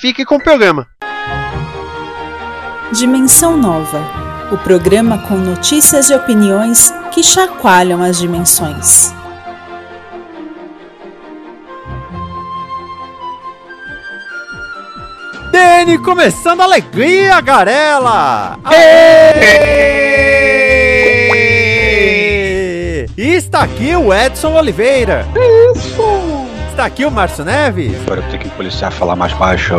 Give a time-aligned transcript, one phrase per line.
[0.00, 0.86] fique com o programa.
[2.92, 9.12] Dimensão Nova o programa com notícias e opiniões que chacoalham as dimensões.
[15.50, 18.58] Dene começando a alegria, Garela!
[23.16, 25.26] E está aqui o Edson Oliveira.
[25.74, 26.17] Isso!
[26.78, 28.00] Está aqui o Márcio Neves.
[28.02, 29.74] Agora eu tenho que policiar falar mais baixo.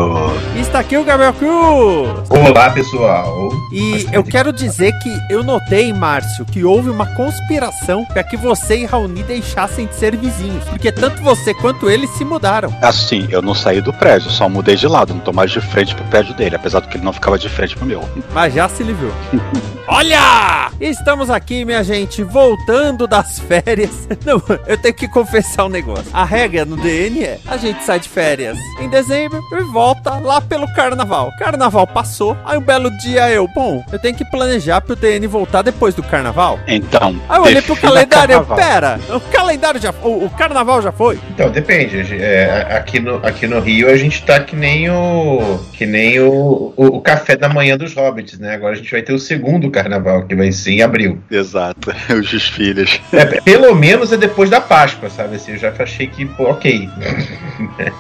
[0.54, 2.30] E está aqui o Gabriel Cruz.
[2.30, 3.52] Olá, pessoal.
[3.72, 8.80] E eu quero dizer que eu notei, Márcio, que houve uma conspiração para que você
[8.80, 10.66] e Raoni deixassem de ser vizinhos.
[10.66, 12.76] Porque tanto você quanto ele se mudaram.
[12.82, 15.14] Assim, eu não saí do prédio, só mudei de lado.
[15.14, 17.48] Não tô mais de frente pro prédio dele, apesar do que ele não ficava de
[17.48, 18.04] frente pro meu.
[18.34, 19.14] Mas já se livrou.
[19.88, 20.70] Olha!
[20.80, 24.08] Estamos aqui, minha gente, voltando das férias.
[24.24, 26.06] Não, eu tenho que confessar um negócio.
[26.14, 30.42] A regra no DN é: a gente sai de férias em dezembro e volta lá
[30.42, 31.32] pelo carnaval.
[31.38, 35.62] Carnaval passou, aí um belo dia eu, bom, eu tenho que planejar pro DN voltar
[35.62, 36.60] depois do carnaval.
[36.68, 37.22] Então.
[37.30, 39.94] Aí eu olhei pro calendário, eu, pera, o calendário já.
[40.02, 41.20] O, o carnaval já foi?
[41.32, 42.00] Então, depende.
[42.16, 45.60] É, aqui, no, aqui no Rio a gente tá que nem o.
[45.74, 48.56] que nem o, o, o café da manhã dos hobbits, né?
[48.56, 51.22] Agora a gente vai ter o segundo carnaval, que vai ser em abril.
[51.30, 53.00] Exato, os desfiles.
[53.14, 55.36] É, pelo menos é depois da Páscoa, sabe?
[55.36, 56.79] Assim, eu já achei que, pô, ok.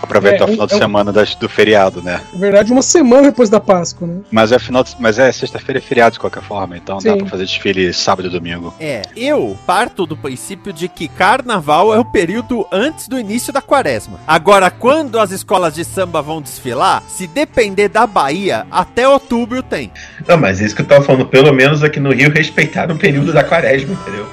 [0.00, 2.20] Aproveitar É, o final de é um- semana das- do feriado, né?
[2.32, 4.20] Na verdade, uma semana depois da Páscoa, né?
[4.30, 7.18] Mas é final de- mas é sexta-feira é feriado de qualquer forma, então dá Sim.
[7.18, 8.72] pra fazer desfile sábado e domingo.
[8.78, 13.60] É, eu parto do princípio de que carnaval é o período antes do início da
[13.60, 14.20] quaresma.
[14.26, 19.90] Agora, quando as escolas de samba vão desfilar, se depender da Bahia, até outubro tem.
[20.28, 23.32] Não, mas isso que eu tava falando, pelo menos aqui no Rio respeitaram o período
[23.32, 24.26] da quaresma, entendeu?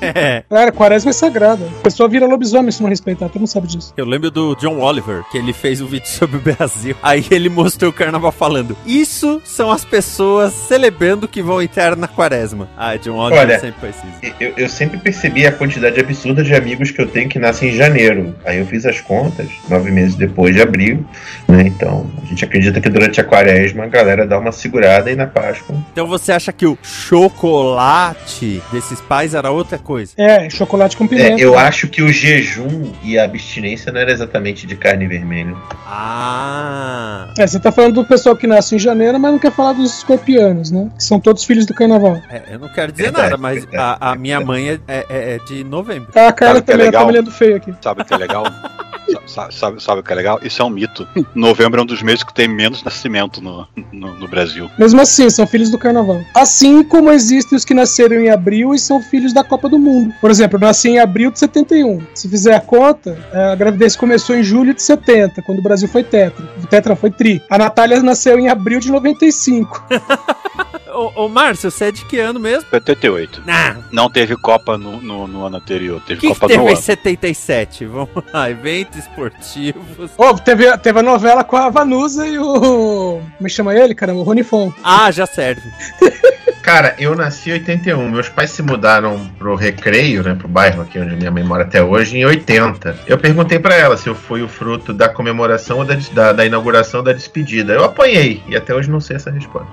[0.00, 0.42] É.
[0.48, 1.64] Cara, quaresma é sagrada.
[1.78, 3.92] A pessoa vira lobisomem se não respeitar, todo mundo sabe disso.
[3.96, 6.96] Eu lembro do John Oliver, que ele fez um vídeo sobre o Brasil.
[7.02, 12.08] Aí ele mostrou o carnaval falando: Isso são as pessoas celebrando que vão entrar na
[12.08, 12.68] quaresma.
[12.76, 14.34] Ah, John Oliver Olha, sempre faz isso.
[14.40, 17.72] Eu, eu sempre percebi a quantidade absurda de amigos que eu tenho que nascem em
[17.72, 18.34] janeiro.
[18.44, 21.04] Aí eu fiz as contas, nove meses depois de abril,
[21.48, 21.62] né?
[21.66, 25.26] Então, a gente acredita que durante a quaresma a galera dá uma segurada e na
[25.26, 25.76] Páscoa.
[25.92, 30.12] Então você acha que o chocolate desses pais era outra coisa?
[30.16, 31.40] É, chocolate com É, pimenta.
[31.42, 35.54] eu acho que o jejum e a abstinência não era exatamente de carne vermelha.
[35.86, 37.32] Ah.
[37.38, 39.98] É, você tá falando do pessoal que nasce em janeiro, mas não quer falar dos
[39.98, 40.90] escorpianos, né?
[40.96, 42.20] Que são todos filhos do carnaval.
[42.30, 45.04] É, eu não quero dizer Verdade, nada, mas verdade, a, a minha mãe é, é-
[45.08, 46.08] é de novembro.
[46.14, 47.06] Ah, a Sabe que é também tá legal?
[47.06, 47.74] me olhando feio aqui.
[47.80, 48.44] Sabe o que é legal?
[49.26, 50.40] Sa- sabe, sabe o que é legal?
[50.42, 51.06] Isso é um mito.
[51.34, 54.70] Novembro é um dos meses que tem menos nascimento no, no, no Brasil.
[54.78, 56.20] Mesmo assim, são filhos do carnaval.
[56.34, 60.12] Assim como existem os que nasceram em abril e são filhos da Copa do Mundo.
[60.20, 62.02] Por exemplo, eu nasci em abril de 71.
[62.14, 66.02] Se fizer a conta, a gravidez começou em julho de 70, quando o Brasil foi
[66.04, 66.44] tetra.
[66.62, 67.42] O tetra foi tri.
[67.50, 69.86] A Natália nasceu em abril de 95.
[71.00, 72.68] Ô, ô Márcio, você é de que ano mesmo?
[72.70, 73.42] 88.
[73.48, 76.68] Ah, Não teve Copa no, no, no ano anterior, teve que, que Copa teve no
[76.68, 76.82] em ano.
[76.82, 77.86] 77?
[77.86, 80.10] Vamos lá, eventos esportivos.
[80.18, 82.42] Oh, teve, teve a novela com a Vanusa e o.
[82.44, 84.20] Como é que chama ele, caramba?
[84.20, 84.70] O Ronifon.
[84.84, 85.62] Ah, já serve.
[86.70, 88.08] Cara, eu nasci em 81.
[88.08, 90.36] Meus pais se mudaram pro Recreio, né?
[90.36, 92.96] Pro bairro aqui onde minha mãe mora até hoje, em 80.
[93.08, 96.46] Eu perguntei pra ela se eu fui o fruto da comemoração ou da, da, da
[96.46, 97.72] inauguração da despedida.
[97.72, 99.66] Eu apanhei e até hoje não sei essa resposta.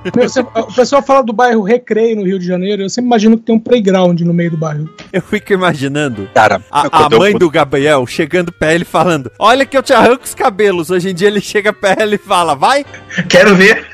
[0.55, 2.81] O pessoal fala do bairro Recreio no Rio de Janeiro.
[2.81, 4.89] Eu sempre imagino que tem um playground no meio do bairro.
[5.13, 9.67] Eu fico imaginando Cara, a, a eu- mãe do Gabriel chegando pra ele falando: Olha
[9.67, 10.89] que eu te arranco os cabelos.
[10.89, 12.83] Hoje em dia ele chega pra ela e fala: Vai.
[13.29, 13.85] Quero ver!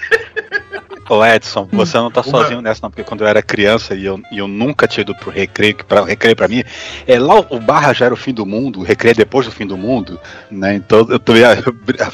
[1.09, 4.05] Ô Edson, você não tá Uma- sozinho nessa, não, porque quando eu era criança e
[4.05, 6.63] eu, e eu nunca tinha ido pro recreio, que pra, o recreio pra mim,
[7.05, 9.51] é, lá o, barra já era o fim do mundo, o recreio é depois do
[9.51, 10.19] fim do mundo,
[10.49, 10.75] né?
[10.75, 11.43] Então eu, também,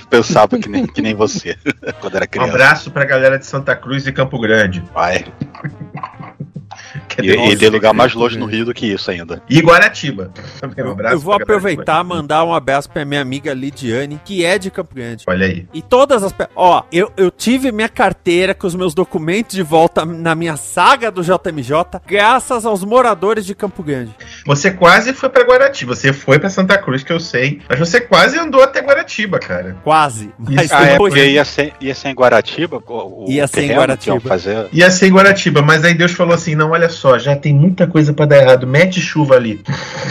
[0.09, 1.56] pensava que nem, que nem você,
[2.01, 2.51] quando era Um criança.
[2.51, 4.83] abraço pra galera de Santa Cruz e Campo Grande.
[4.94, 5.25] Vai.
[7.19, 8.45] É E, bem e tem lugar mais longe no.
[8.50, 9.42] Rio do que isso ainda.
[9.50, 10.31] E Guaratiba.
[10.63, 14.19] Um Eu, abraço eu vou de aproveitar e mandar um abraço pra minha amiga Lidiane,
[14.25, 15.24] que é de Campo Grande.
[15.27, 15.68] Olha aí.
[15.74, 16.33] E todas as.
[16.56, 21.12] Ó, eu, eu tive minha carteira com os meus documentos de volta na minha saga
[21.12, 24.12] do JMJ, graças aos moradores de Campo Grande.
[24.45, 25.94] Você quase foi pra Guaratiba.
[25.95, 27.62] Você foi pra Santa Cruz, que eu sei.
[27.69, 29.77] Mas você quase andou até Guaratiba, cara.
[29.83, 30.31] Quase.
[30.39, 32.81] Mas Isso, Ah, é, porque ia ser, ia ser em Guaratiba?
[32.88, 34.19] O, Ia ser em Guaratiba.
[34.21, 34.68] fazer.
[34.71, 37.88] Ia ser em Guaratiba, mas aí Deus falou assim: não, olha só, já tem muita
[37.88, 38.67] coisa pra dar errado.
[38.67, 39.61] Mete chuva ali.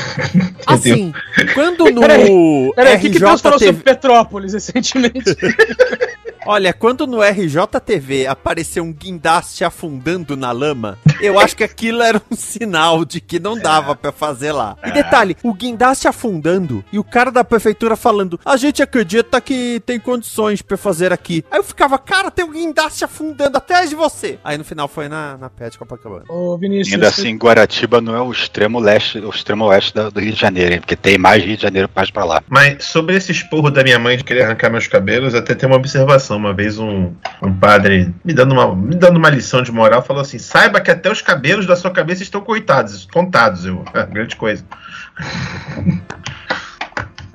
[0.67, 1.13] Assim,
[1.55, 3.83] quando no Peraí, Peraí, o que, que Deus falou sobre.
[3.83, 5.37] Petrópolis recentemente?
[6.51, 12.23] Olha, quando no RJTV apareceu um guindaste afundando na lama, eu acho que aquilo era
[12.31, 14.75] um sinal de que não dava pra fazer lá.
[14.83, 19.83] E detalhe, o guindaste afundando e o cara da prefeitura falando: "A gente acredita que
[19.85, 21.45] tem condições pra fazer aqui".
[21.51, 24.39] Aí eu ficava: "Cara, tem um guindaste afundando atrás de você".
[24.43, 26.25] Aí no final foi na na pé de Copacabana.
[26.31, 26.95] Ô, Vinícius.
[26.95, 30.41] Ainda assim, Guaratiba não é o extremo leste, o extremo oeste da- do Rio de
[30.41, 30.81] Janeiro, hein?
[30.81, 32.43] Porque tem mais Rio de Janeiro mais pra lá.
[32.49, 35.77] Mas sobre esse esporro da minha mãe de querer arrancar meus cabelos, até tem uma
[35.77, 36.38] observação.
[36.39, 37.13] Uma vez um,
[37.43, 40.91] um padre me dando, uma, me dando uma lição de moral falou assim: saiba que
[40.91, 43.67] até os cabelos da sua cabeça estão coitados, contados.
[43.67, 44.65] Eu, grande coisa.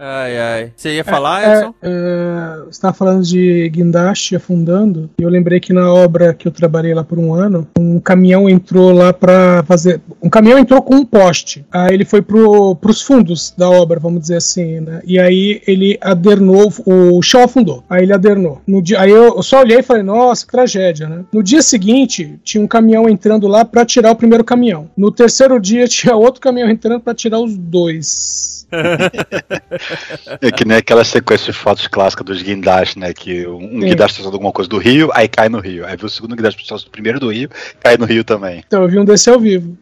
[0.05, 0.71] Ai ai.
[0.75, 1.73] Você ia falar, É, Edson?
[1.81, 6.51] é, você estava falando de guindaste afundando, e eu lembrei que na obra que eu
[6.51, 10.01] trabalhei lá por um ano, um caminhão entrou lá para fazer.
[10.21, 11.65] Um caminhão entrou com um poste.
[11.71, 15.01] Aí ele foi pro, pros fundos da obra, vamos dizer assim, né?
[15.05, 17.81] E aí ele adernou, o chão afundou.
[17.89, 18.61] Aí ele adernou.
[18.67, 21.23] No dia, aí eu só olhei e falei, nossa, que tragédia, né?
[21.33, 24.89] No dia seguinte, tinha um caminhão entrando lá para tirar o primeiro caminhão.
[24.97, 28.67] No terceiro dia, tinha outro caminhão entrando para tirar os dois.
[30.42, 33.13] É que nem aquela sequência de fotos clássica dos guindastes, né?
[33.13, 33.80] Que um Sim.
[33.80, 35.86] guindaste está alguma coisa do Rio, aí cai no Rio.
[35.86, 37.50] Aí vê o segundo guindaste do primeiro do Rio,
[37.80, 38.63] cai no Rio também.
[38.66, 39.78] Então eu vi um desse ao vivo.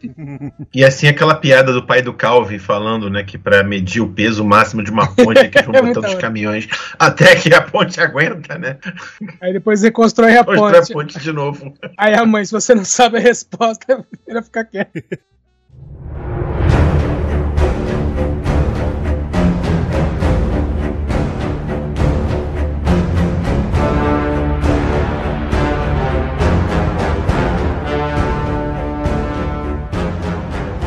[0.73, 4.43] E assim aquela piada do pai do Calvin falando, né, que pra medir o peso
[4.43, 6.67] máximo de uma ponte que eles vão É botando os caminhões
[6.99, 8.77] até que a ponte aguenta, né?
[9.41, 10.93] Aí depois reconstrói a Constrói a ponte.
[10.93, 11.73] ponte de novo.
[11.97, 15.01] Aí a mãe, se você não sabe a resposta, ele ficar quieto.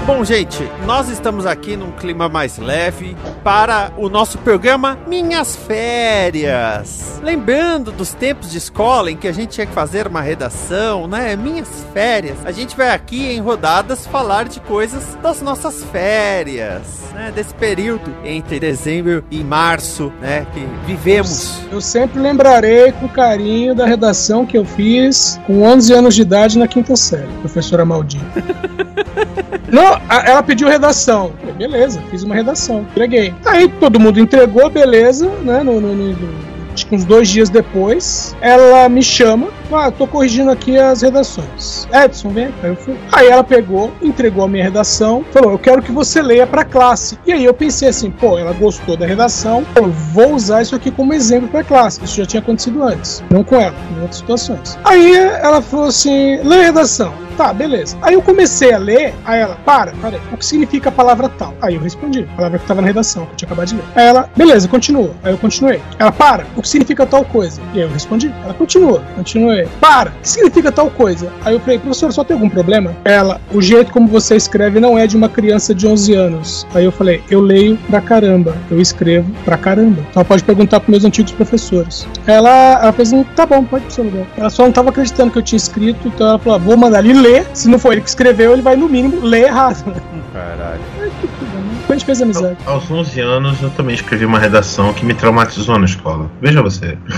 [0.07, 7.19] Bom, gente, nós estamos aqui num clima mais leve para o nosso programa Minhas Férias.
[7.23, 11.35] Lembrando dos tempos de escola em que a gente tinha que fazer uma redação, né?
[11.37, 12.37] Minhas férias.
[12.45, 16.83] A gente vai aqui em rodadas falar de coisas das nossas férias,
[17.15, 17.33] né?
[17.35, 20.47] Desse período entre dezembro e março, né?
[20.53, 21.63] Que vivemos.
[21.73, 26.59] Eu sempre lembrarei com carinho da redação que eu fiz com 11 anos de idade
[26.59, 28.45] na quinta série, professora maldita.
[29.75, 29.94] Não,
[30.25, 31.33] ela pediu redação.
[31.41, 33.35] Falei, beleza, fiz uma redação, entreguei.
[33.45, 35.63] Aí todo mundo entregou, beleza, né?
[35.63, 40.51] No- no- no- acho que uns dois dias depois, ela me chama, ah, tô corrigindo
[40.51, 41.89] aqui as redações.
[41.93, 42.69] Edson, vem cá.
[42.69, 42.97] Eu fui.
[43.13, 47.19] Aí ela pegou, entregou a minha redação, falou, eu quero que você leia pra classe.
[47.27, 50.91] E aí eu pensei assim, pô, ela gostou da redação, eu vou usar isso aqui
[50.91, 52.03] como exemplo pra classe.
[52.05, 54.79] Isso já tinha acontecido antes, não com ela, em outras situações.
[54.85, 57.25] Aí ela falou assim, lê a redação.
[57.37, 57.97] Tá, beleza.
[58.01, 61.53] Aí eu comecei a ler, aí ela, para, para, o que significa a palavra tal?
[61.61, 63.85] Aí eu respondi, a palavra que tava na redação, que eu tinha acabado de ler.
[63.95, 65.11] Aí ela, beleza, continua.
[65.23, 65.83] Aí eu continuei.
[65.99, 67.61] Ela, para, o que significa tal coisa?
[67.73, 69.64] E aí eu respondi, ela continua, continuei.
[69.81, 71.33] Para, o que significa tal coisa?
[71.45, 72.95] Aí eu falei, professor, só tem algum problema?
[73.05, 76.67] Ela, o jeito como você escreve não é de uma criança de 11 anos.
[76.75, 80.01] Aí eu falei, eu leio pra caramba, eu escrevo pra caramba.
[80.11, 82.07] Então ela pode perguntar pros meus antigos professores.
[82.27, 84.27] Ela, ela fez um, tá bom, pode ir pro seu lugar.
[84.37, 87.05] Ela só não tava acreditando que eu tinha escrito, então ela falou, ah, vou mandar
[87.05, 87.47] ele ler.
[87.53, 89.85] Se não foi ele que escreveu, ele vai no mínimo ler errado.
[90.33, 90.81] Caralho.
[91.89, 92.57] A gente fez amizade.
[92.67, 96.31] Ao- Aos 11 anos eu também escrevi uma redação que me traumatizou na escola.
[96.41, 96.97] Veja você.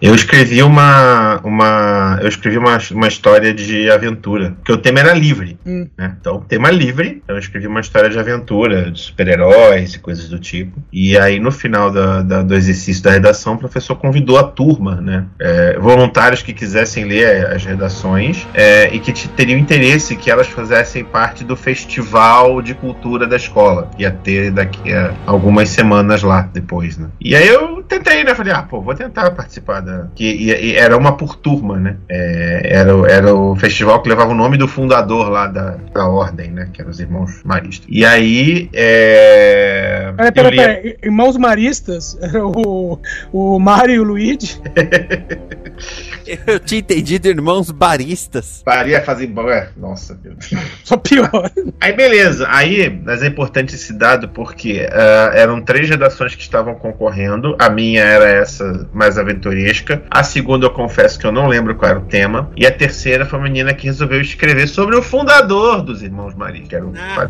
[0.00, 5.12] Eu escrevi uma, uma eu escrevi uma, uma história de aventura, porque o tema era
[5.12, 5.86] livre, Hum.
[5.96, 6.14] né?
[6.20, 10.38] Então, tema livre, então eu escrevi uma história de aventura, de super-heróis e coisas do
[10.38, 10.80] tipo.
[10.92, 14.96] E aí, no final da, da- do exercício da redação, o professor convidou a turma,
[15.00, 15.24] né?
[15.40, 21.04] é, voluntários que quisessem ler as redações é, e que teriam interesse que elas fizessem
[21.04, 26.42] parte do festival de cultura da escola, que ia ter daqui a algumas semanas lá
[26.52, 27.08] depois, né?
[27.20, 28.34] E aí eu tentei, né?
[28.34, 30.06] Falei, ah, pô, vou tentar participar da.
[30.14, 31.96] Que, e, e era uma por turma, né?
[32.08, 36.06] É, era, o- era o festival que levava o nome do fundador lá da, da
[36.08, 36.68] ordem, né?
[36.72, 37.86] Que eram os irmãos maristas.
[37.90, 38.68] E aí.
[38.72, 40.96] É, Peraí, peraí, li- peraí.
[41.02, 42.98] Irmãos Maristas, era o,
[43.32, 44.60] o Mário e o Luigi.
[46.46, 48.62] Eu tinha entendido irmãos baristas.
[48.64, 49.32] Faria fazer.
[49.50, 50.50] É, nossa, meu Deus.
[50.84, 51.50] Só pior.
[51.80, 56.74] Aí beleza, aí, mas é importante esse dado porque ah, eram três redações que estavam
[56.74, 57.56] concorrendo.
[57.58, 59.77] A minha era essa mais aventuresca.
[60.10, 62.50] A segunda eu confesso que eu não lembro qual era o tema.
[62.56, 66.62] E a terceira foi a menina que resolveu escrever sobre o fundador dos Irmãos Maria,
[66.62, 66.92] que era o.
[66.96, 67.28] Ah.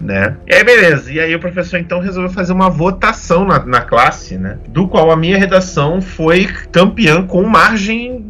[0.00, 0.36] Né?
[0.46, 4.36] E aí beleza, e aí o professor então resolveu fazer uma votação na, na classe,
[4.36, 4.58] né?
[4.68, 8.24] Do qual a minha redação foi campeã com margem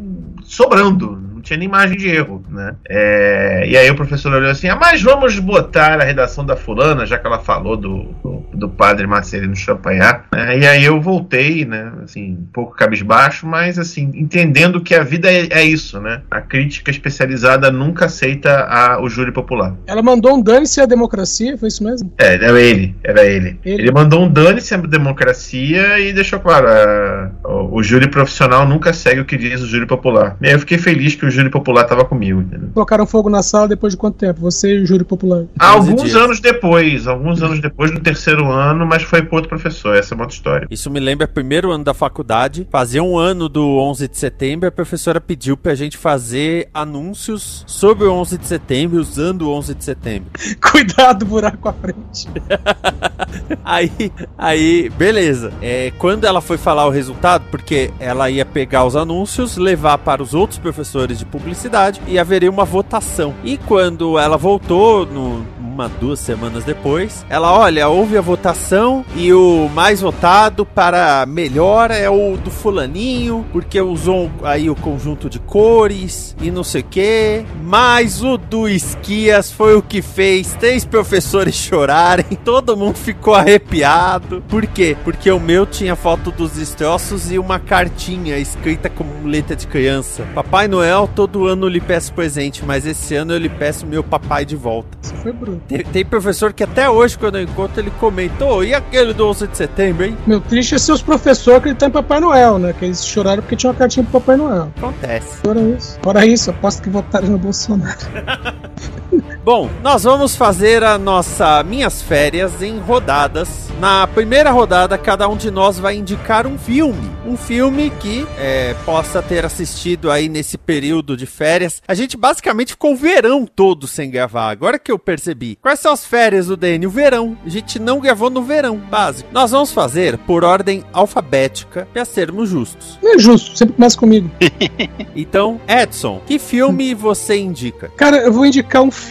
[0.44, 1.23] sobrando.
[1.44, 2.74] Tinha nem margem de erro, né?
[2.88, 7.04] É, e aí o professor olhou assim: ah, mas vamos botar a redação da fulana,
[7.06, 10.22] já que ela falou do, do, do padre Marcelino Champagnat.
[10.32, 10.58] Né?
[10.58, 11.92] E aí eu voltei, né?
[12.02, 16.22] Assim, um pouco cabisbaixo, mas assim, entendendo que a vida é, é isso, né?
[16.30, 19.74] A crítica especializada nunca aceita a, o júri popular.
[19.86, 22.12] Ela mandou um dane-se à democracia, foi isso mesmo?
[22.18, 23.58] É, era ele, era ele.
[23.64, 23.82] Ele.
[23.82, 28.92] Ele, mandou um dane-se à democracia e deixou claro: a- o, o júri profissional nunca
[28.92, 30.36] segue o que diz o júri popular.
[30.40, 32.68] E aí eu fiquei feliz que o júri popular tava comigo, entendeu?
[32.72, 34.40] Colocaram fogo na sala depois de quanto tempo?
[34.40, 35.44] Você e o júri popular.
[35.58, 36.14] Alguns dias.
[36.14, 40.16] anos depois, alguns anos depois do terceiro ano, mas foi pro outro professor, essa é
[40.16, 40.66] uma outra história.
[40.70, 42.66] Isso me lembra primeiro ano da faculdade.
[42.70, 48.06] Fazia um ano do 11 de setembro, a professora pediu pra gente fazer anúncios sobre
[48.06, 50.30] o 11 de setembro, usando o 11 de setembro.
[50.60, 52.28] Cuidado, buraco à frente.
[53.64, 55.52] Aí, aí, beleza.
[55.60, 60.22] É, quando ela foi falar o resultado, porque ela ia pegar os anúncios, levar para
[60.22, 63.34] os outros professores de publicidade e haveria uma votação.
[63.42, 69.32] E quando ela voltou, no, uma, duas semanas depois, ela, olha, houve a votação e
[69.32, 75.40] o mais votado para melhor é o do fulaninho, porque usou aí o conjunto de
[75.40, 77.44] cores e não sei o que.
[77.60, 84.44] Mas o do Esquias foi o que fez três professores chorarem, todo mundo ficou arrepiado.
[84.48, 84.96] Por quê?
[85.02, 90.24] Porque o meu tinha foto dos destroços e uma cartinha escrita como letra de criança.
[90.34, 94.02] Papai Noel, todo ano eu lhe peço presente, mas esse ano eu lhe peço meu
[94.02, 94.88] papai de volta.
[95.02, 95.60] Isso foi bruto.
[95.68, 99.46] Tem, tem professor que até hoje, quando eu encontro, ele comentou, e aquele do 11
[99.48, 100.16] de setembro, hein?
[100.26, 102.74] Meu, triste é seus professores acreditarem em Papai Noel, né?
[102.78, 104.72] Que eles choraram porque tinha uma cartinha pro Papai Noel.
[104.76, 105.36] Acontece.
[105.38, 105.98] Fora isso.
[106.02, 107.98] Fora isso, aposto que votaram no Bolsonaro.
[109.44, 113.68] Bom, nós vamos fazer a nossa minhas férias em rodadas.
[113.80, 117.10] Na primeira rodada, cada um de nós vai indicar um filme.
[117.26, 121.82] Um filme que é, possa ter assistido aí nesse período de férias.
[121.86, 124.50] A gente basicamente ficou o verão todo sem gravar.
[124.50, 125.58] Agora que eu percebi.
[125.60, 126.86] Quais são as férias do DN?
[126.86, 127.36] O verão.
[127.44, 129.28] A gente não gravou no verão, básico.
[129.32, 132.98] Nós vamos fazer por ordem alfabética para sermos justos.
[133.02, 134.30] Não é justo, sempre começa comigo.
[135.16, 137.88] Então, Edson, que filme você indica?
[137.96, 139.03] Cara, eu vou indicar um filme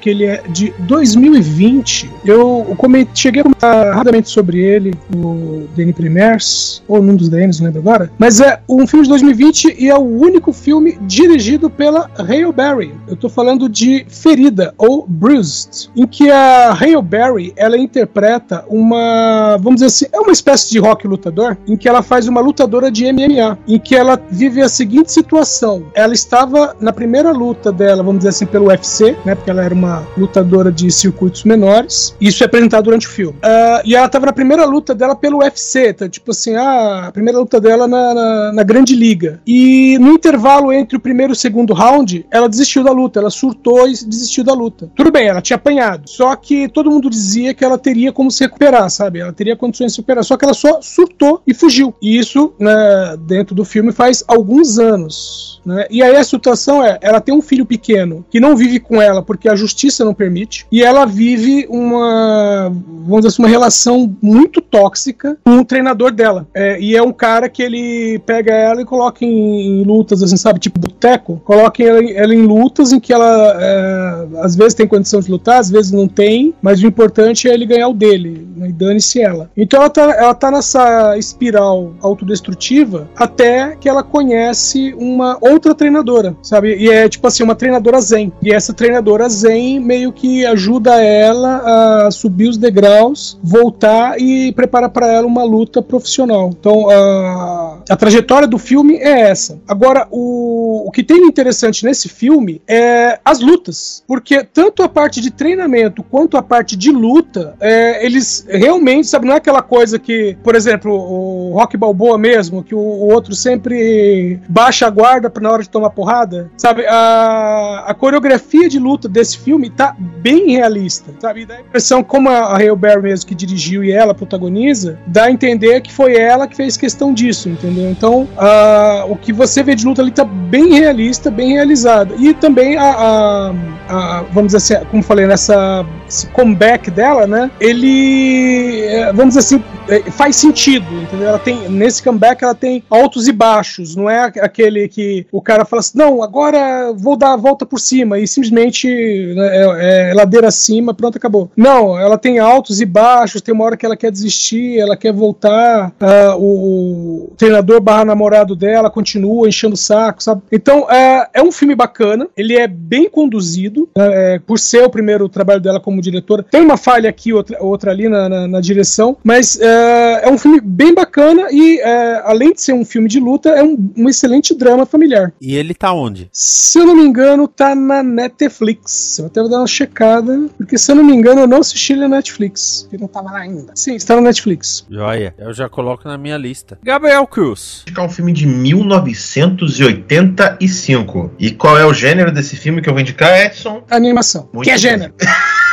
[0.00, 2.10] que ele é de 2020.
[2.24, 2.76] Eu
[3.14, 7.80] cheguei a comentar rapidamente sobre ele no DN Premiers, ou num dos DNs, não lembro
[7.80, 8.10] agora.
[8.18, 12.94] Mas é um filme de 2020 e é o único filme dirigido pela Hale Berry.
[13.08, 19.56] Eu tô falando de Ferida, ou Bruised, em que a Hale Berry, ela interpreta uma,
[19.56, 22.90] vamos dizer assim, é uma espécie de rock lutador, em que ela faz uma lutadora
[22.90, 25.84] de MMA, em que ela vive a seguinte situação.
[25.94, 29.34] Ela estava na primeira luta dela, vamos dizer assim, pelo UFC, né?
[29.34, 32.14] Porque ela era uma lutadora de circuitos menores.
[32.20, 33.36] Isso é apresentado durante o filme.
[33.42, 36.08] Ah, e ela estava na primeira luta dela pelo UFC, tá?
[36.08, 39.40] tipo assim, ah, a primeira luta dela na, na, na Grande Liga.
[39.46, 43.30] E no intervalo entre o primeiro e o segundo round, ela desistiu da luta, ela
[43.30, 44.88] surtou e desistiu da luta.
[44.94, 46.08] Tudo bem, ela tinha apanhado.
[46.08, 49.18] Só que todo mundo dizia que ela teria como se recuperar, sabe?
[49.18, 50.22] Ela teria condições de se recuperar.
[50.22, 51.92] Só que ela só surtou e fugiu.
[52.00, 55.60] E isso, né, dentro do filme, faz alguns anos.
[55.66, 55.84] Né?
[55.90, 59.15] E aí a situação é, ela tem um filho pequeno que não vive com ela
[59.22, 64.60] porque a justiça não permite, e ela vive uma, vamos dizer assim, uma relação muito
[64.60, 66.46] tóxica com o treinador dela.
[66.54, 70.36] É, e é um cara que ele pega ela e coloca em, em lutas, assim,
[70.36, 74.74] sabe, tipo boteco, coloca ela, em- ela em lutas em que ela é, às vezes
[74.74, 77.94] tem condição de lutar, às vezes não tem, mas o importante é ele ganhar o
[77.94, 79.50] dele, né, e dane-se ela.
[79.56, 86.36] Então ela tá, ela tá nessa espiral autodestrutiva até que ela conhece uma outra treinadora,
[86.42, 86.76] sabe?
[86.76, 88.32] E é tipo assim, uma treinadora zen.
[88.42, 94.88] E essa treinadora zen meio que ajuda ela a subir os degraus, voltar e prepara
[94.88, 96.50] para ela uma luta profissional.
[96.58, 99.58] Então a, a trajetória do filme é essa.
[99.66, 104.02] Agora, o, o que tem interessante nesse filme é as lutas.
[104.06, 109.26] Porque tanto a parte de treinamento quanto a parte de luta, é, eles realmente, sabe,
[109.26, 113.34] não é aquela coisa que, por exemplo, o Rock Balboa mesmo, que o, o outro
[113.34, 116.84] sempre baixa a guarda na hora de tomar porrada, sabe?
[116.86, 121.42] A, a coreografia de luta desse filme tá bem realista, sabe?
[121.42, 125.24] E dá a impressão, como a Hale Berry mesmo que dirigiu e ela protagoniza, dá
[125.24, 127.90] a entender que foi ela que fez questão disso, entendeu?
[127.90, 132.14] Então, ah, o que você vê de luta ali tá bem realista, bem realizado.
[132.18, 133.54] E também a, a-
[133.88, 137.50] a- vamos dizer assim, como falei, nessa esse comeback dela, né?
[137.60, 141.28] Ele, é, vamos dizer assim, é, faz sentido, entendeu?
[141.28, 145.64] Ela tem nesse comeback ela tem altos e baixos, não é aquele que o cara
[145.64, 148.85] fala assim, não, agora vou dar a volta por cima e simplesmente
[149.34, 151.50] né, é, é ladeira acima, pronto, acabou.
[151.56, 155.12] Não, ela tem altos e baixos, tem uma hora que ela quer desistir, ela quer
[155.12, 160.42] voltar, ah, o, o treinador barra namorado dela continua enchendo o saco, sabe?
[160.50, 164.90] Então é, é um filme bacana, ele é bem conduzido, né, é, por ser o
[164.90, 166.44] primeiro trabalho dela como diretora.
[166.50, 170.38] Tem uma falha aqui, outra, outra ali na, na- na direção, mas é, é um
[170.38, 171.80] filme bem bacana e,
[172.24, 175.32] além de ser um filme de luta, é um, um excelente drama familiar.
[175.40, 176.28] E ele tá onde?
[176.32, 178.75] Se eu não me engano, tá na Netflix.
[179.18, 181.92] Eu até vou dar uma checada, porque se eu não me engano, eu não assisti
[181.92, 182.86] ele na Netflix.
[182.88, 183.72] Que não tava lá ainda.
[183.74, 184.86] Sim, está na Netflix.
[184.90, 185.34] Joia.
[185.38, 186.78] Eu já coloco na minha lista.
[186.82, 187.82] Gabriel Cruz.
[187.82, 191.32] Indicar um filme de 1985.
[191.38, 193.82] E qual é o gênero desse filme que eu vou indicar, Edson?
[193.90, 194.48] Animação.
[194.52, 195.12] Muito que é gênero.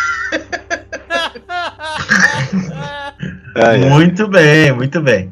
[3.56, 3.78] É, é.
[3.90, 5.32] Muito bem, muito bem.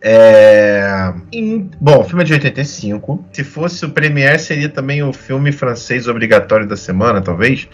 [0.00, 3.24] É, em- Bom, o filme é de 85.
[3.32, 7.68] Se fosse o Premiere, seria também o filme francês obrigatório da semana, talvez.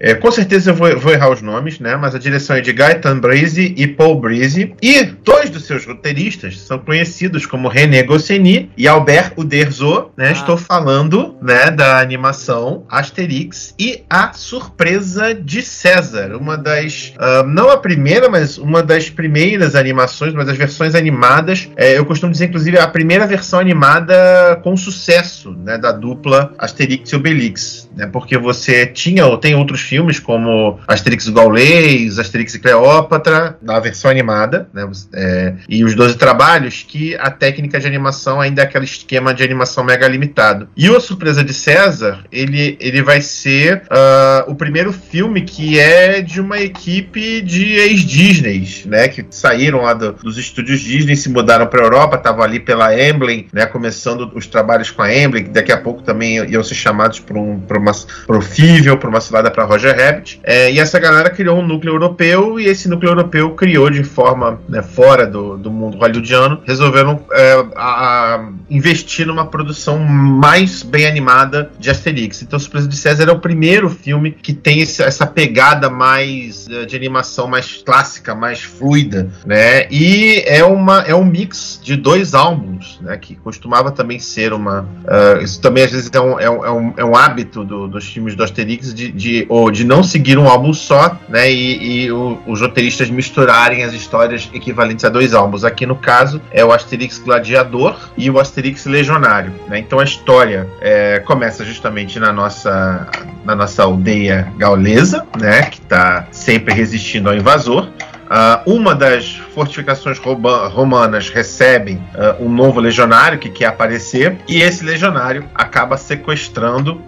[0.00, 1.96] É, com certeza eu vou, vou errar os nomes, né?
[1.96, 4.74] Mas a direção é de Gaëtan Breeze e Paul Breeze.
[4.82, 10.28] E dois dos seus roteiristas são conhecidos como René Goscinny e Albert Uderzo, né?
[10.28, 10.32] Ah.
[10.32, 17.70] Estou falando, né, da animação Asterix e a Surpresa de César, uma das, ah, não
[17.70, 19.37] a primeira, mas uma das primeiras
[19.74, 21.68] animações, uma das versões animadas.
[21.76, 27.10] É, eu costumo dizer, inclusive, a primeira versão animada com sucesso, né, da dupla Asterix
[27.10, 28.06] e Obelix, né?
[28.06, 33.78] Porque você tinha ou tem outros filmes como Asterix e Gaulês, Asterix e Cleópatra, na
[33.80, 34.88] versão animada, né?
[35.14, 39.42] É, e os 12 trabalhos que a técnica de animação ainda é aquele esquema de
[39.42, 40.68] animação mega limitado.
[40.76, 46.20] E o Surpresa de César, ele, ele vai ser ah, o primeiro filme que é
[46.20, 49.08] de uma equipe de ex-Disney, né?
[49.08, 53.46] Que saíram lá do- dos estúdios Disney, se mudaram para Europa, estavam ali pela Emblem,
[53.52, 53.66] né?
[53.66, 57.38] Começando os trabalhos com a Emblem, que daqui a pouco também iam ser chamados para
[57.38, 57.92] um, uma,
[58.26, 60.40] pro Fível, para uma cilada para Roger Rabbit.
[60.42, 64.60] É, e essa galera criou um núcleo europeu, e esse núcleo europeu criou de forma
[64.68, 71.06] né, fora do, do mundo hollywoodiano, resolveram é, a- a investir numa produção mais bem
[71.06, 72.42] animada de Asterix.
[72.42, 76.94] Então, Surpresa de César é o primeiro filme que tem essa pegada mais eh, de
[76.96, 79.86] animação mais clássica, mais fluida, né?
[79.90, 83.16] E é uma é um mix de dois álbuns, né?
[83.16, 86.70] Que costumava também ser uma ah, isso também às vezes é um, é um, é
[86.70, 90.38] um, é um hábito do- dos filmes do Asterix de, de, ou de não seguir
[90.38, 91.50] um álbum só, né?
[91.50, 95.64] E, e o- os roteiristas misturarem as histórias equivalentes a dois álbuns.
[95.64, 98.57] Aqui no caso é o Asterix Gladiador e o Asterix
[98.88, 99.78] Legionário, né?
[99.78, 103.06] Então a história é, começa justamente na nossa
[103.44, 105.62] na nossa aldeia gaulesa, né?
[105.62, 107.88] Que está sempre resistindo ao invasor.
[108.30, 114.84] Ah, uma das fortificações romanas recebe ah, um novo legionário que quer aparecer, e esse
[114.84, 117.00] legionário acaba sequestrando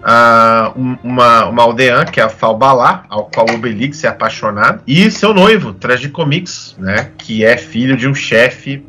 [0.77, 5.35] um- uma, uma aldeã, que é a Falbalá, ao qual Obelix é apaixonado, e seu
[5.35, 8.83] noivo, Tragicomix, né, que é filho de um chefe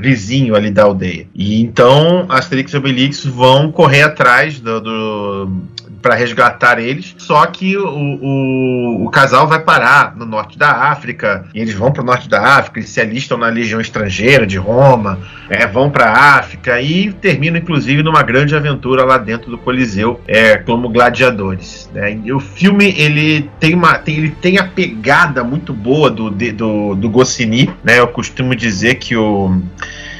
[0.00, 1.26] vizinho ali da aldeia.
[1.34, 5.52] E então Asterix e Obelix vão correr atrás do, do
[6.00, 7.14] para resgatar eles.
[7.18, 11.92] Só que o, o, o casal vai parar no norte da África, e eles vão
[11.92, 15.90] para o norte da África, eles se alistam na Legião Estrangeira de Roma, é, vão
[15.90, 20.88] para a África e terminam, inclusive, numa grande aventura lá dentro do Coliseu, é, como
[20.88, 21.90] gladiadores.
[21.92, 22.18] né?
[22.24, 26.94] E o filme ele tem, uma, tem, ele tem a pegada muito boa do, do,
[26.94, 27.98] do Goscinny, né?
[27.98, 29.60] Eu costumo dizer que o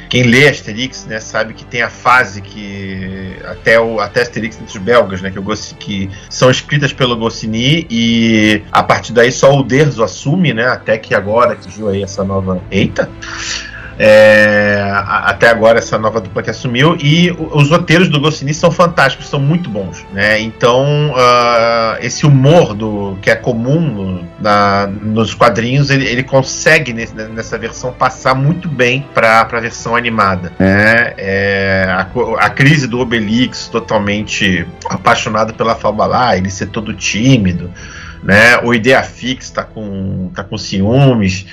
[0.09, 4.79] quem lê Asterix, né, sabe que tem a fase que até o até Asterix entre
[4.79, 9.55] os belgas, né, que, Gossi- que são escritas pelo Goscinny e a partir daí só
[9.55, 13.09] o Derzo assume, né, até que agora que surgiu aí essa nova, eita,
[13.99, 19.29] é, até agora essa nova dupla que assumiu e os roteiros do Goscinny são fantásticos,
[19.29, 20.41] são muito bons, né?
[20.41, 26.93] Então ah, esse humor do que é comum no- na- nos quadrinhos ele, ele consegue
[26.93, 31.15] nesse- nessa versão passar muito bem para a versão animada, né?
[31.19, 32.07] É, a,
[32.47, 37.71] a crise do Obelix totalmente apaixonado pela Falbalá, ele ser todo tímido,
[38.23, 38.59] né?
[38.63, 41.47] O Ideafix tá com tá com ciúmes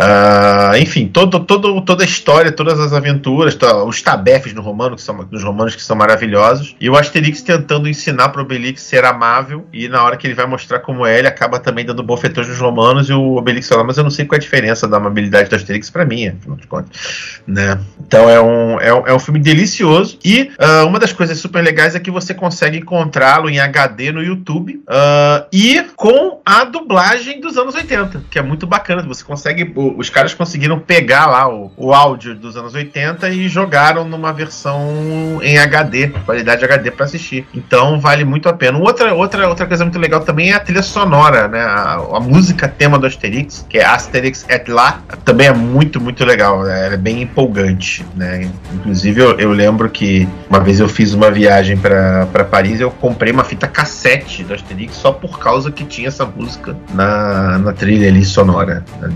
[0.00, 4.96] Uh, enfim, todo, todo, toda a história, todas as aventuras, to, os tabefes no romano,
[4.96, 9.04] que são, nos romanos que são maravilhosos, e o Asterix tentando ensinar pro Obelix ser
[9.04, 12.48] amável, e na hora que ele vai mostrar como é, ele acaba também dando bofetões
[12.48, 14.96] nos romanos, e o Obelix fala, mas eu não sei qual é a diferença da
[14.96, 17.42] amabilidade do Asterix para mim, afinal de contas.
[17.46, 17.78] Né?
[18.00, 21.62] Então é um, é, um, é um filme delicioso, e uh, uma das coisas super
[21.62, 27.38] legais é que você consegue encontrá-lo em HD no YouTube, uh, e com a dublagem
[27.38, 31.70] dos anos 80, que é muito bacana, você consegue os caras conseguiram pegar lá o,
[31.76, 37.46] o áudio dos anos 80 e jogaram numa versão em HD, qualidade HD para assistir.
[37.54, 38.78] Então vale muito a pena.
[38.78, 41.60] Outra, outra, outra coisa muito legal também é a trilha sonora, né?
[41.60, 46.24] A, a música tema do Asterix, que é Asterix et lá, também é muito, muito
[46.24, 46.62] legal.
[46.62, 46.94] Né?
[46.94, 48.50] É bem empolgante, né?
[48.74, 53.32] Inclusive eu, eu lembro que uma vez eu fiz uma viagem para Paris eu comprei
[53.32, 58.08] uma fita cassete do Asterix só por causa que tinha essa música na, na trilha
[58.08, 58.84] ali sonora.
[59.00, 59.08] Né?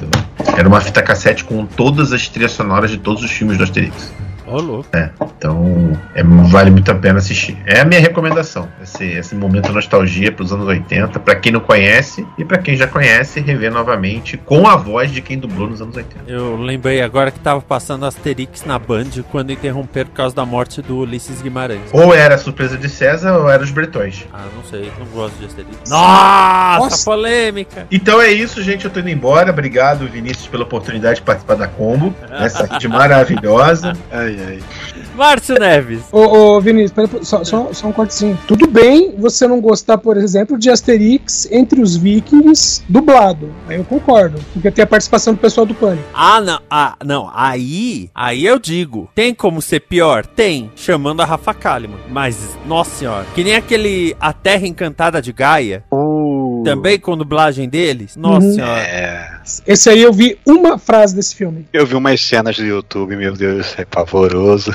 [0.57, 4.12] Era uma fita cassete com todas as trilhas sonoras de todos os filmes do Asterix.
[4.46, 4.88] Ô, louco.
[4.92, 7.57] É, então é, vale muito a pena assistir.
[7.66, 8.68] É a minha recomendação.
[8.83, 12.76] Esse, esse momento nostalgia para os anos 80, para quem não conhece e para quem
[12.76, 16.30] já conhece, rever novamente com a voz de quem dublou nos anos 80.
[16.30, 20.83] Eu lembrei agora que tava passando Asterix na Band quando interromperam por causa da morte
[20.83, 21.90] do Ulisses Guimarães.
[21.92, 24.26] Ou era a surpresa de César ou era os bretões.
[24.33, 25.90] Ah, não sei, não gosto de Asterix.
[25.90, 27.87] Nossa, Nossa, polêmica!
[27.90, 28.85] Então é isso, gente.
[28.85, 29.50] Eu tô indo embora.
[29.50, 32.14] Obrigado, Vinícius, pela oportunidade de participar da combo.
[32.30, 33.92] Essa rede maravilhosa.
[34.40, 34.61] Ai,
[34.94, 35.05] ai.
[35.14, 36.03] Márcio Neves.
[36.11, 38.38] Ô, ô Vinícius, pera, só, só, só, um cortezinho.
[38.47, 43.53] Tudo bem você não gostar, por exemplo, de Asterix entre os vikings dublado.
[43.68, 44.40] Aí eu concordo.
[44.53, 46.05] Porque tem a participação do pessoal do Pânico.
[46.12, 46.61] Ah, não.
[46.70, 47.31] Ah, não.
[47.33, 49.09] Aí, aí eu digo.
[49.14, 50.27] Tem como ser pior?
[50.27, 50.70] Tem.
[50.75, 51.99] Chamando a Rafa Kalimann.
[52.11, 53.27] Mas, nossa senhora.
[53.35, 55.85] Que nem aquele A Terra Encantada de Gaia.
[55.92, 56.43] Uh.
[56.64, 58.16] Também com dublagem deles?
[58.16, 58.55] Nossa uhum.
[58.55, 58.81] senhora.
[58.81, 59.35] É.
[59.66, 61.66] Esse aí eu vi uma frase desse filme.
[61.72, 64.74] Eu vi umas cenas do YouTube, meu Deus, é pavoroso.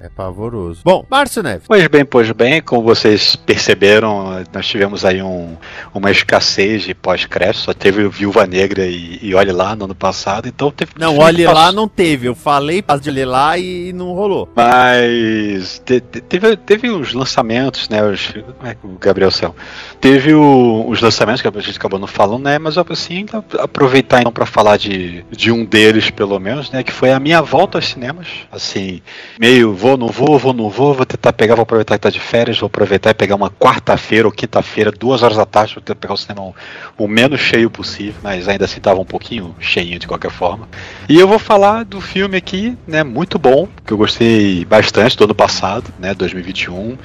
[0.00, 0.80] É pavoroso.
[0.84, 1.64] Bom, Márcio Neves.
[1.66, 5.56] Pois bem, pois bem, como vocês perceberam, nós tivemos aí um,
[5.94, 10.48] uma escassez de pós-crédito, só teve Viúva Negra e, e Olhe Lá no ano passado,
[10.48, 10.92] então teve...
[10.98, 14.48] Não, Olhe Lá não teve, eu falei para de ler lá e não rolou.
[14.54, 19.54] Mas te, te, teve, teve os lançamentos, né, os, como é que o Gabriel Céu?
[20.00, 23.26] Teve o, os lançamentos que a gente acabou não falando, né, mas assim,
[23.58, 27.42] aproveitar então para falar de, de um deles, pelo menos, né, que foi a minha
[27.42, 29.02] volta aos cinemas, assim,
[29.38, 32.20] meio vou, não vou, vou, não vou, vou tentar pegar, vou aproveitar que tá de
[32.20, 36.00] férias, vou aproveitar e pegar uma quarta-feira ou quinta-feira, duas horas da tarde, vou tentar
[36.00, 36.54] pegar o cinema
[36.96, 40.68] o, menos cheio possível, mas ainda assim tava um pouquinho cheinho de qualquer forma.
[41.08, 45.24] E eu vou falar do filme aqui, né, muito bom, que eu gostei bastante do
[45.24, 46.96] ano passado, né, 2021,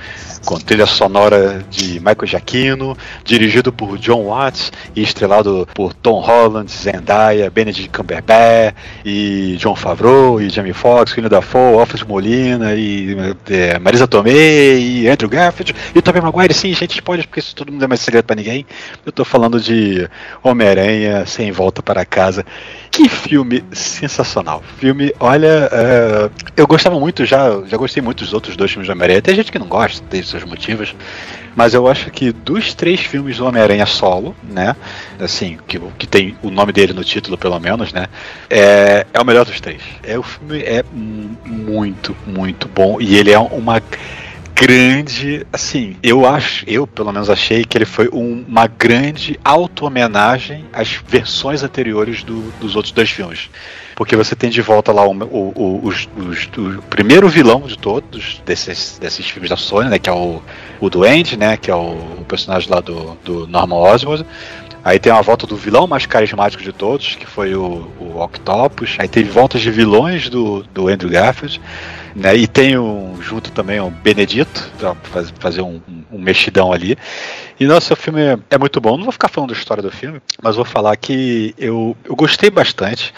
[0.46, 6.72] com trilha sonora de Michael Giacchino, dirigido por John Watts e estrelado por Tom Holland,
[6.72, 13.16] Zendaya, Benedict Cumberbatch e John Favreau e Jamie Foxx, William Dafoe, Alfred Molina e
[13.50, 16.54] é, Marisa Tomei e Andrew Garfield e Tobey Maguire.
[16.54, 18.66] Sim, gente, spoilers porque isso tudo não é mais segredo para ninguém.
[19.06, 20.08] Eu tô falando de
[20.44, 22.46] Homem-Aranha sem volta para casa.
[22.92, 24.64] Que filme sensacional.
[24.78, 28.92] Filme, olha, uh, eu gostava muito já, já gostei muito dos outros dois filmes do
[28.92, 29.22] Homem-Aranha.
[29.22, 30.96] Tem gente que não gosta, tem seus motivos.
[31.56, 34.76] Mas eu acho que dos três filmes do Homem-Aranha solo, né?
[35.20, 38.06] Assim, que, que tem o nome dele no título, pelo menos, né?
[38.48, 39.82] É, é o melhor dos três.
[40.04, 43.02] É, o filme é muito, muito bom.
[43.02, 43.82] E ele é uma
[44.54, 50.66] grande, assim, eu acho, eu pelo menos achei que ele foi um, uma grande auto-homenagem
[50.72, 53.50] às versões anteriores do, dos outros dois filmes.
[53.96, 59.00] Porque você tem de volta lá o, o, o, o primeiro vilão de todos desses,
[59.00, 59.98] desses filmes da Sony, né?
[59.98, 60.42] Que é o,
[60.82, 61.56] o Duende, né?
[61.56, 64.26] Que é o, o personagem lá do, do Norman Osborn.
[64.84, 68.98] Aí tem a volta do vilão mais carismático de todos, que foi o, o Octopus.
[69.00, 71.60] Aí teve voltas de vilões do, do Andrew Garfield.
[72.16, 72.34] Né?
[72.38, 74.96] E tem um, junto também o Benedito, pra
[75.38, 76.98] fazer um, um, mexidão ali.
[77.60, 78.96] E nossa, o filme é, muito bom.
[78.98, 82.50] Não vou ficar falando da história do filme, mas vou falar que eu, eu gostei
[82.50, 83.14] bastante.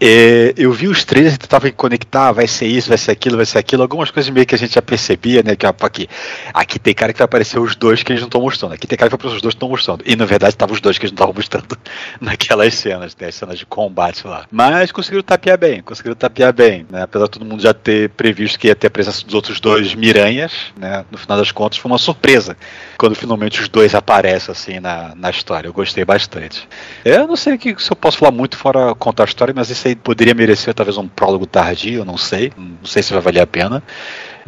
[0.00, 3.44] É, eu vi os trailers e tentava conectar, vai ser isso, vai ser aquilo, vai
[3.44, 3.82] ser aquilo.
[3.82, 5.54] Algumas coisas meio que a gente já percebia, né?
[5.54, 6.08] Que aqui,
[6.54, 8.72] aqui tem cara que vai aparecer os dois que eles não estão mostrando.
[8.72, 10.02] Aqui tem cara que vai aparecer os dois que estão mostrando.
[10.06, 11.78] E na verdade estavam os dois que eles não estavam mostrando
[12.20, 13.28] naquelas cenas, né?
[13.28, 14.46] As cenas de combate lá.
[14.50, 17.02] Mas conseguiram tapear bem, conseguiram tapear bem, né?
[17.02, 19.94] Apesar de todo mundo já ter previsto que ia ter a presença dos outros dois
[19.94, 21.04] Miranhas, né?
[21.10, 22.56] No final das contas foi uma surpresa
[22.98, 25.68] quando finalmente os dois aparecem assim na, na história.
[25.68, 26.68] Eu gostei bastante.
[27.04, 29.86] Eu não sei que, se eu posso falar muito fora contar a história, mas isso
[29.88, 32.52] aí poderia merecer talvez um prólogo tardio, não sei.
[32.56, 33.82] Não sei se vai valer a pena.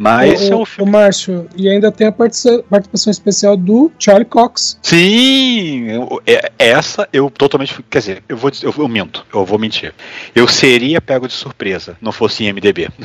[0.03, 0.89] Mas o, é um o, filme.
[0.89, 4.77] o Márcio, e ainda tem a partici- participação especial do Charlie Cox.
[4.81, 7.81] Sim, eu- é- essa eu totalmente.
[7.89, 9.93] Quer dizer, eu vou dizer- eu, eu minto, eu vou mentir.
[10.35, 12.89] Eu seria pego de surpresa, não fosse em MDB.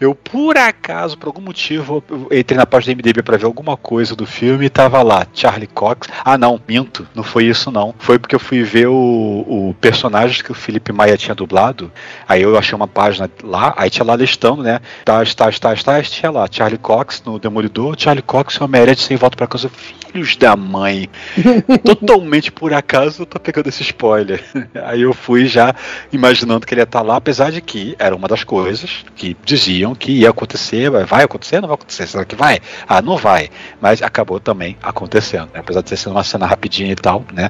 [0.00, 4.14] eu, por acaso, por algum motivo, entrei na página do MDB pra ver alguma coisa
[4.14, 6.08] do filme e tava lá, Charlie Cox.
[6.24, 7.94] Ah, não, minto, não foi isso não.
[7.98, 11.90] Foi porque eu fui ver o, o personagem que o Felipe Maia tinha dublado.
[12.28, 14.80] Aí eu achei uma página lá, aí tinha lá listando, né?
[15.04, 19.02] Tais, tais, tais, tais, tinha lá Charlie Cox no Demolidor, Charlie Cox e Homem-Aranha de
[19.02, 19.70] Sem Volta pra Casa.
[20.12, 21.08] Filhos da mãe.
[21.84, 24.42] Totalmente por acaso eu tô pegando esse spoiler.
[24.84, 25.74] Aí eu fui já
[26.12, 29.94] imaginando que ele ia estar lá, apesar de que era uma das coisas que diziam
[29.94, 30.90] que ia acontecer.
[30.90, 31.60] Vai acontecer?
[31.60, 32.06] Não vai acontecer?
[32.06, 32.58] Será que vai?
[32.88, 33.50] Ah, não vai.
[33.80, 35.50] Mas acabou também acontecendo.
[35.54, 35.60] né?
[35.60, 37.48] Apesar de ter sido uma cena rapidinha e tal, né?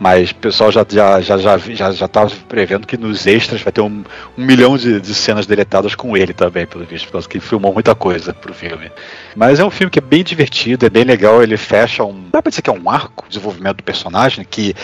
[0.00, 3.72] Mas o pessoal já já já já já, já tava prevendo que nos extras vai
[3.72, 4.04] ter um,
[4.36, 7.44] um milhão de, de cenas deletadas com ele também, pelo visto, por causa que ele
[7.44, 8.90] filmou muita coisa pro filme.
[9.34, 12.24] Mas é um filme que é bem divertido, é bem legal, ele fecha um.
[12.30, 14.74] Dá pra dizer que é um arco de desenvolvimento do personagem, que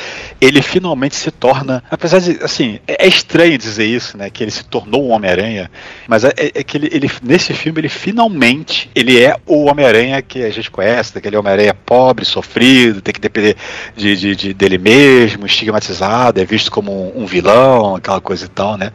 [0.40, 1.82] ele finalmente se torna.
[1.90, 4.30] Apesar de, assim, é, é estranho dizer isso, né?
[4.30, 5.70] Que ele se tornou um Homem-Aranha,
[6.08, 10.20] mas é, é- é que ele, ele- nesse filme, ele finalmente ele é o Homem-Aranha
[10.22, 13.56] que a gente conhece, daquele Homem-Aranha pobre, sofrido, tem que depender
[13.96, 15.03] de, de- de- dele mesmo,
[15.46, 18.92] estigmatizado, é visto como um, vilão, aquela coisa e tal, né?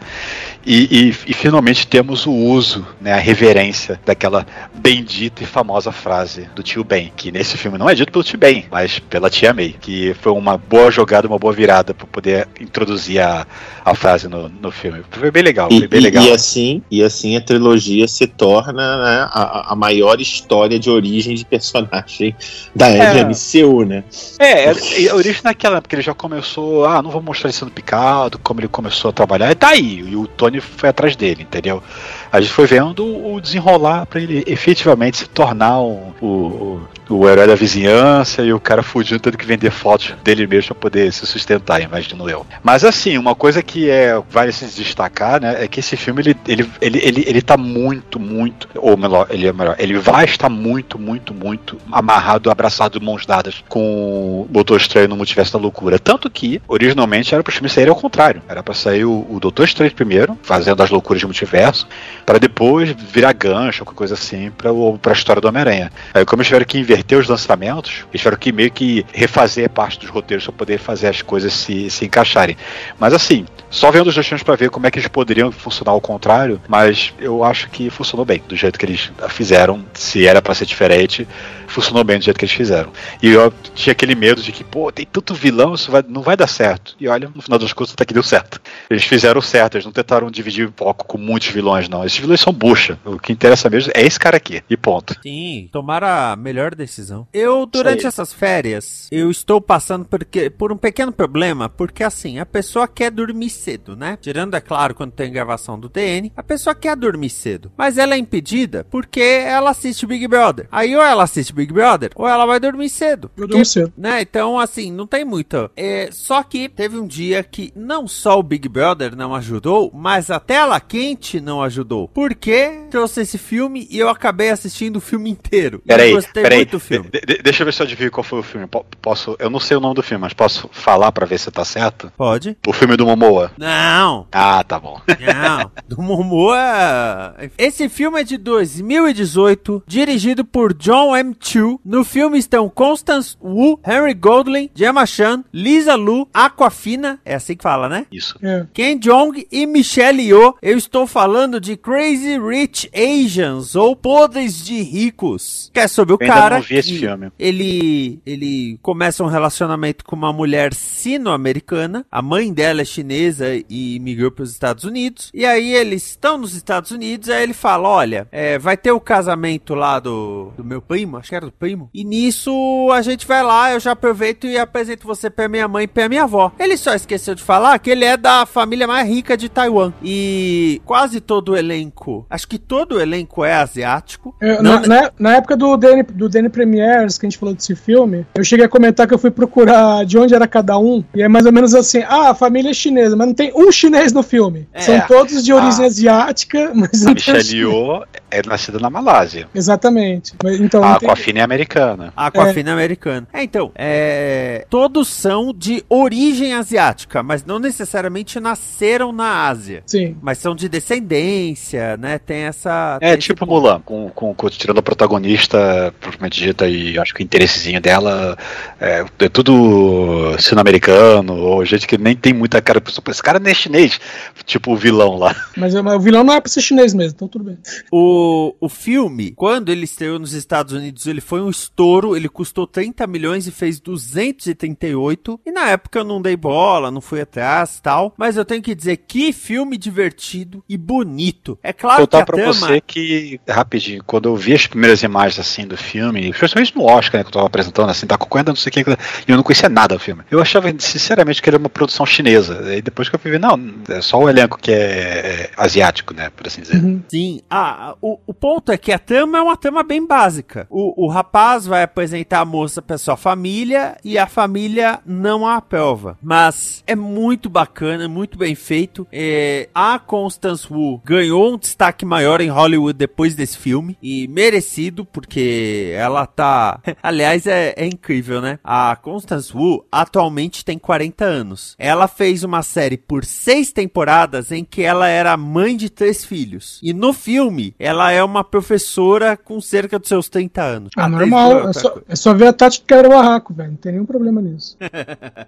[0.65, 4.45] E, e- e finalmente temos o uso, né, a reverência daquela
[4.75, 8.37] bendita e famosa frase do tio Ben, que nesse filme não é dito pelo tio
[8.37, 12.47] Ben, mas pela tia May, que foi uma boa jogada, uma boa virada para poder
[12.59, 13.47] introduzir a,
[13.85, 15.01] a frase no, no filme.
[15.09, 16.23] Foi bem legal, E, foi bem e- legal.
[16.25, 21.35] e assim, e assim a trilogia se torna né, a, a maior história de origem
[21.35, 22.35] de personagem
[22.75, 23.23] da É.
[23.23, 24.03] MCU, né?
[24.37, 27.71] É, é, é origem naquela, porque ele já começou, ah, não vou mostrar ele sendo
[27.71, 31.43] picado, como ele começou a trabalhar, e tá aí, e o Tony foi atrás dele,
[31.43, 31.83] entendeu?
[32.31, 37.47] A gente foi vendo o desenrolar pra ele efetivamente se tornar o, o, o herói
[37.47, 41.25] da vizinhança e o cara fugindo tendo que vender fotos dele mesmo pra poder se
[41.25, 42.45] sustentar, imagino eu.
[42.63, 46.37] Mas assim, uma coisa que é vale se destacar, né, é que esse filme ele,
[46.47, 50.49] ele, ele, ele, ele tá muito, muito, ou melhor, ele é melhor, ele vai estar
[50.49, 55.59] muito, muito, muito amarrado, abraçado de mãos dadas com o Doutor Estranho no Multiverso da
[55.59, 55.97] Loucura.
[55.97, 58.41] Tanto que, originalmente, era pro filme sair ao contrário.
[58.47, 61.87] Era pra sair o, o Doutor Estranho primeiro, fazendo as loucuras de multiverso,
[62.25, 64.69] para depois virar gancho, alguma coisa assim, pra,
[65.01, 65.91] pra história do Homem-Aranha.
[66.13, 69.99] Aí, como eles tiveram que inverter os lançamentos, eles tiveram que meio que refazer parte
[69.99, 72.55] dos roteiros pra poder fazer as coisas se, se encaixarem.
[72.99, 75.91] Mas assim, só vendo os dois filmes pra ver como é que eles poderiam funcionar
[75.91, 79.83] ao contrário, mas eu acho que funcionou bem, do jeito que eles fizeram.
[79.93, 81.27] Se era pra ser diferente,
[81.67, 82.91] funcionou bem do jeito que eles fizeram.
[83.21, 86.35] E eu tinha aquele medo de que, pô, tem tanto vilão, isso vai- não vai
[86.35, 86.95] dar certo.
[86.99, 88.59] E olha, no final das contas, até que deu certo.
[88.89, 92.03] Eles fizeram certo, eles não tentaram dividir o foco com muitos vilões, não.
[92.03, 92.97] Esses vilões são bucha.
[93.05, 94.63] O que interessa mesmo é esse cara aqui.
[94.69, 95.15] E ponto.
[95.21, 96.88] Sim, tomaram a melhor decisão.
[97.33, 102.39] Eu, durante essas férias, eu estou passando por, que- por um pequeno problema, porque assim,
[102.39, 104.17] a pessoa quer dormir cedo, né?
[104.21, 107.71] Tirando, é claro, quando tem gravação do DN, a pessoa quer dormir cedo.
[107.77, 110.67] Mas ela é impedida porque ela assiste Big Brother.
[110.71, 113.29] Aí ou ela assiste Big Brother, ou ela vai dormir cedo.
[113.37, 113.93] Eu durmo cedo.
[113.97, 114.21] Né?
[114.21, 115.69] Então, assim, não tem muito.
[115.75, 120.29] É, só que teve um dia que não só o Big Brother não ajudou, mas
[120.29, 122.07] a tela quente não ajudou.
[122.07, 125.81] Porque trouxe esse filme e eu acabei assistindo o filme inteiro.
[125.85, 126.59] Peraí, eu gostei peraí.
[126.79, 127.09] Do filme.
[127.11, 128.65] De- de- deixa eu ver se eu adivinho qual foi o filme.
[128.67, 131.49] Po- Posso, eu não sei o nome do filme, mas posso falar pra ver se
[131.51, 132.11] tá certo?
[132.17, 132.57] Pode?
[132.67, 133.51] O filme do Momoa.
[133.57, 134.99] Não, Ah, tá bom.
[135.19, 135.71] não.
[135.87, 137.35] Do Momoa.
[137.57, 141.35] Esse filme é de 2018, dirigido por John M.
[141.39, 141.79] Chu.
[141.83, 147.63] No filme estão Constance Wu, Henry Goldling, Gemma Chan, Lisa Lu, Aquafina, é assim que
[147.63, 148.05] fala, né?
[148.11, 148.37] Isso.
[148.41, 148.65] É.
[148.73, 150.55] Ken Jeong e Michelle Yeoh.
[150.61, 155.69] Eu estou falando de Crazy Rich Asians ou Podres de Ricos.
[155.73, 157.31] Que é sobre o cara vi esse filme.
[157.39, 162.05] ele ele começa um relacionamento com uma mulher sino-americana.
[162.11, 165.29] A mãe dela é chinesa e migrou para os Estados Unidos.
[165.33, 167.29] E aí eles estão nos Estados Unidos.
[167.29, 171.29] Aí ele fala: Olha, é, vai ter o casamento lá do, do meu primo, acho
[171.29, 171.89] que era do primo.
[171.93, 172.51] E nisso
[172.93, 176.09] a gente vai lá, eu já aproveito e apresento você pra minha mãe e pra
[176.09, 176.51] minha avó.
[176.59, 179.93] Ele só esqueceu de falar que ele é da família mais rica de Taiwan.
[180.03, 184.35] E quase todo o elenco, acho que todo o elenco é asiático.
[184.41, 187.37] É, Não- na, na- na época do Danny, do Danny Sony Premieres, que a gente
[187.39, 190.77] falou desse filme, eu cheguei a comentar que eu fui procurar de onde era cada
[190.77, 193.51] um, e é mais ou menos assim, ah, a família é chinesa, mas não tem
[193.55, 194.67] um chinês no filme.
[194.73, 194.81] É.
[194.81, 195.87] São todos de origem Ah.
[195.87, 197.57] asiática, mas A não tem Michelle.
[197.59, 199.47] Yeoh é nascida na Malásia.
[199.53, 200.33] Exatamente.
[200.43, 202.13] Mas, Então, A não tem- Aquafina é americana.
[202.15, 203.27] A Aquafina americana.
[203.33, 209.83] É, então, é, todos são de origem asiática, mas não necessariamente nasceram na Ásia.
[209.85, 210.15] Sim.
[210.21, 212.19] Mas são de descendência, né?
[212.19, 212.97] Tem essa.
[213.01, 213.49] É tem tipo esse ponto.
[213.49, 218.37] Mulan, com, com, com tirando a protagonista, propriamente dita, e acho que o interessezinho dela
[218.79, 222.81] é, é tudo sino-americano, ou gente que nem tem muita cara.
[223.09, 223.99] Esse cara nem é chinês,
[224.45, 225.35] tipo o vilão lá.
[225.55, 227.57] Mas, mas o vilão não é pra ser chinês mesmo, então tudo bem.
[227.91, 232.65] O, o filme, quando ele estreou nos Estados Unidos, ele foi um estouro, ele custou
[232.65, 235.39] 30 milhões e fez 238.
[235.45, 238.13] E na época eu não dei bola, não fui atrás e tal.
[238.17, 241.57] Mas eu tenho que dizer que filme divertido e bonito.
[241.61, 242.53] É claro Vou que a contar pra trama.
[242.53, 247.19] você que, rapidinho, quando eu vi as primeiras imagens assim do filme, especialmente no Oscar,
[247.19, 249.43] né, que eu tava apresentando, assim, tá concorrendo, não sei o que, e eu não
[249.43, 250.23] conhecia nada do filme.
[250.29, 252.75] Eu achava, sinceramente, que era uma produção chinesa.
[252.75, 256.13] E depois que eu fui ver, não, é só o elenco que é, é asiático,
[256.13, 256.77] né, por assim dizer.
[256.83, 257.01] Uhum.
[257.09, 260.67] Sim, ah, o, o ponto é que a trama é uma trama bem básica.
[260.69, 265.57] O, o rapaz vai apresentar a moça pra sua família e a família não a
[265.57, 266.17] aprova.
[266.21, 269.07] Mas é muito bacana, muito bem feito.
[269.11, 275.05] É, a Constance Wu ganhou um destaque maior em Hollywood depois desse filme e merecido,
[275.05, 276.79] porque ela tá.
[277.01, 278.59] Aliás, é, é incrível, né?
[278.63, 281.75] A Constance Wu atualmente tem 40 anos.
[281.77, 286.79] Ela fez uma série por seis temporadas em que ela era mãe de três filhos.
[286.83, 290.91] E no filme, ela é uma professora com cerca dos seus 30 anos.
[290.97, 293.71] É Atriz normal, é só, é só ver a Tati que quebra o barraco, velho.
[293.71, 294.77] Não tem nenhum problema nisso.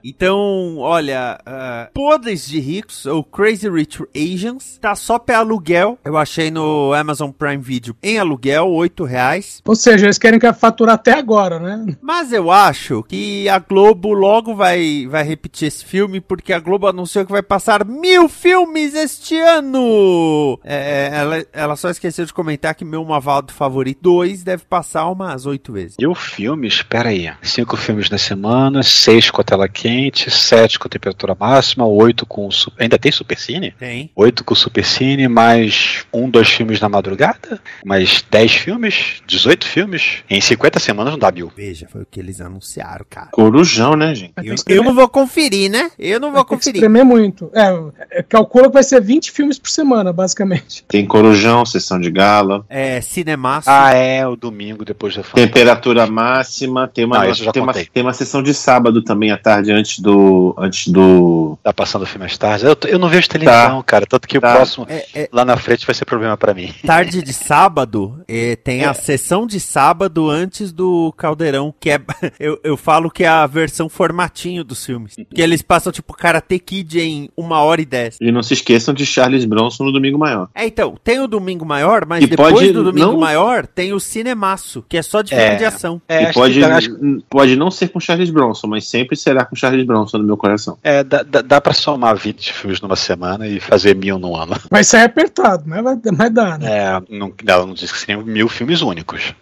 [0.04, 5.98] Então, olha, uh, Podres de Ricos, ou Crazy Rich Asians, tá só pra aluguel.
[6.04, 9.62] Eu achei no Amazon Prime Video em aluguel, 8 reais.
[9.66, 11.98] Ou seja, eles querem que faturar até agora, né?
[12.00, 16.86] Mas eu acho que a Globo logo vai, vai repetir esse filme, porque a Globo
[16.86, 20.60] anunciou que vai passar mil filmes este ano!
[20.64, 25.48] É, ela, ela só esqueceu de comentar que meu Mavaldo favorito 2 deve passar umas
[25.48, 25.96] oito vezes.
[26.00, 30.78] E o filme, espera aí, cinco filmes na semana, seis com a tela quente, sete
[30.78, 32.48] com temperatura máxima, oito com...
[32.78, 33.72] Ainda tem Supercine?
[33.72, 34.12] Tem.
[34.16, 40.24] Oito com Supercine, mais um, dois filmes na madrugada, mais dez filmes, 18 filmes.
[40.30, 41.32] Em 50 semanas não dá.
[41.56, 43.28] Veja, foi o que eles anunciaram, cara.
[43.32, 44.34] Corujão, né, gente?
[44.44, 45.90] Eu, eu não vou conferir, né?
[45.98, 46.76] Eu não vou Tem que conferir.
[46.76, 47.50] espremer muito.
[47.54, 50.84] É, é, calcula que vai ser 20 filmes por semana, basicamente.
[50.90, 53.70] Tem Corujão, sessão de gala, É, Cinemaço.
[53.70, 57.62] Ah, é, o domingo depois da temperatura máxima, tem uma, Não, isso eu já tem,
[57.64, 57.88] uma contei.
[57.94, 60.54] tem uma sessão de sábado também à tarde, antes do.
[60.58, 61.58] Antes do.
[61.64, 62.66] Tá passando filme às tardes.
[62.66, 64.06] Eu, eu não vejo televisão, cara.
[64.06, 64.52] Tanto que Tá.
[64.54, 66.74] o próximo É, é, lá na frente vai ser problema pra mim.
[66.86, 70.41] tarde de sábado, é, tem a sessão de sábado antes
[70.74, 72.02] do Caldeirão, que é.
[72.40, 75.16] Eu, eu falo que é a versão formatinho dos filmes.
[75.34, 78.18] Que eles passam, tipo, Karate Kid em uma hora e dez.
[78.20, 80.50] E não se esqueçam de Charles Bronson no domingo maior.
[80.56, 83.94] É, então, tem o Domingo Maior, mas E depois pode do Domingo não- Maior tem
[83.94, 85.56] o Cinemaço, que é só de filme É.
[85.56, 86.02] de ação.
[86.08, 89.16] É, e acho pode, dá- acho- n- pode não ser com Charles Bronson, mas sempre
[89.16, 90.78] será com Charles Bronson no meu coração.
[90.84, 94.56] é, dá, dá, dá pra somar 20 filmes numa semana e fazer mil num ano.
[94.70, 96.70] Vai sair apertado, mas vai, vai dar, né?
[96.72, 99.34] É, não, não, não diz que seriam mil filmes únicos.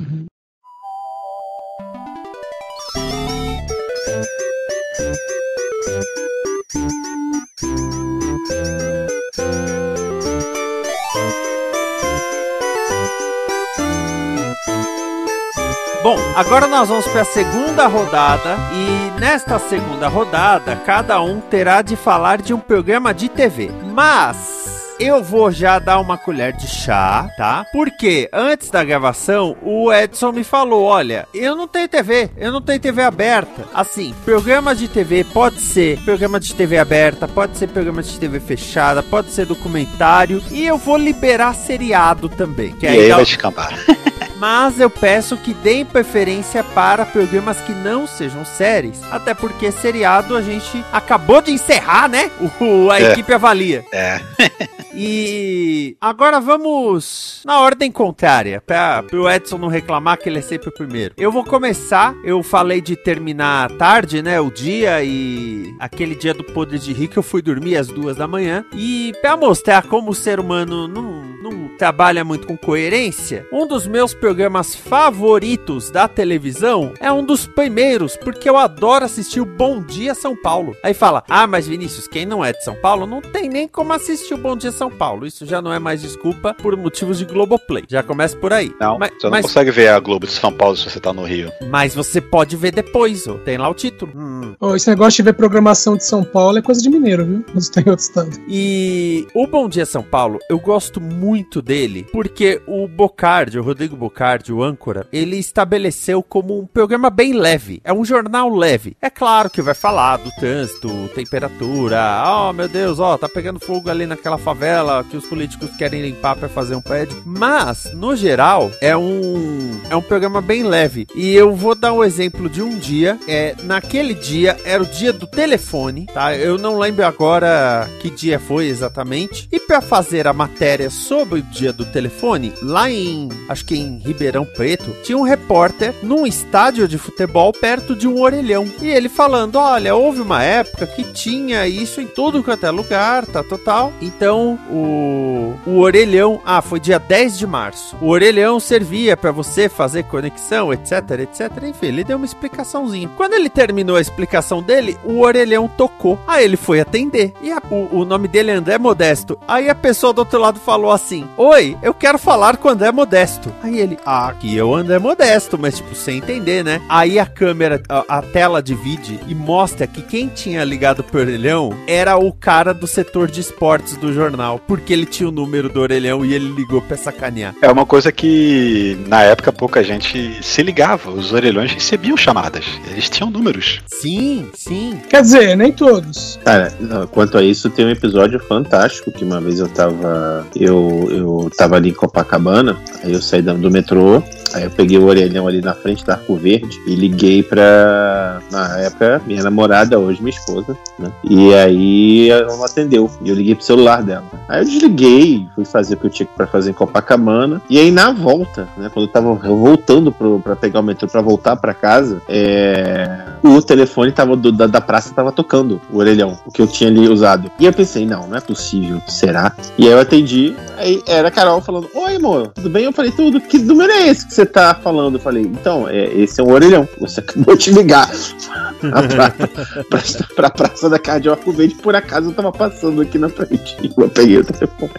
[16.02, 21.82] Bom, agora nós vamos para a segunda rodada e nesta segunda rodada cada um terá
[21.82, 23.70] de falar de um programa de TV.
[23.94, 27.66] Mas eu vou já dar uma colher de chá, tá?
[27.74, 32.62] Porque antes da gravação o Edson me falou, olha, eu não tenho TV, eu não
[32.62, 33.66] tenho TV aberta.
[33.74, 38.40] Assim, programa de TV pode ser programa de TV aberta, pode ser programa de TV
[38.40, 42.72] fechada, pode ser documentário e eu vou liberar seriado também.
[42.72, 43.74] Que e aí dá- vai descambar.
[44.40, 50.36] mas eu peço que deem preferência para programas que não sejam séries, até porque seriado
[50.36, 52.32] a gente acabou de encerrar, né?
[52.60, 53.12] O, a É.
[53.12, 53.86] equipe avalia.
[53.92, 54.20] É.
[55.02, 60.70] E agora vamos na ordem contrária, para o Edson não reclamar que ele é sempre
[60.70, 61.14] o primeiro.
[61.18, 66.44] Eu vou começar, eu falei de terminar tarde, né, o dia e aquele dia do
[66.44, 70.16] Poder de Rico eu fui dormir às duas da manhã e para mostrar como o
[70.16, 76.94] ser humano não, não trabalha muito com coerência, um dos meus programas favoritos da televisão
[77.00, 80.76] é um dos primeiros, porque eu adoro assistir o Bom Dia São Paulo.
[80.84, 83.92] Aí fala: Ah, mas Vinícius, quem não é de São Paulo não tem nem como
[83.92, 85.26] assistir o Bom Dia São Paulo.
[85.26, 87.86] Isso já não é mais desculpa por motivos de Globoplay.
[87.90, 88.72] Já começa por aí.
[88.80, 91.12] Não, mas, você não mas, consegue ver a Globo de São Paulo se você tá
[91.12, 91.52] no Rio.
[91.68, 93.34] mas você pode ver depois, ó.
[93.34, 94.12] tem lá o título.
[94.16, 94.54] Hum.
[94.60, 97.44] Ô, esse negócio de ver programação de São Paulo é coisa de mineiro, viu?
[97.52, 98.30] Quando você tá em outro estado.
[98.48, 103.96] E o Bom Dia São Paulo, eu gosto muito dele, porque o Bocardi, o Rodrigo
[103.96, 104.19] Bocardi,
[104.52, 107.82] o âncora, ele estabeleceu como um programa bem leve.
[107.86, 108.98] É um jornal leve.
[109.02, 112.22] É claro que vai falar do trânsito, temperatura.
[112.26, 116.36] Oh, meu Deus, ó, tá pegando fogo ali naquela favela que os políticos querem limpar
[116.36, 117.24] para fazer um prédio.
[117.26, 121.08] Mas, no geral, é um é um programa bem leve.
[121.16, 123.18] E eu vou dar um exemplo de um dia.
[123.28, 126.36] É, naquele dia era o dia do telefone, tá?
[126.36, 129.48] Eu não lembro agora que dia foi exatamente.
[129.52, 134.00] E para fazer a matéria sobre o dia do telefone, lá em, acho que em
[134.10, 138.66] Ribeirão Preto, tinha um repórter num estádio de futebol perto de um orelhão.
[138.82, 143.26] E ele falando: "Olha, houve uma época que tinha isso em todo quanto é lugar,
[143.26, 143.94] tá total.
[144.02, 147.96] Então, o o orelhão, ah, foi dia 10 de março.
[148.02, 150.92] O orelhão servia para você fazer conexão, etc,
[151.22, 151.52] etc.
[151.64, 153.10] Enfim, ele deu uma explicaçãozinha.
[153.18, 156.18] Quando ele terminou a explicação dele, o orelhão tocou.
[156.28, 157.34] Aí ele foi atender.
[157.42, 159.38] E a- o, o nome dele é André Modesto.
[159.48, 163.52] Aí a pessoa do outro lado falou assim: Oi, eu quero falar com André Modesto.
[163.62, 166.82] Aí ele, ah, aqui é o André Modesto, mas tipo, sem entender, né?
[166.90, 171.74] Aí a câmera, a, a tela divide e mostra que quem tinha ligado pro orelhão
[171.88, 175.80] era o cara do setor de esportes do jornal, porque ele tinha o número do
[175.80, 177.56] orelhão e ele ligou pra sacanear.
[177.62, 181.12] É uma coisa que na época pouca gente se ligava.
[181.12, 182.66] Os orelhões recebiam chamadas.
[182.90, 183.82] Eles tinham números.
[183.88, 185.00] Sim, sim.
[185.10, 186.40] Quer dizer, nem todos.
[186.44, 186.72] Cara,
[187.12, 190.46] quanto a isso, tem um episódio fantástico que uma vez eu tava.
[190.56, 194.24] Eu, eu tava ali em Copacabana, aí eu saí do metrô, entrou
[194.54, 198.40] aí eu peguei o orelhão ali na frente da Arco Verde e liguei pra.
[198.52, 201.12] Na época, minha namorada, hoje minha esposa, né?
[201.24, 203.10] E aí ela não atendeu.
[203.24, 204.24] E eu liguei pro celular dela.
[204.48, 207.62] Aí eu desliguei, fui fazer o que eu tinha pra fazer em Copacabana.
[207.70, 208.90] E aí na volta, né?
[208.94, 213.62] Quando eu tava voltando pro, pra pegar o metrô pra voltar pra casa, é, o
[213.62, 217.08] telefone tava do- da, da praça tava tocando o orelhão, o que eu tinha ali
[217.08, 217.52] usado.
[217.60, 219.52] E eu pensei, não, não é possível, será?
[219.78, 222.86] E aí eu atendi, aí era a Carol falando, oi amor, tudo bem?
[222.86, 225.16] Eu falei, tudo, que número é esse que você tá falando?
[225.16, 228.10] Eu falei, então, é, esse é um orelhão, você acabou de ligar
[228.80, 229.50] pra, pra,
[229.90, 230.02] pra,
[230.36, 234.10] pra praça da Cardióco Verde, por acaso eu tava passando aqui na frente, e eu
[234.10, 234.92] peguei o telefone.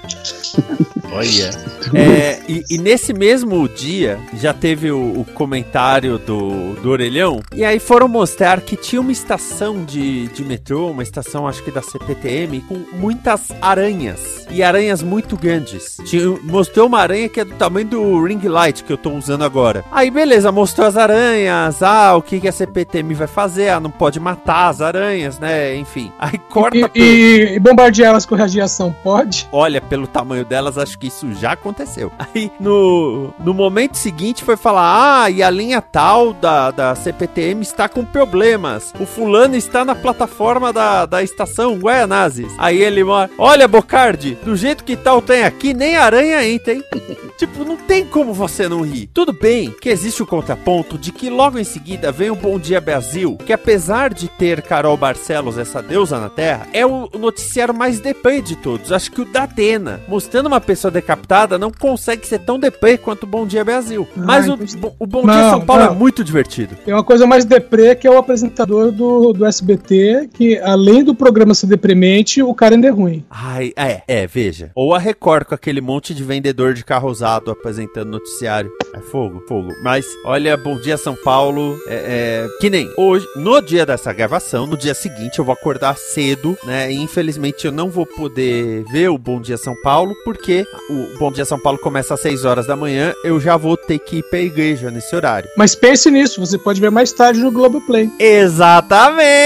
[1.12, 1.50] Olha.
[1.94, 7.42] É, e, e nesse mesmo dia já teve o, o comentário do, do orelhão.
[7.54, 11.70] E aí foram mostrar que tinha uma estação de, de metrô, uma estação acho que
[11.70, 14.46] da CPTM, com muitas aranhas.
[14.50, 15.96] E aranhas muito grandes.
[16.04, 19.29] Tinha, mostrou uma aranha que é do tamanho do ring light que eu tô usando
[19.44, 19.84] agora.
[19.90, 21.82] Aí beleza, mostrou as aranhas.
[21.82, 23.68] Ah, o que, que a CPTM vai fazer?
[23.70, 25.76] Ah, não pode matar as aranhas, né?
[25.76, 26.12] Enfim.
[26.18, 29.48] Aí corta E, e- e bombardear elas com radiação pode?
[29.52, 32.10] Olha, pelo tamanho delas, acho que isso já aconteceu.
[32.34, 37.62] Aí, no, no momento seguinte, foi falar: Ah, e a linha tal da, da CPTM
[37.62, 38.92] está com problemas.
[38.98, 42.52] O fulano está na plataforma da, da estação Guaianazes.
[42.58, 46.82] Aí ele mora: Olha, Bocardi, do jeito que tal tem aqui, nem aranha entra, hein?
[47.40, 49.08] tipo, não tem como você não rir.
[49.14, 52.82] Tudo bem que existe o contraponto de que logo em seguida vem o Bom Dia
[52.82, 57.98] Brasil, que apesar de ter Carol Barcelos, essa deusa na Terra, é o noticiário mais
[57.98, 58.92] deprê de todos.
[58.92, 63.22] Acho que o da Atena, mostrando uma pessoa decapitada, não consegue ser tão deprê quanto
[63.22, 64.06] o Bom Dia Brasil.
[64.14, 64.58] Mas o,
[64.98, 65.92] o Bom Dia Não, São Paulo não.
[65.92, 66.76] é muito divertido.
[66.84, 71.14] Tem uma coisa mais deprê que é o apresentador do, do SBT, que além do
[71.14, 73.24] programa ser deprimente, o cara ainda é ruim.
[73.30, 74.70] Ai, é, é, veja.
[74.74, 78.72] Ou a Record com aquele monte de vendedor de carro usado apresentando noticiário.
[78.92, 79.72] É fogo, fogo.
[79.82, 81.78] Mas, olha, bom dia São Paulo.
[81.86, 85.96] É, é, que nem hoje, no dia dessa gravação, no dia seguinte eu vou acordar
[85.96, 86.90] cedo, né?
[86.92, 91.30] E infelizmente eu não vou poder ver o Bom Dia São Paulo, porque o Bom
[91.30, 93.14] Dia São Paulo começa às 6 horas da manhã.
[93.24, 95.48] Eu já vou ter que ir pra igreja nesse horário.
[95.56, 98.10] Mas pense nisso, você pode ver mais tarde no Globoplay.
[98.18, 99.40] Exatamente!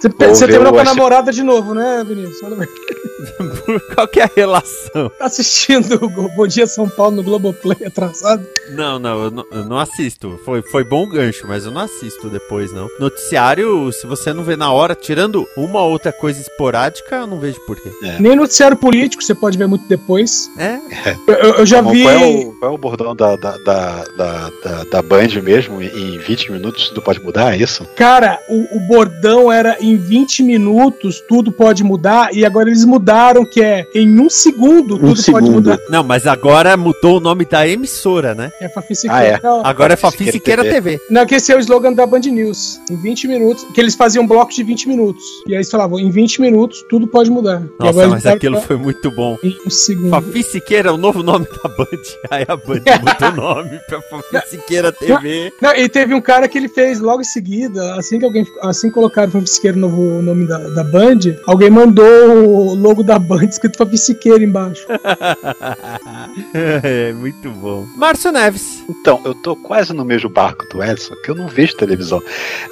[0.00, 2.42] Você, você terminou com a namorada de novo, né, Vinícius?
[2.42, 2.68] Olha bem.
[3.94, 5.10] Qual que é a relação?
[5.18, 8.46] Tá assistindo o Bom Dia São Paulo no Globoplay atrasado?
[8.70, 10.40] Não, não eu, não, eu não assisto.
[10.44, 12.88] Foi, foi bom gancho, mas eu não assisto depois, não.
[12.98, 17.38] Noticiário, se você não vê na hora, tirando uma ou outra coisa esporádica, eu não
[17.38, 17.90] vejo porquê.
[18.18, 20.50] Nem noticiário político você pode ver muito depois.
[20.56, 20.78] É?
[21.26, 22.06] Eu, eu- eu já Qual vi.
[22.06, 25.82] é o, qual é o bordão da, da, da, da, da, da Band mesmo?
[25.82, 27.84] Em 20 minutos tudo pode mudar, é isso?
[27.96, 32.84] Cara, o, o bordão era em em 20 minutos tudo pode mudar, e agora eles
[32.84, 35.50] mudaram que é em um segundo tudo pode segundo.
[35.52, 35.78] mudar.
[35.88, 38.50] Não, mas agora mudou o nome da emissora, né?
[38.60, 39.40] É Fafi Ah, é.
[39.42, 41.00] Não, Agora é Fafi Siqueira Siqueira TV.
[41.10, 42.80] não, que esse é o slogan da Band News.
[42.90, 43.64] Em 20 minutos.
[43.74, 45.22] Que eles faziam blocos de 20 minutos.
[45.46, 47.62] E aí eles falavam, em 20 minutos tudo pode mudar.
[47.78, 49.38] Nossa, mas aquilo pra- foi muito bom.
[49.42, 50.10] Em um segundo.
[50.10, 51.86] Fafi Siqueira é o novo nome da Band.
[52.30, 55.52] Aí a Band mudou o nome pra Fafi Siqueira TV.
[55.60, 58.88] Não, e teve um cara que ele fez logo em seguida, assim que alguém, assim
[58.88, 63.18] que colocaram Fafi Siqueira no novo nome da, da Band, alguém mandou o logo da
[63.18, 64.86] Band escrito Fafi Siqueira embaixo.
[66.54, 67.86] é, muito bom.
[67.96, 68.84] Márcio Neves.
[68.88, 72.22] Então, eu tô quase no mesmo barco do Edson, que eu não vejo televisão.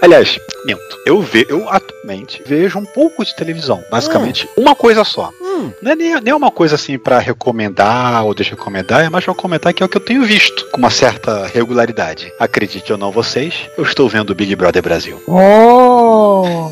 [0.02, 0.98] Aliás, minto.
[1.06, 3.82] Eu, ve, eu atualmente vejo um pouco de televisão.
[3.90, 5.30] Basicamente, uma coisa só.
[5.40, 5.72] Hum.
[5.82, 9.72] Não é nem, nem uma coisa assim pra recomendar ou desrecomendar, é mais pra comentar
[9.72, 12.32] que é o que eu tenho visto com uma certa regularidade.
[12.38, 15.20] Acredite ou não vocês, eu estou vendo o Big Brother Brasil.
[15.26, 16.70] Oh!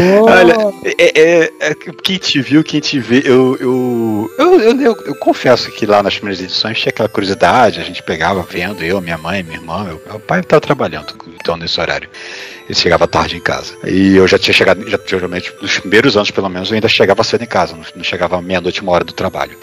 [0.00, 0.24] Oh.
[0.24, 0.54] Olha,
[0.98, 5.02] É, é- é que quem te viu, quem te vê, eu eu, eu, eu, eu-
[5.06, 9.00] eu confesso que lá nas primeiras edições tinha aquela curiosidade, a gente pegava vendo, eu,
[9.00, 12.08] minha mãe, minha irmã, meu, meu pai estava trabalhando então nesse horário.
[12.68, 13.74] Ele chegava tarde em casa.
[13.86, 17.24] E eu já tinha chegado, já, geralmente, nos primeiros anos pelo menos, eu ainda chegava
[17.24, 19.56] cedo em casa, não, não chegava meia-noite, uma hora do trabalho.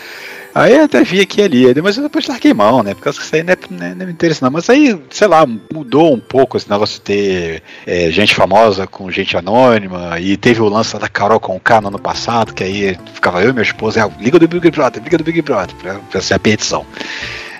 [0.55, 2.93] Aí até vi aqui ali, mas eu depois larguei mão, né?
[2.93, 4.49] Porque isso aí não, é, não, é- não me interessa, não.
[4.49, 9.11] Mas aí, sei lá, mudou um pouco esse negócio de ter é, gente famosa com
[9.11, 10.17] gente anônima.
[10.17, 13.49] E teve o lance da Carol com K no ano passado, que aí ficava eu
[13.49, 16.35] e minha esposa, é, liga do Big Brother, liga do Big Brother, pra, pra ser
[16.35, 16.85] a petição.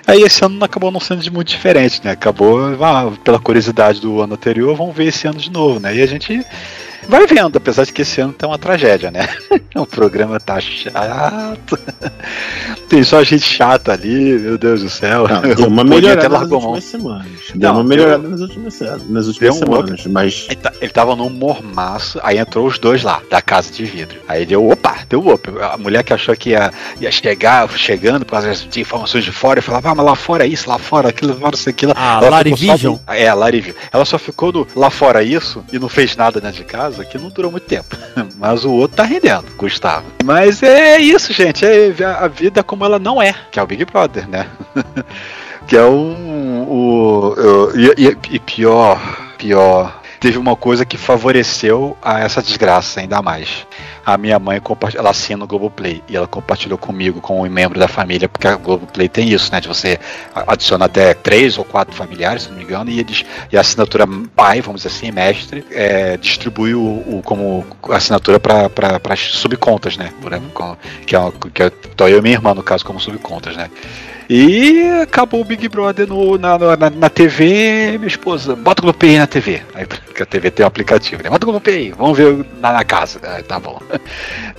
[0.06, 2.12] Aí esse ano acabou não sendo de muito diferente, né?
[2.12, 5.94] Acabou, ah, pela curiosidade do ano anterior, vamos ver esse ano de novo, né?
[5.94, 6.42] E a gente
[7.08, 9.28] vai vendo, apesar de que esse ano tá uma tragédia, né?
[9.76, 11.78] O programa tá chato.
[12.88, 15.28] Tem só gente chata ali, meu Deus do céu.
[15.28, 17.26] Não, deu uma melhorada até nas últimas semanas.
[17.54, 20.90] Deu Não, uma melhorada nas últimas, nas últimas Deu um semanas, mas Ele, tá- ele
[20.90, 24.18] tava num mormaço, aí entrou os dois lá, da casa de vidro.
[24.26, 25.46] Aí deu, opa, deu up.
[25.60, 29.58] A mulher que achou que ia, ia chegar, chegando por causa de informações de fora,
[29.58, 31.92] e falava, ah, mas lá fora é isso, lá fora aquilo, lá fora isso, aquilo.
[31.94, 33.76] Ah, Ela Lari ficou só É, a Lari Vision.
[33.92, 37.18] Ela só ficou no lá fora isso e não fez nada dentro de casa, que
[37.18, 37.96] não durou muito tempo.
[38.38, 40.06] Mas o outro tá rendendo, Gustavo.
[40.24, 41.64] Mas é isso, gente.
[41.64, 44.46] É a vida como ela não é, que é o Big Brother, né?
[45.66, 46.62] que é um.
[46.68, 48.98] O, o- e, e- e pior,
[49.38, 50.02] pior.
[50.20, 53.66] Teve uma coisa que favoreceu a essa desgraça ainda mais.
[54.04, 54.60] A minha mãe
[54.94, 58.54] ela assina o Globoplay e ela compartilhou comigo, com um membro da família, porque a
[58.56, 59.60] Globoplay tem isso, né?
[59.60, 59.98] De você
[60.34, 64.06] adiciona até três ou quatro familiares, se não me engano, e, eles, e a assinatura
[64.34, 68.70] pai, vamos dizer assim, mestre, é, distribui o, o- como assinatura para
[69.10, 70.12] as subcontas, né?
[70.22, 73.56] Por exemplo, que é, que é então eu e minha irmã, no caso, como subcontas,
[73.56, 73.68] né?
[74.28, 79.18] E acabou o Big Brother no, na, na, na TV, minha esposa, bota o Globoplay
[79.18, 79.62] na TV.
[79.74, 81.30] Aí, porque a TV tem um aplicativo, né?
[81.30, 83.20] Bota o Globoplay, vamos ver na, na casa.
[83.22, 83.80] Ah, tá bom.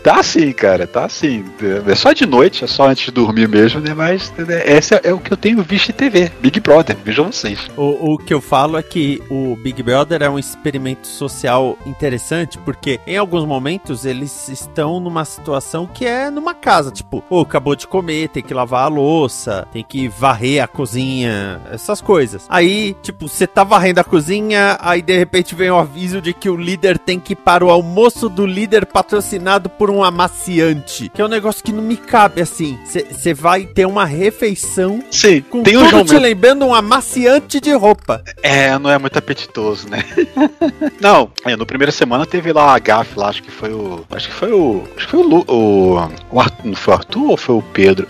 [0.03, 1.43] Tá assim, cara, tá assim.
[1.86, 3.93] É só de noite, é só antes de dormir mesmo, né?
[3.93, 6.32] Mas né, esse é, é o que eu tenho visto em TV.
[6.39, 7.70] Big Brother, vejam vocês.
[7.76, 12.57] O, o que eu falo é que o Big Brother é um experimento social interessante,
[12.59, 17.76] porque em alguns momentos eles estão numa situação que é numa casa, tipo, ou acabou
[17.76, 22.45] de comer, tem que lavar a louça, tem que varrer a cozinha, essas coisas.
[22.49, 26.49] Aí, tipo, você tá varrendo a cozinha, aí de repente vem o aviso de que
[26.49, 31.22] o líder tem que ir para o almoço do líder patrocinado por um amaciante, que
[31.22, 32.78] é um negócio que não me cabe assim.
[32.86, 36.22] Você vai ter uma refeição Sim, com tem tudo te momentos.
[36.22, 38.24] lembrando um amaciante de roupa.
[38.41, 40.03] É, não é muito apetitoso, né?
[40.99, 44.05] não, é, no primeira semana teve lá a gafe lá, acho que foi o.
[44.12, 44.84] Acho que foi o.
[44.95, 45.38] Acho que foi o.
[45.47, 48.08] O, o Arthur, não foi o Arthur ou foi o Pedro?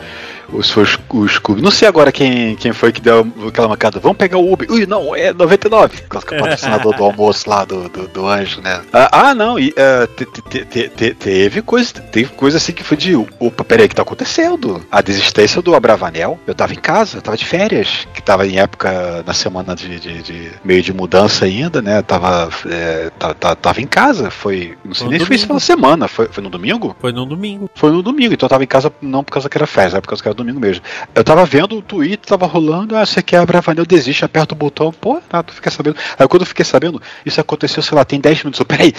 [0.63, 1.61] Se foi o Sc- o Scooby?
[1.61, 3.99] Não sei agora quem, quem foi que deu aquela mancada.
[3.99, 4.69] Vamos pegar o Uber.
[4.71, 5.97] Ui, não, é 99.
[6.03, 8.81] Por causa que é o patrocinador do almoço lá do, do, do anjo, né?
[8.93, 12.83] Ah, ah, não, e ah, te- te- te- te- teve coisa, teve coisa assim que
[12.83, 13.15] foi de.
[13.15, 14.81] Opa, peraí, o que tá acontecendo?
[14.91, 16.39] A desistência do Abravanel.
[16.47, 19.99] Eu tava em casa, eu tava de férias, que tava em época, na semana de,
[19.99, 21.99] de- de- meio de mudança ainda, né?
[21.99, 24.77] Eu tava, é, ta- ta- tava em casa, foi.
[24.85, 26.95] Não sei nem se foi isso pela semana, foi, foi no domingo?
[26.99, 27.69] Foi no domingo.
[27.75, 30.01] Foi no domingo, então eu tava em casa não por causa que era festa, era
[30.01, 30.83] por causa que era domingo mesmo.
[31.13, 34.91] Eu tava vendo o Twitter, tava rolando, ah, você a Bravanel, desiste, aperta o botão,
[34.91, 35.95] pô, tá, tu fica sabendo.
[36.17, 38.59] Aí quando eu fiquei sabendo, isso aconteceu, sei lá, tem 10 minutos.
[38.59, 38.93] Eu, peraí,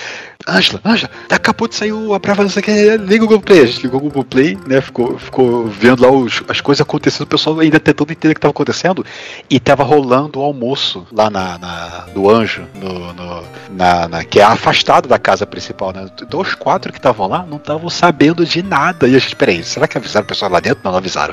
[0.47, 3.61] Ângela, Ângela, acabou de sair o a Bravanel, você quer, liga o Google Play.
[3.63, 7.23] A gente ligou o Google Play, né, ficou, ficou vendo lá os- as coisas acontecendo,
[7.23, 9.05] o pessoal ainda tentando entender o que tava acontecendo,
[9.49, 14.41] e tava rolando o almoço lá na, na- do Anjo, no, no- na, na- que
[14.41, 16.09] é afastado da casa principal, né?
[16.59, 19.07] Quatro que estavam lá não estavam sabendo de nada.
[19.07, 20.81] E a gente, peraí, será que avisaram o pessoal lá dentro?
[20.85, 21.28] Não, não avisaram.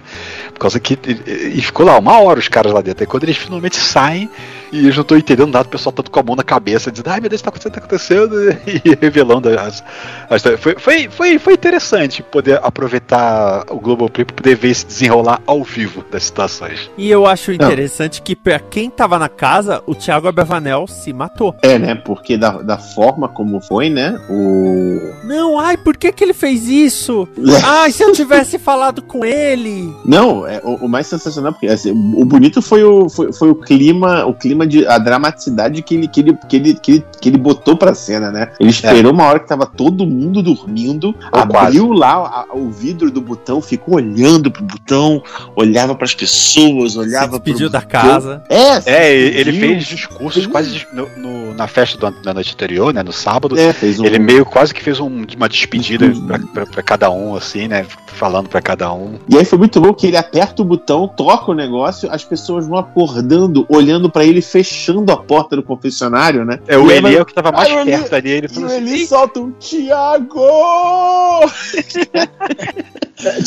[0.53, 0.97] Por causa que.
[1.05, 3.03] E, e ficou lá uma hora os caras lá dentro.
[3.03, 4.29] Aí quando eles finalmente saem
[4.71, 7.09] E eu não tô entendendo nada, o pessoal tanto com a mão na cabeça, dizendo,
[7.09, 8.35] ai meu Deus, tá acontecendo, tá acontecendo,
[8.67, 9.83] e revelando as.
[10.29, 15.41] as foi, foi, foi, foi interessante poder aproveitar o Globoplay pra poder ver esse desenrolar
[15.45, 16.89] ao vivo das situações.
[16.97, 21.55] E eu acho interessante que pra quem tava na casa, o Thiago Abravanel se matou.
[21.61, 21.95] É, né?
[21.95, 24.19] Porque da, da forma como foi, né?
[24.29, 25.25] O.
[25.25, 27.27] Não, ai, por que que ele fez isso?
[27.63, 29.84] Ai, se eu tivesse falado com ele.
[30.05, 33.55] Não, é, o, o mais sensacional, porque assim, o bonito foi o, foi, foi o
[33.55, 37.29] clima, o clima de a dramaticidade que ele, que ele, que ele, que ele, que
[37.29, 38.51] ele botou pra cena, né?
[38.59, 43.09] Ele esperou uma hora que tava todo mundo dormindo, Ou abriu lá a- o vidro
[43.11, 45.21] do botão, ficou olhando pro botão,
[45.55, 48.43] olhava pras pessoas, olhava pro da casa.
[48.49, 53.01] É, É, ele fez discursos quase no- no- na festa do- da noite anterior, né?
[53.03, 53.57] No sábado.
[53.57, 54.05] É, fez um.
[54.05, 56.25] Ele meio quase que fez um- uma despedida Uhum.
[56.27, 57.85] pra, pra- pra cada um, assim, né?
[58.07, 59.15] Falando pra cada um.
[59.29, 62.67] E aí foi muito louco que ele aperta o botão, toca o negócio, as pessoas
[62.67, 66.59] vão acordando, olhando pra ele, fechando a porta do confessionário, né?
[66.67, 68.29] É, o E Eli é o que tava mais o Eli- perto ali.
[68.29, 70.41] Ele E falou o assim: Eli solta um Tiago!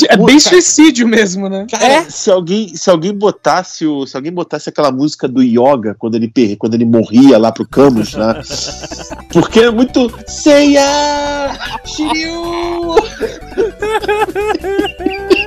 [0.08, 1.66] É bem suicídio mesmo, né?
[1.70, 6.14] Cara, se alguém, se alguém botasse o, se alguém botasse aquela música do Yoga quando
[6.14, 8.40] ele per- quando ele morria lá pro Camus, né?
[9.32, 10.82] Porque é muito Seiya!
[11.84, 12.94] Shiryu!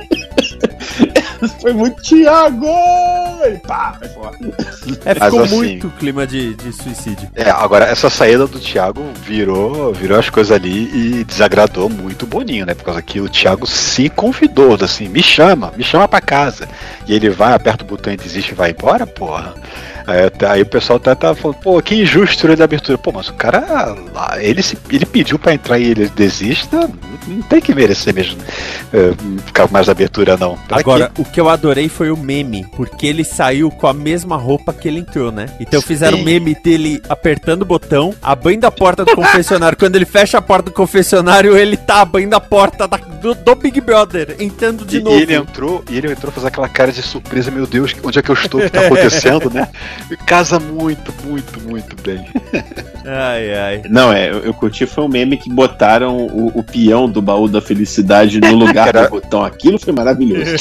[1.60, 3.31] Foi muito Thiago!
[3.48, 4.36] E pá, vai fora.
[5.04, 7.28] É, Mas ficou assim- muito clima de, de suicídio.
[7.34, 10.90] É, agora essa saída do Thiago virou, virou as coisas ali
[11.20, 12.74] e desagradou muito o Boninho, né?
[12.74, 16.68] Por causa que o Thiago se convidou, assim, me chama, me chama pra casa.
[17.06, 19.54] E ele vai, aperta o botão e desiste e vai embora, porra.
[20.06, 22.98] Aí, aí o pessoal tá, tá falando, pô, que injusto ele da abertura.
[22.98, 23.94] Pô, mas o cara
[24.40, 26.88] ele, se, ele pediu pra entrar e ele desista,
[27.26, 28.36] não, tem que merecer mesmo
[28.92, 29.12] é,
[29.46, 30.56] ficar mais abertura, não.
[30.68, 31.22] Pra Agora, quê?
[31.22, 34.86] o que eu adorei foi o meme, porque ele saiu com a mesma roupa que
[34.88, 35.46] ele entrou, né?
[35.58, 36.24] Então fizeram o Sim.
[36.26, 39.76] meme dele apertando o botão, abrindo a porta do confessionário.
[39.78, 43.54] Quando ele fecha a porta do confessionário, ele tá abrindo a porta da- do, do
[43.54, 45.16] Big Brother, entrando de e, novo.
[45.18, 48.22] e ele entrou, e ele entrou fazer aquela cara de surpresa, meu Deus, onde é
[48.22, 48.60] que eu estou?
[48.60, 49.68] O que tá acontecendo, né?
[50.26, 52.26] Casa muito, muito, muito bem.
[53.04, 53.82] Ai, ai.
[53.88, 57.48] Não, é, eu, eu curti foi um meme que botaram o, o peão do baú
[57.48, 59.44] da felicidade no lugar do botão.
[59.44, 60.52] Aquilo foi maravilhoso.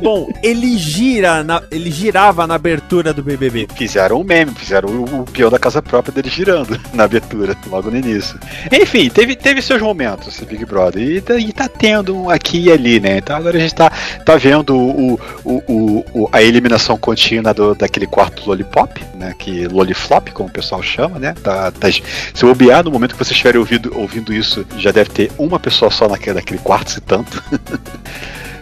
[0.00, 3.66] Bom, ele gira, na- ele girava na abertura do BBB.
[3.76, 7.90] Fizeram um meme, fizeram o, o peão da casa própria dele girando na abertura, logo
[7.90, 8.38] no início.
[8.72, 11.02] Enfim, teve, teve seus momentos esse Big Brother.
[11.02, 13.18] E, tá- e tá tendo um aqui e ali, né?
[13.18, 13.90] Então agora a gente tá,
[14.24, 15.14] tá vendo o,
[15.44, 19.34] o, o, o- a eliminação contínua do, daquele quarto Lollipop, né?
[19.38, 21.34] Que Lolliflop, como o pessoal chama, né?
[22.34, 25.90] Se bobear, no momento que vocês estiverem ouvindo, ouvindo isso, já deve ter uma pessoa
[25.90, 27.42] só naquele, naquele quarto, se tanto.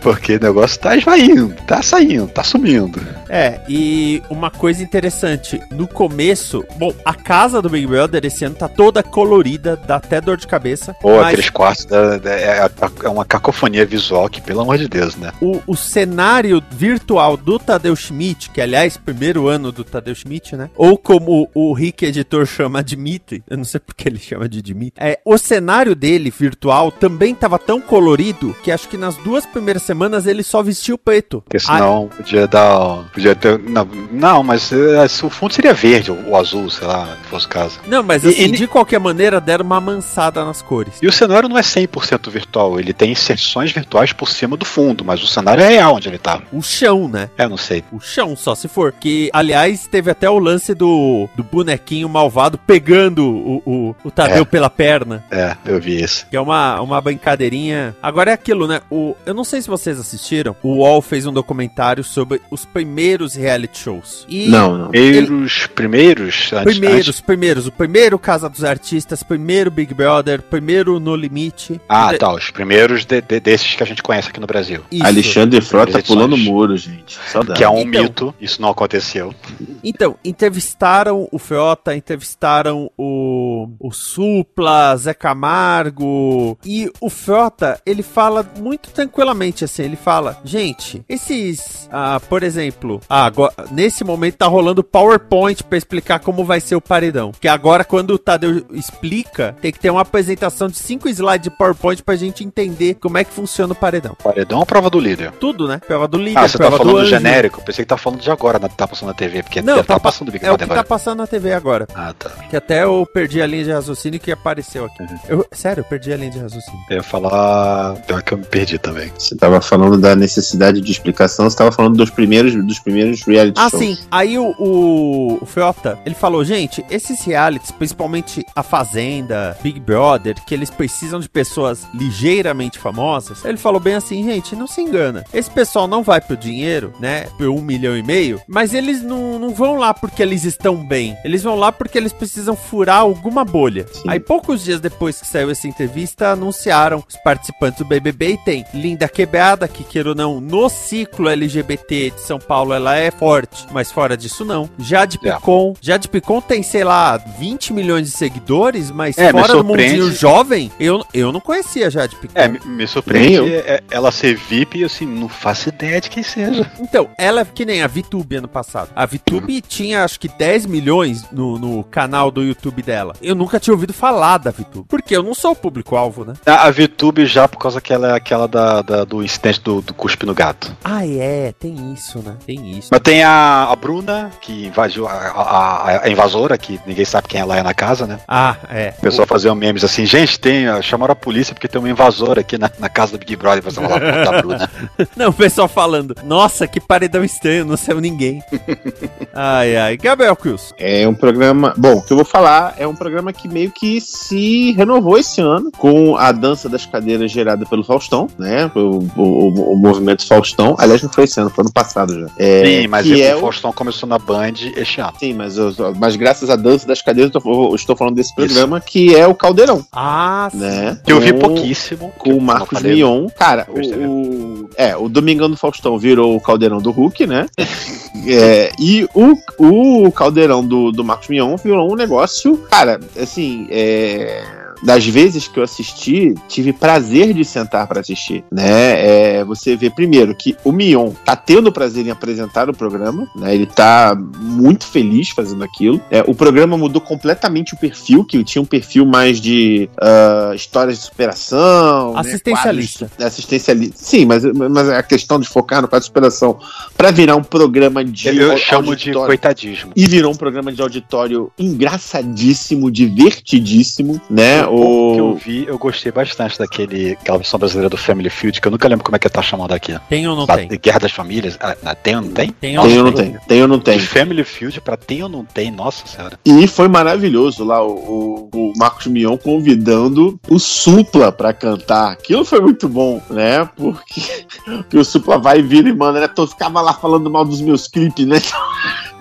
[0.00, 3.00] Porque o negócio tá esvaindo, tá saindo, tá sumindo.
[3.28, 8.54] É, e uma coisa interessante, no começo, bom, a casa do Big Brother esse ano
[8.54, 10.94] tá toda colorida, dá até dor de cabeça.
[11.00, 12.70] Pô, mas aqueles quartos da- da- é,
[13.04, 15.32] é uma cacofonia visual que, pelo amor de Deus, né?
[15.40, 20.70] o, o cenário virtual do Tadeu Schmidt, que aliás, primeiro ano do Tadeu Schmidt, né?
[20.76, 24.92] Ou como o Rick editor chama Dimitri, eu não sei porque ele chama de Dimitri.
[25.04, 29.82] É, o cenário dele virtual também tava tão colorido que acho que nas duas primeiras
[29.88, 31.40] semanas ele só vestiu preto.
[31.42, 33.04] Porque senão podia dar.
[33.12, 33.58] Podia ter.
[33.58, 37.48] Não, não mas eh, o fundo seria verde ou, azul, sei lá, se fosse o
[37.48, 37.80] caso.
[37.86, 40.94] Não, mas E- assim, e- de qualquer maneira deram uma amansada nas cores.
[41.02, 45.04] E o cenário não é 100% virtual, ele tem inserções virtuais por cima do fundo,
[45.04, 46.42] mas o cenário é real onde ele tá.
[46.52, 47.30] O chão, né?
[47.36, 47.82] É, não sei.
[47.92, 48.92] O chão, só se for.
[48.92, 54.42] Que, aliás, teve até o lance do, do bonequinho malvado pegando o, o, o Tadeu
[54.42, 54.44] É.
[54.44, 55.24] pela perna.
[55.30, 56.26] É, eu vi isso.
[56.28, 57.94] Que é uma, uma brincadeirinha.
[58.02, 58.80] Agora é aquilo, né?
[58.90, 60.54] O, eu não sei se vocês assistiram.
[60.62, 64.26] O UOL fez um documentário sobre os primeiros reality shows.
[64.28, 64.88] E Não, não.
[64.90, 67.66] Primeiros, primeiros, antes, Primeiros, antes- primeiros.
[67.66, 71.80] O primeiro Casa dos Artistas, primeiro Big Brother, primeiro No Limite.
[71.88, 74.82] Ah, De- tá, os primeiros de- de- desses que a gente conhece aqui no Brasil.
[74.90, 75.06] Isso.
[75.06, 76.06] Alexandre Frota Edições.
[76.06, 77.18] pulando muro, gente.
[77.28, 77.58] Saudade.
[77.58, 78.02] Que é um Então.
[78.02, 79.34] mito, isso não aconteceu.
[79.82, 86.58] Então, entrevistaram o Frota, entrevistaram o, o Supla, Zé Camargo.
[86.64, 93.00] E o Frota, ele fala muito tranquilamente assim: ele fala, gente, esses, ah, por exemplo,
[93.08, 97.32] ah, agora, nesse momento tá rolando PowerPoint pra explicar como vai ser o paredão.
[97.40, 101.56] Que agora, quando o Tadeu explica, tem que ter uma apresentação de cinco slides de
[101.56, 104.16] PowerPoint pra gente entender como é que funciona o paredão.
[104.22, 105.32] Paredão ou prova do líder?
[105.32, 105.80] Tudo, né?
[105.86, 107.10] Prova do líder, Ah, você tá falando do anjo.
[107.10, 107.62] genérico?
[107.62, 109.42] Pensei que tá falando de agora, tá passando na TV.
[109.42, 111.86] Porque Não, tá tá pa- passando Big É o que tá passando na TV agora.
[111.94, 112.30] Ah, tá.
[112.50, 115.02] Que até eu perdi a linha de raciocínio que apareceu aqui.
[115.02, 115.18] Uhum.
[115.28, 116.80] Eu, sério, eu perdi a linha de raciocínio.
[116.90, 117.94] Eu ia falar.
[118.06, 119.12] Pior que eu me perdi também.
[119.18, 123.58] Você tava falando da necessidade de explicação, você tava falando dos primeiros, dos primeiros reality
[123.60, 123.82] Ah, shows.
[123.82, 123.98] sim.
[124.10, 130.34] Aí o, o, o Feota, ele falou, gente, esses realities, principalmente A Fazenda, Big Brother,
[130.46, 135.24] que eles precisam de pessoas ligeiramente famosas, ele falou bem assim, gente, não se engana.
[135.32, 139.38] Esse pessoal não vai pro dinheiro, né, por um milhão e meio, mas eles não,
[139.38, 141.16] não vão lá porque eles estão bem.
[141.24, 143.86] Eles vão lá porque eles precisam furar alguma bolha.
[143.92, 144.02] Sim.
[144.06, 148.64] Aí poucos dias depois que saiu essa entrevista, anunciaram os participantes do BBB e tem
[148.74, 149.08] Linda
[149.48, 153.90] Quebrada, que queira ou não, no ciclo LGBT de São Paulo ela é forte, mas
[153.90, 154.68] fora disso não.
[154.78, 155.32] Jade É.
[155.32, 160.12] Picon, Jade Picon tem, sei lá, 20 milhões de seguidores, mas É, fora do mundinho
[160.12, 162.32] jovem, eu, eu não conhecia Jade Picon.
[162.38, 163.46] É, me, me surpreende eu.
[163.46, 166.70] é- ela ser VIP e assim, não faço ideia de quem seja.
[166.78, 168.90] Então, ela é que nem a VTube ano passado.
[168.94, 173.14] A VTube tinha acho que 10 milhões no, no canal do YouTube dela.
[173.22, 174.86] Eu nunca tinha ouvido falar da VTube.
[174.88, 176.34] Porque eu não sou o público-alvo, né?
[176.44, 179.80] A, a VTube já por causa que ela é aquela da, da- do incidente do,
[179.80, 180.76] do cuspe no gato.
[180.84, 182.36] Ah, é, tem isso, né?
[182.46, 182.88] Tem isso.
[182.90, 187.40] Mas tem a, a Bruna, que invadiu a, a- a invasora, que ninguém sabe quem
[187.40, 188.18] ela é na casa, né?
[188.26, 188.94] Ah, é.
[188.98, 192.58] O pessoal fazia memes assim, gente, tem, chamaram a polícia porque tem uma invasora aqui
[192.58, 193.62] na, na casa do Big Brother.
[193.62, 194.70] Você vai lá, Bruna.
[195.16, 198.42] Não, o pessoal falando, nossa, que paredão estranho, não saiu ninguém.
[199.34, 199.96] ai, ai.
[199.96, 200.72] Gabriel Cruz.
[200.78, 201.74] É um programa.
[201.76, 205.40] Bom, o que eu vou falar é um programa que meio que se renovou esse
[205.40, 208.70] ano com a dança das cadeiras gerada pelo Faustão, né?
[208.74, 210.74] O, o, o- o movimento Faustão.
[210.78, 212.26] Aliás, não foi esse ano, foi ano passado já.
[212.38, 215.12] É, Sim, mas é o- Faustão começou na Band este ano.
[215.18, 218.34] Sim, mas, eu- mas graças à dança das cadeiras, eu tô- eu estou falando desse
[218.34, 220.58] programa que é o Caldeirão, Ah, sim.
[220.58, 220.98] né?
[221.04, 222.12] Que eu vi pouquíssimo.
[222.18, 223.26] com o Marcos Mion.
[223.38, 227.46] Cara, o, o- é, o Domingão do Faustão virou o caldeirão do Hulk, né?
[228.26, 234.42] É, e o, o caldeirão do, do Marcos Mion virou um negócio, cara, assim, é.
[234.82, 239.38] Das vezes que eu assisti, tive prazer de sentar pra assistir, né?
[239.38, 243.54] É, você vê primeiro que o Mion tá tendo prazer em apresentar o programa, né?
[243.54, 246.00] Ele tá muito feliz fazendo aquilo.
[246.10, 250.98] É, o programa mudou completamente o perfil, que tinha um perfil mais de ah, histórias
[250.98, 252.20] de superação, né?
[252.20, 253.06] Assistencialista.
[253.08, 253.96] Quadros- Assistencialista.
[253.98, 256.58] Sim, mas, mas a questão de focar no quadro de superação
[256.96, 259.92] pra virar um programa de Eu chamo de coitadismo.
[259.96, 264.66] e virou um programa de auditório engraçadíssimo, divertidíssimo, né?
[264.68, 268.66] O que eu vi, eu gostei bastante daquele, aquela versão brasileira do Family Feud, que
[268.68, 269.98] eu nunca lembro como é que tá chamando aqui.
[270.08, 270.68] Tem ou não Da- tem?
[270.68, 271.56] Guerra das Famílias.
[271.60, 272.50] Ah, ah, tem ou não tem?
[272.50, 273.36] Tem ou Tem ou não tem?
[273.48, 273.98] Tem ou não tem?
[273.98, 276.38] De Family Feud pra tem ou não tem, nossa senhora.
[276.44, 282.12] E foi maravilhoso lá o, o- o Marcos Mion convidando o Supla pra cantar.
[282.12, 283.68] Aquilo foi muito bom, né?
[283.76, 284.20] Porque,
[284.64, 286.28] porque o Supla vai e vira e manda, né?
[286.36, 288.36] Eu ficava lá falando mal dos meus clipes, né?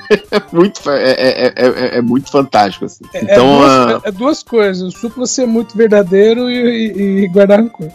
[0.31, 2.85] É muito, é, é- é- é- é muito fantástico.
[2.85, 3.03] Assim.
[3.13, 6.55] É, Então, duas, ah, é duas coisas: o supla ser muito verdadeiro e,
[6.91, 7.87] e- e guardar rancor.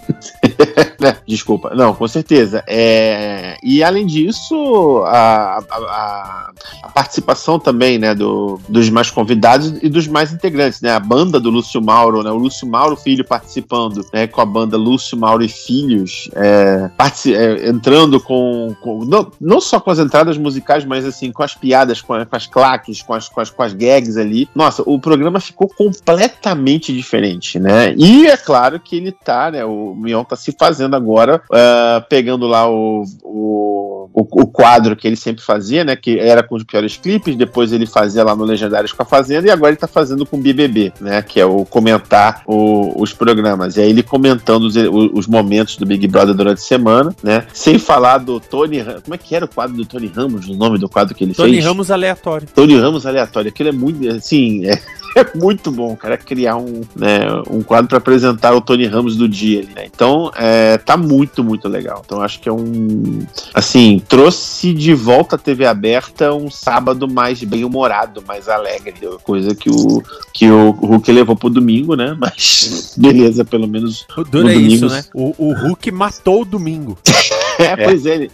[1.01, 1.17] né?
[1.27, 1.75] Desculpa.
[1.75, 2.63] Não, com certeza.
[2.67, 6.53] É, E além disso, a, a-
[6.83, 10.91] a- participação também, né, do, dos mais convidados e dos mais integrantes, né?
[10.91, 12.31] A banda do Lúcio Mauro, né?
[12.31, 14.27] O Lúcio Mauro Filho participando, né?
[14.27, 16.91] Com a banda Lúcio Mauro e Filhos, é,
[17.29, 21.55] é, entrando com, com- não, não só com as entradas musicais, mas assim com as
[21.55, 24.48] piadas, com, as claques, com as, com as com as gags ali.
[24.55, 27.94] Nossa, o programa ficou completamente diferente, né?
[27.96, 29.64] E é claro que ele tá, né?
[29.64, 35.16] O Mion tá se fazendo agora, ah, pegando lá o, o, o, quadro que ele
[35.16, 35.94] sempre fazia, né?
[35.96, 39.46] Que era com os piores clipes, depois ele fazia lá no Legendários com a Fazenda,
[39.46, 41.22] e agora ele tá fazendo com o BBB, né?
[41.22, 43.76] Que é o comentar o- os programas.
[43.76, 47.46] E aí ele comentando os, os momentos do Big Brother durante a semana, né?
[47.53, 50.78] Sem falar do Tony Como é que era o quadro do Tony Ramos, o nome
[50.78, 51.64] do quadro que ele Tony fez?
[51.64, 52.49] Ramos aleatório.
[52.55, 53.49] Tony Ramos aleatório.
[53.51, 54.80] Aquilo é muito, assim, é,
[55.16, 57.20] é muito bom, cara, criar um, né,
[57.51, 59.62] um quadro para apresentar o Tony Ramos do dia.
[59.76, 59.84] né?
[59.86, 62.03] Então, é, tá muito, muito legal.
[62.05, 63.20] Então, acho que é um,
[63.55, 69.55] assim, trouxe de volta a TV aberta um sábado mais bem humorado, mais alegre, coisa
[69.55, 72.16] que o que o Hulk levou pro domingo, né?
[72.18, 74.07] Mas beleza, pelo menos.
[74.16, 75.05] O duro é isso, domingo- né?
[75.14, 76.99] O, o Hulk matou o domingo.
[77.59, 78.14] É, pois é.
[78.14, 78.30] ele-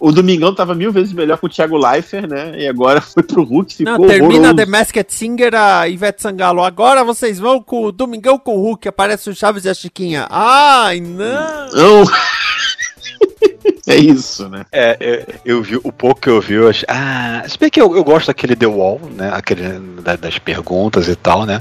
[0.00, 2.52] O Domingão tava mil vezes melhor com o Thiago Leifert, né?
[2.58, 4.56] E agora foi pro Hulk, ficou Não, termina horroroso.
[4.56, 6.62] The Masked Singer, a Ivete Sangalo.
[6.62, 8.88] Agora vocês vão com o Domingão com o Hulk.
[8.88, 10.26] Aparece o Chaves e a Chiquinha.
[10.30, 11.68] Ai, não.
[11.72, 12.04] Não.
[13.86, 14.64] é isso, né?
[14.72, 14.96] É,
[15.44, 16.86] eu, eu vi o pouco que eu vi, eu achei.
[16.88, 19.30] Ah, se bem que eu, eu gosto daquele The Wall, né?
[19.32, 21.60] Aquele da- das perguntas e tal, né?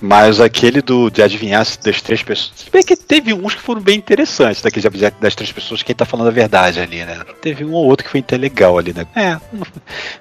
[0.00, 2.52] Mas aquele do de adivinhar das três pessoas.
[2.56, 5.94] Se bem que teve uns que foram bem interessantes, daquele de das três pessoas, quem
[5.94, 7.20] tá falando a verdade ali, né?
[7.40, 9.06] Teve um ou outro que foi até legal ali, né?
[9.14, 9.38] É.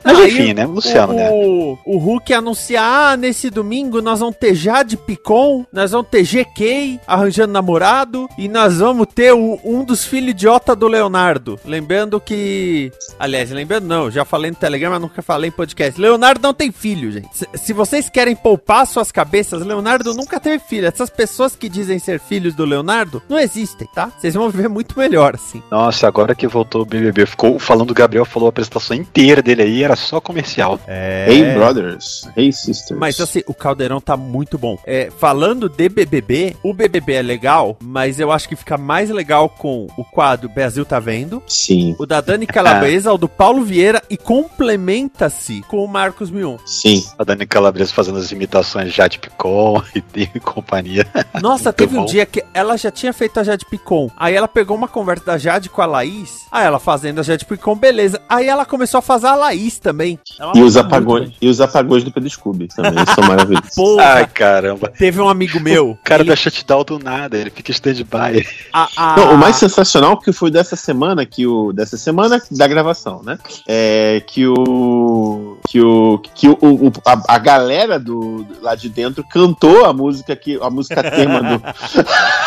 [0.04, 0.66] Mas Aí enfim, né?
[0.66, 1.30] Luciano, o, né?
[1.32, 7.00] O, Hulk anuncia, ah, nesse domingo nós vamos ter Jade Picon, nós vamos ter GK
[7.08, 11.60] arranjando namorado e nós vamos ter o- um dos filhos idiota do Leonardo.
[11.66, 12.92] Lembrando que...
[13.20, 16.00] Aliás, lembrando não, já falei no Telegram, mas nunca falei em podcast.
[16.00, 17.28] Leonardo não tem filho, gente.
[17.34, 20.88] Se, se vocês querem poupar suas cabeças, Leonardo nunca teve filho.
[20.88, 24.12] Essas pessoas que dizem ser filhos do Leonardo não existem, tá?
[24.18, 25.62] Vocês vão viver muito melhor, assim.
[25.70, 29.64] Nossa, agora que voltou o BBB, ficou falando, o Gabriel falou a apresentação inteira dele
[29.64, 30.80] aí, era só comercial.
[30.88, 31.26] É...
[31.30, 33.00] Hey brothers, hey sisters.
[33.00, 34.78] Mas assim, o Caldeirão tá muito bom.
[34.86, 39.50] É, falando de BBB, o BBB é legal, mas eu acho que fica mais legal
[39.50, 44.02] com o quadro Brasil tá vendo, Sim, o da Dani Calabresa, o do Paulo Vieira
[44.10, 46.58] e complementa-se com o Marcos Mion.
[46.66, 47.04] sim.
[47.18, 49.20] A Dani Calabresa fazendo as imitações de Jade
[49.56, 49.84] Picon
[50.16, 51.08] e, e companhia.
[51.42, 52.06] Nossa, Muito teve um bom.
[52.06, 54.10] dia que ela já tinha feito a Jade Picon.
[54.18, 56.46] Aí ela pegou uma conversa da Jade com a Laís.
[56.52, 58.22] Aí ela fazendo a Jade Picon, beleza.
[58.28, 60.20] Aí ela começou a fazer a Laís também.
[60.40, 63.72] Ela E os apagões, e os apagões do Pedro Scooby também são maravilhosos.
[63.76, 64.92] Porra, Ai, caramba.
[64.98, 65.92] teve um amigo meu.
[65.92, 68.46] O cara ele- da shutdown do nada, ele fica stand-by.
[68.74, 71.72] a- a- Não, o mais sensacional que foi dessa semana, que o.
[71.74, 73.38] Dessa semana da gravação, né?
[73.68, 75.58] É que o.
[75.70, 76.20] Que o.
[76.34, 79.45] Que o, o- a, a galera do, do- lá de dentro cantou
[79.86, 80.58] a música que.
[80.62, 81.62] A música tema do.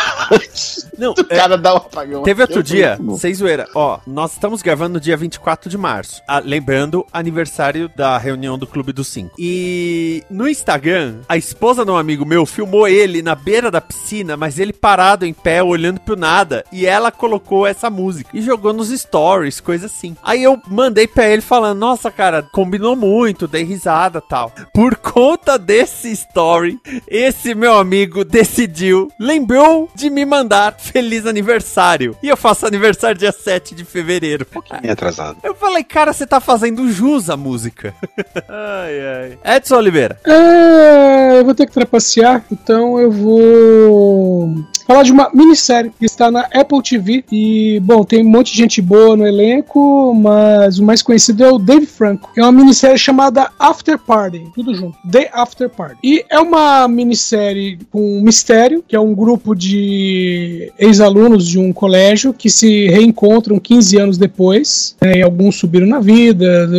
[0.97, 2.23] Não, do é- cara dar o apagão.
[2.23, 6.39] Teve outro dia, sem zoeira, ó, nós estamos gravando no dia 24 de março, ah,
[6.39, 9.33] lembrando, aniversário da reunião do Clube dos Cinco.
[9.37, 14.35] E no Instagram, a esposa de um amigo meu filmou ele na beira da piscina,
[14.35, 18.73] mas ele parado em pé, olhando pro nada, e ela colocou essa música e jogou
[18.73, 20.15] nos stories, coisa assim.
[20.23, 24.51] Aí eu mandei pra ele falando, nossa, cara, combinou muito, dei risada tal.
[24.73, 26.77] Por conta desse story,
[27.07, 32.15] esse meu amigo decidiu, lembrou de me mandar feliz aniversário.
[32.21, 34.45] E eu faço aniversário dia 7 de fevereiro.
[34.81, 35.37] Nem atrasado.
[35.43, 37.93] Eu falei, cara, você tá fazendo jus à música.
[38.47, 39.55] ai, ai.
[39.55, 40.19] Edson Oliveira.
[40.25, 44.55] É, eu vou ter que trapacear, então eu vou
[44.85, 47.23] falar de uma minissérie que está na Apple TV.
[47.31, 51.51] E, bom, tem um monte de gente boa no elenco, mas o mais conhecido é
[51.51, 52.31] o Dave Franco.
[52.35, 54.97] É uma minissérie chamada After Party, tudo junto.
[55.09, 55.99] The After Party.
[56.03, 60.08] E é uma minissérie com um mistério, que é um grupo de
[60.77, 64.95] ex-alunos de um colégio que se reencontram 15 anos depois.
[65.01, 66.69] né, alguns subiram na vida,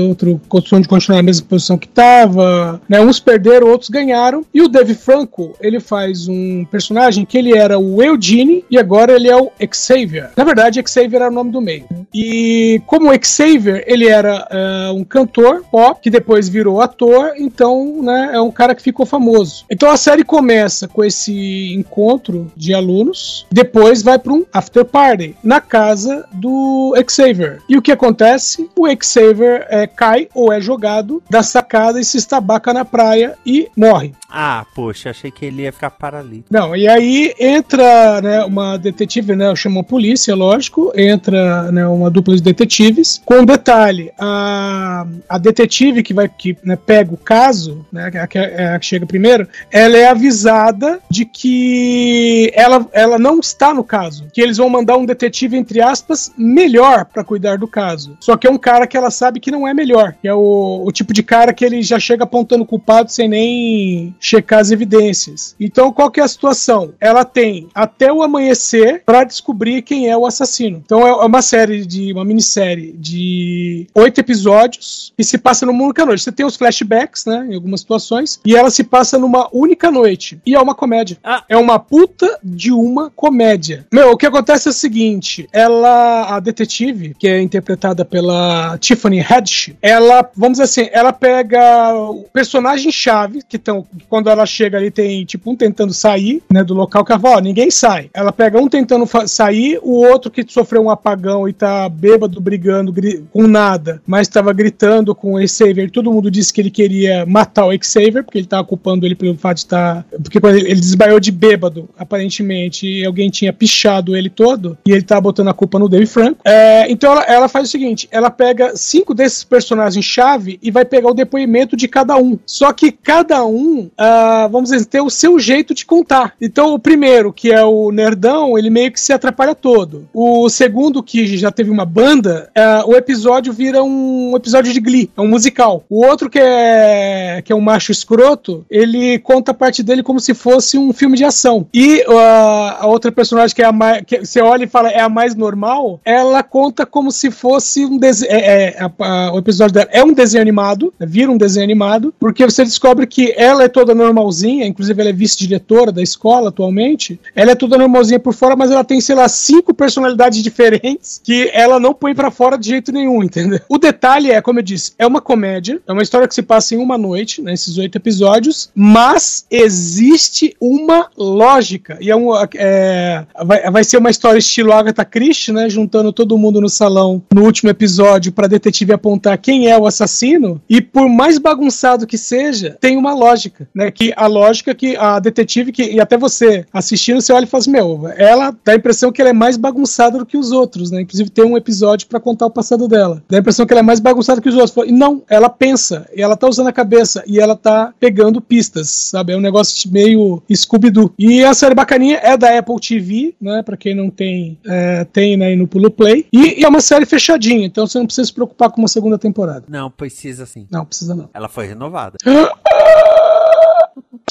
[0.50, 2.80] outros de continuar na mesma posição que estava.
[2.88, 4.44] Né, uns perderam, outros ganharam.
[4.52, 9.12] E o Dave Franco, ele faz um personagem que ele era o Eugene e agora
[9.12, 10.30] ele é o Xavier.
[10.36, 11.84] Na verdade, Xavier era o nome do meio.
[12.14, 18.30] E como Xavier, ele era eh, um cantor pop, que depois virou ator, então né,
[18.34, 19.64] é um cara que ficou famoso.
[19.70, 23.19] Então a série começa com esse encontro de alunos,
[23.50, 27.58] depois vai para um after party na casa do Xavier.
[27.68, 28.68] E o que acontece?
[28.76, 33.68] O Xavier eh, cai ou é jogado da sacada e se estabaca na praia e
[33.76, 34.12] morre.
[34.32, 36.46] Ah, poxa, achei que ele ia ficar paralítico.
[36.50, 39.54] Não, e aí entra né, uma detetive, né?
[39.56, 40.92] Chama a polícia, lógico.
[40.94, 43.20] Entra né, uma dupla de detetives.
[43.24, 48.10] Com um detalhe: a, a detetive que vai que né, pega o caso, né?
[48.10, 52.86] que é a que, é a que chega primeiro, ela é avisada de que ela,
[52.92, 54.26] ela não está no caso.
[54.32, 58.16] Que eles vão mandar um detetive, entre aspas, melhor para cuidar do caso.
[58.20, 60.14] Só que é um cara que ela sabe que não é melhor.
[60.20, 63.28] Que é o, o tipo de cara que ele já chega apontando o culpado sem
[63.28, 65.54] nem checar as evidências.
[65.58, 66.92] Então, qual que é a situação?
[67.00, 70.82] Ela tem até o amanhecer para descobrir quem é o assassino.
[70.84, 76.04] Então, é uma série de uma minissérie de oito episódios que se passa numa única
[76.04, 76.22] noite.
[76.22, 80.40] Você tem os flashbacks, né, em algumas situações, e ela se passa numa única noite.
[80.44, 81.18] E é uma comédia.
[81.22, 81.44] Ah.
[81.48, 83.86] É uma puta de uma comédia.
[83.92, 89.20] Meu, o que acontece é o seguinte: ela, a detetive, que é interpretada pela Tiffany
[89.20, 94.90] Haddish, ela, vamos dizer assim, ela pega o personagem-chave, que estão, quando ela chega ali,
[94.90, 98.10] tem tipo um tentando sair, né, do local, que ela fala, ó, ninguém sai.
[98.12, 102.92] Ela pega um tentando sair, o outro que sofreu um apagão e tá bêbado, brigando
[103.32, 105.90] com nada, mas tava gritando com o Xavier.
[105.90, 109.36] Todo mundo disse que ele queria matar o Xavier, porque ele tava culpando ele pelo
[109.36, 110.04] fato de estar.
[110.22, 112.79] Porque quando ele ele desmaiou de bêbado, aparentemente.
[113.04, 116.40] Alguém tinha pichado ele todo e ele tá botando a culpa no Dave Franco.
[116.44, 121.10] É, então ela, ela faz o seguinte: ela pega cinco desses personagens-chave e vai pegar
[121.10, 122.38] o depoimento de cada um.
[122.46, 126.34] Só que cada um, ah, vamos dizer, tem o seu jeito de contar.
[126.40, 130.08] Então o primeiro, que é o Nerdão, ele meio que se atrapalha todo.
[130.12, 135.10] O segundo, que já teve uma banda, ah, o episódio vira um episódio de Glee,
[135.16, 135.84] é um musical.
[135.88, 140.20] O outro, que é, que é um macho escroto, ele conta a parte dele como
[140.20, 141.66] se fosse um filme de ação.
[141.72, 144.02] E ah, a outra personagem, que é a mais.
[144.06, 147.98] Que você olha e fala é a mais normal, ela conta como se fosse um
[147.98, 148.32] desenho.
[148.32, 152.44] É, é, o episódio dela é um desenho animado, né, vira um desenho animado, porque
[152.44, 157.20] você descobre que ela é toda normalzinha, inclusive ela é vice-diretora da escola atualmente.
[157.34, 161.50] Ela é toda normalzinha por fora, mas ela tem, sei lá, cinco personalidades diferentes que
[161.52, 163.60] ela não põe pra fora de jeito nenhum, entendeu?
[163.68, 166.74] O detalhe é, como eu disse, é uma comédia, é uma história que se passa
[166.74, 171.98] em uma noite, nesses oito episódios, mas existe uma lógica.
[172.00, 172.30] E é um,
[172.60, 175.68] é, vai, vai ser uma história estilo Agatha Christie, né?
[175.68, 180.60] Juntando todo mundo no salão no último episódio pra detetive apontar quem é o assassino.
[180.68, 183.90] E por mais bagunçado que seja, tem uma lógica, né?
[183.90, 187.62] Que a lógica que a detetive, que, e até você assistindo, você olha e fala
[187.62, 190.90] assim, meu, ela dá a impressão que ela é mais bagunçada do que os outros,
[190.90, 191.00] né?
[191.00, 193.22] Inclusive tem um episódio pra contar o passado dela.
[193.28, 194.76] Dá a impressão que ela é mais bagunçada que os outros.
[194.86, 199.32] E não, ela pensa, ela tá usando a cabeça, e ela tá pegando pistas, sabe?
[199.32, 201.12] É um negócio meio Scooby-Doo.
[201.18, 203.62] E a série bacaninha é da Apple TV, né?
[203.62, 206.26] Pra quem não tem, é, tem né, aí no Pulo Play.
[206.32, 209.18] E, e é uma série fechadinha, então você não precisa se preocupar com uma segunda
[209.18, 209.64] temporada.
[209.68, 210.66] Não, precisa sim.
[210.70, 211.28] Não, precisa não.
[211.32, 212.16] Ela foi renovada.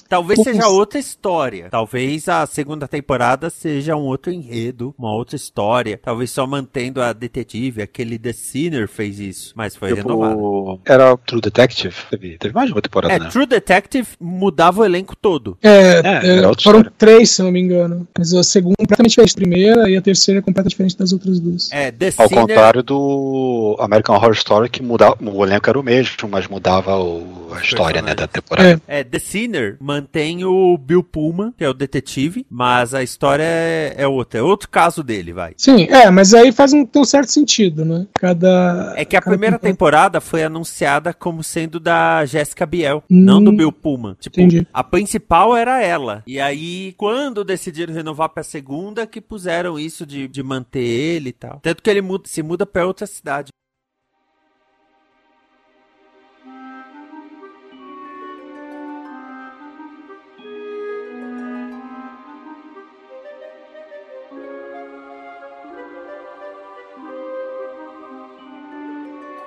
[0.08, 1.68] Talvez seja outra história.
[1.70, 6.00] Talvez a segunda temporada seja um outro enredo, uma outra história.
[6.04, 7.82] Talvez só mantendo a detetive.
[7.84, 10.34] Aquele The Sinner fez isso, mas foi renovado.
[10.34, 11.96] Tipo, era True Detective.
[12.10, 13.30] Teve, teve mais de uma temporada, É, né?
[13.30, 15.56] True Detective mudava o elenco todo.
[15.62, 16.94] É, É, é, foram história.
[16.98, 18.08] três, se não me engano.
[18.18, 21.14] Mas a segunda é completamente diferente da primeira e a terceira é completamente diferente das
[21.14, 21.72] outras duas.
[21.72, 22.42] É, The Ao Sinner.
[22.42, 27.48] contrário do American Horror Story, que mudava, o elenco era o mesmo, mas mudava o-
[27.54, 28.82] a história né, da temporada.
[28.88, 29.00] É.
[29.00, 29.49] É, The Sinner
[29.80, 34.40] mantém o Bill Pullman, que é o detetive, mas a história é, é outra.
[34.40, 35.54] É outro caso dele, vai.
[35.58, 38.08] Sim, é, mas aí faz um, um certo sentido, né?
[38.20, 38.94] Cada.
[38.96, 43.20] É que a cada primeira temporada- temporada foi anunciada como sendo da Jessica Biel, Hum,
[43.24, 44.16] não do Bill Pullman.
[44.20, 44.68] Tipo, entendi.
[44.74, 46.24] a principal era ela.
[46.28, 51.34] E aí, quando decidiram renovar pra segunda, que puseram isso de, de manter ele e
[51.34, 51.60] tal.
[51.62, 53.50] Tanto que ele muda- se muda pra outra cidade.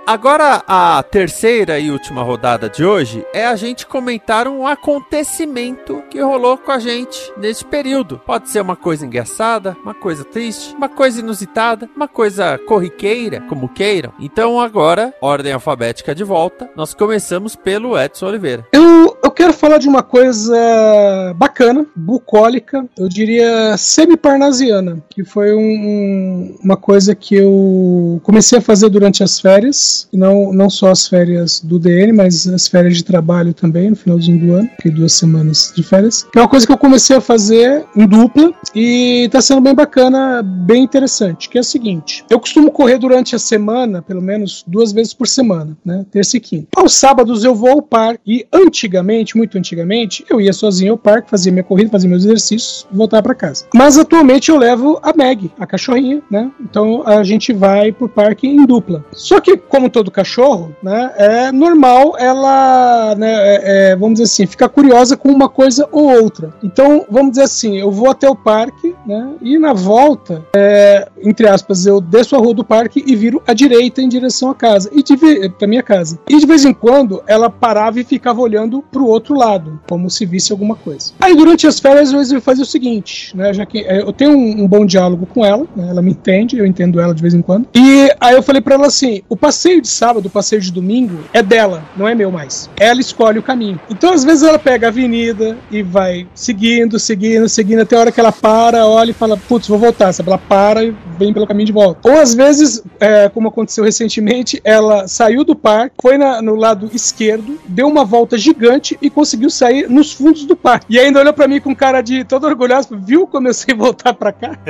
[0.04, 6.20] Agora, a terceira e última rodada de hoje é a gente comentar um acontecimento que
[6.20, 8.20] rolou com a gente nesse período.
[8.26, 13.68] Pode ser uma coisa engraçada, uma coisa triste, uma coisa inusitada, uma coisa corriqueira, como
[13.68, 14.12] queiram.
[14.18, 16.68] Então, agora, ordem alfabética de volta.
[16.74, 18.66] Nós começamos pelo Edson Oliveira.
[18.72, 19.11] Eu,
[19.42, 26.76] quero falar de uma coisa bacana, bucólica, eu diria semi-parnasiana, que foi um- um- uma
[26.76, 31.76] coisa que eu comecei a fazer durante as férias, não, não só as férias do
[31.80, 35.82] DN, mas as férias de trabalho também, no finalzinho do ano, fiquei duas semanas de
[35.82, 39.60] férias, que é uma coisa que eu comecei a fazer em dupla, e tá sendo
[39.60, 44.22] bem bacana, bem interessante, que é o seguinte, eu costumo correr durante a semana, pelo
[44.22, 46.68] menos duas vezes por semana, né, terça e quinta.
[46.76, 51.30] Aos sábados eu vou ao parque, e antigamente, muito antigamente, eu ia sozinho ao parque,
[51.30, 53.64] fazia minha corrida, fazia meus exercícios, voltava para casa.
[53.74, 58.46] Mas atualmente eu levo a Meg, a cachorrinha, né, então a gente vai pro parque
[58.46, 59.04] em dupla.
[59.12, 64.46] Só que, como todo cachorro, né, é normal ela, né, é- é, vamos dizer assim,
[64.46, 66.54] ficar curiosa com uma coisa ou outra.
[66.62, 71.48] Então, vamos dizer assim, eu vou até o parque, né, e na volta, é, entre
[71.48, 74.90] aspas, eu desço a rua do parque e viro à direita em direção à casa,
[74.92, 75.16] e de,
[75.50, 76.18] pra minha casa.
[76.28, 80.24] E de vez em quando, ela parava e ficava olhando pro outro lado, como se
[80.26, 81.12] visse alguma coisa.
[81.20, 84.32] Aí, durante as férias, eu resolvi fazer o seguinte, né, já que é, eu tenho
[84.36, 87.34] um, um bom diálogo com ela, né, ela me entende, eu entendo ela de vez
[87.34, 87.66] em quando.
[87.74, 91.18] E aí eu falei pra ela assim, o passeio de sábado, o passeio de domingo,
[91.32, 92.68] é dela, não é meu mais.
[92.78, 93.80] Ela escolhe o caminho.
[93.90, 98.12] Então, às vezes, ela pega a avenida e vai seguindo, seguindo, seguindo, até a hora
[98.12, 100.12] que ela para, olha e fala, putz, vou voltar.
[100.12, 100.28] Sabe?
[100.28, 102.08] Ela para e vem pelo caminho de volta.
[102.10, 106.90] Ou, às vezes, é, como aconteceu recentemente, ela saiu do parque, foi na- no lado
[106.92, 110.86] esquerdo, deu uma volta gigante e conseguiu sair nos fundos do parque.
[110.88, 114.14] E ainda olhou pra mim com cara de todo orgulhoso, viu como eu sei voltar
[114.14, 114.58] pra cá?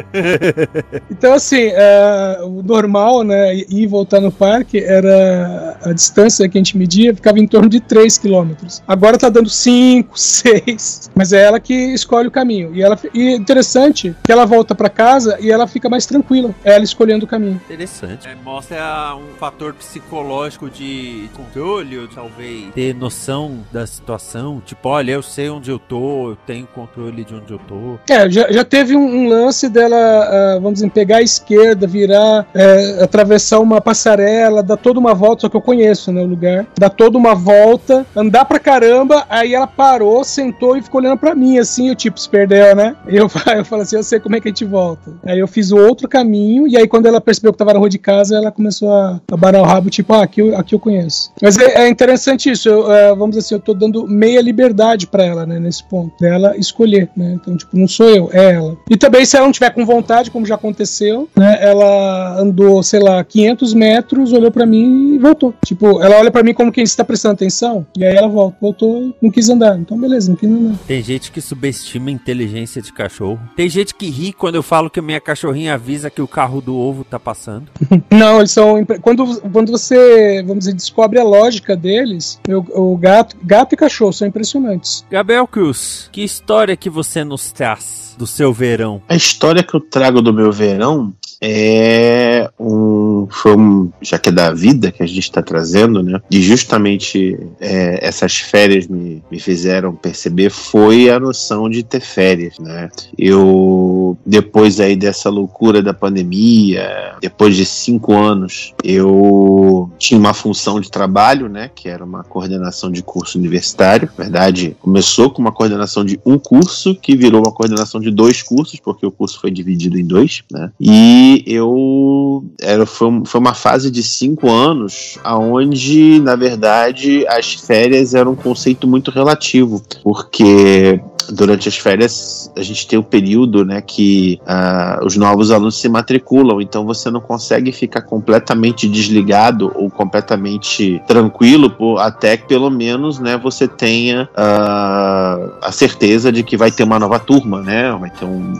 [1.11, 6.59] Então, assim, é, o normal, né, ir e voltar no parque era a distância que
[6.59, 8.83] a gente media, ficava em torno de 3 quilômetros.
[8.87, 12.75] Agora tá dando 5, 6, mas é ela que escolhe o caminho.
[12.75, 16.55] E, ela, e interessante noite que ela volta pra casa e ela fica mais tranquila,
[16.65, 17.61] ela escolhendo o caminho.
[17.65, 18.27] Interessante.
[18.27, 24.22] É, mostra um fator psicológico de controle, ou talvez ter noção da situação.
[24.65, 27.99] Tipo, olha, eu sei onde eu tô, eu tenho controle de onde eu tô.
[28.09, 32.47] É, já, já teve um, um lance dela, ah, vamos dizer, pegar a esquerda, virar,
[32.55, 36.67] é, atravessar uma passarela, dar toda uma volta, só que eu conheço, né, o lugar.
[36.79, 41.35] Dar toda uma volta, andar pra caramba, aí ela parou, sentou e ficou olhando pra
[41.35, 42.97] mim, assim, eu tipo, se perdeu, né?
[43.07, 45.13] Eu, eu falo assim, eu sei como é que a gente volta.
[45.25, 47.89] Aí eu fiz o outro caminho, e aí quando ela percebeu que tava na rua
[47.89, 51.31] de casa, ela começou a, a barar o rabo, tipo, ah, aqui aqui eu conheço.
[51.41, 55.07] Mas é, é interessante isso, eu, é, vamos dizer assim, eu tô dando meia liberdade
[55.07, 57.39] pra ela, né, nesse ponto, dela escolher, né?
[57.41, 58.77] Então, tipo, não sou eu, é ela.
[58.91, 63.01] E também, se ela não tiver com vontade, como já aconteceu, né, ela andou, sei
[63.01, 65.55] lá, 500 metros, olhou pra mim e voltou.
[65.65, 69.03] Tipo, ela olha pra mim como quem está prestando atenção, e aí ela volta, voltou
[69.03, 69.79] e não quis andar.
[69.79, 70.79] Então, beleza, não quis andar.
[70.87, 73.41] Tem gente que subestima a inteligência de cachorro.
[73.57, 76.61] Tem gente que ri quando eu falo que a minha cachorrinha avisa que o carro
[76.61, 77.67] do ovo tá passando.
[78.11, 78.85] Não, eles são.
[79.01, 84.02] Quando, quando você, vamos dizer, descobre a lógica deles, o, o gato, gato e cachorro
[84.11, 85.05] são impressionantes.
[85.11, 89.03] Gabriel Cruz, que história que você nos traz do seu verão?
[89.09, 91.15] A história que eu trago do meu verão
[91.45, 96.21] é um, foi um, já que é da vida que a gente está trazendo, né?
[96.31, 102.61] E justamente é, essas férias me, me fizeram perceber foi a noção de ter férias,
[102.61, 102.89] né?
[103.19, 110.81] Eu depois aí dessa loucura da pandemia, depois de cinco anos, eu tinha uma função
[110.81, 111.69] de trabalho, né?
[111.75, 114.09] Que era uma coordenação de curso universitário.
[114.17, 118.43] Na verdade, começou com uma coordenação de um curso que virou uma coordenação de dois
[118.43, 120.71] cursos, porque o curso foi dividido em dois, né?
[120.81, 127.55] E eu era, foi, um- foi uma fase de cinco anos aonde, na verdade, as
[127.55, 133.65] férias eram um conceito muito relativo, porque durante as férias a gente tem o período
[133.65, 139.73] né, que ah, os novos alunos se matriculam, então você não consegue ficar completamente desligado
[139.75, 146.43] ou completamente tranquilo por, até que pelo menos né, você tenha ah, a certeza de
[146.43, 147.93] que vai ter uma nova turma, né?
[147.93, 148.53] Vai ter um,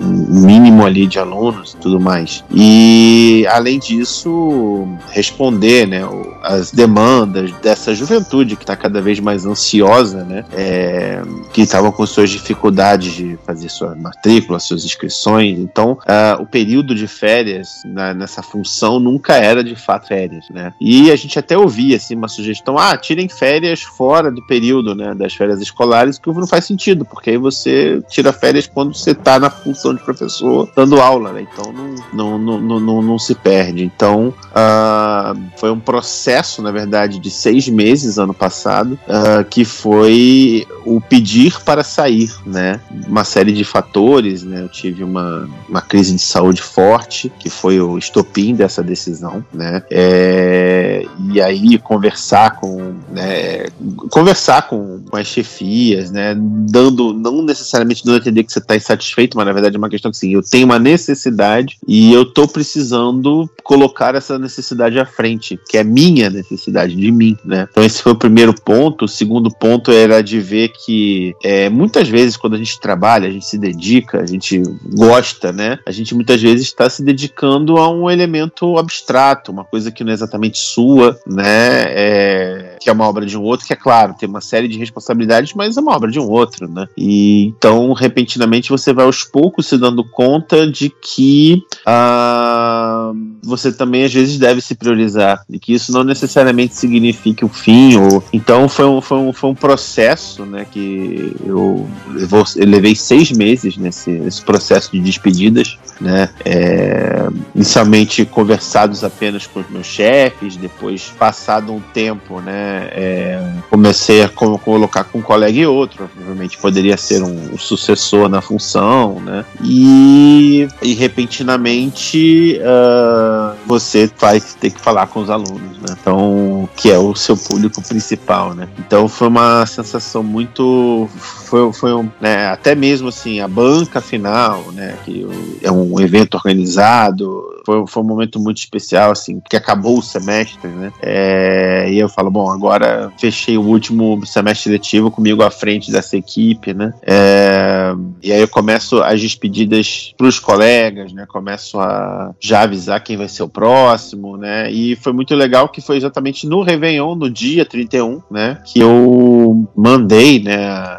[0.00, 2.07] um mínimo ali de alunos e tudo mais.
[2.50, 6.00] E além disso, responder né,
[6.42, 10.44] as demandas dessa juventude que está cada vez mais ansiosa, né?
[10.52, 15.58] é, que estavam com suas dificuldades de fazer sua matrícula, suas inscrições.
[15.58, 20.72] Então, ah, o período de férias na- nessa função nunca era de fato férias, né?
[20.80, 25.14] E a gente até ouvia assim uma sugestão: ah, tirem férias fora do período, né,
[25.14, 29.38] das férias escolares, que não faz sentido, porque aí você tira férias quando você está
[29.38, 31.46] na função de professor dando aula, né?
[31.52, 33.82] Então não, não, não, não, não, se perde.
[33.82, 40.66] Então, ah, foi um processo, na verdade, de seis meses ano passado, ah, que foi
[40.84, 42.80] o pedir para sair, né?
[43.06, 44.62] Uma série de fatores, né?
[44.62, 49.82] Eu tive uma, uma crise de saúde forte, que foi o estopim dessa decisão, né?
[49.90, 53.66] É, e aí conversar com, né?
[54.10, 56.34] Conversar com, com as chefias, né?
[56.36, 59.90] Dando, não necessariamente dando a entender que você está insatisfeito, mas na verdade é uma
[59.90, 65.06] questão que assim, eu tenho uma necessidade e eu tô precisando colocar essa necessidade à
[65.06, 67.68] frente, que é minha necessidade, de mim, né?
[67.70, 69.04] Então esse foi o primeiro ponto.
[69.04, 73.30] O segundo ponto era de ver que é, muitas vezes quando a gente trabalha, a
[73.30, 74.62] gente se dedica, a gente
[74.94, 75.78] gosta, né?
[75.86, 80.10] A gente muitas vezes está se dedicando a um elemento abstrato, uma coisa que não
[80.10, 81.84] é exatamente sua, né?
[81.88, 84.78] É, que é uma obra de um outro, que é claro, tem uma série de
[84.78, 86.86] responsabilidades, mas é uma obra de um outro, né?
[86.96, 93.12] E então, repentinamente, você vai aos poucos se dando conta de que ah,
[93.42, 97.96] você também às vezes deve se priorizar, e que isso não necessariamente signifique o fim,
[97.96, 100.66] ou então foi um, foi um, foi um processo, né?
[100.70, 106.28] Que eu, eu levei seis meses nesse, nesse processo de despedidas, né?
[106.44, 114.22] É, inicialmente conversados apenas com os meus chefes, depois passado um tempo, né, é, comecei
[114.22, 118.40] a co- colocar com um colega e outro, provavelmente poderia ser um, um sucessor na
[118.40, 125.96] função, né, e, e repentinamente ah, você vai ter que falar com os alunos, né,
[126.00, 131.94] então que é o seu público principal, né, então foi uma sensação muito, foi, foi
[131.94, 135.26] um, né, até mesmo assim a banca final, né, que
[135.62, 140.68] é um evento organizado, foi, foi um momento muito especial, assim, que acabou o semestre,
[140.70, 140.90] né?
[141.02, 146.16] É, e eu falo, bom, agora fechei o último semestre letivo comigo à frente dessa
[146.16, 146.92] equipe, né?
[147.02, 147.92] É,
[148.22, 151.24] e aí eu começo as despedidas pros colegas, né?
[151.26, 154.70] Começo a já avisar quem vai ser o próximo, né?
[154.70, 158.58] E foi muito legal que foi exatamente no Réveillon, no dia 31, né?
[158.64, 160.98] Que eu mandei, né?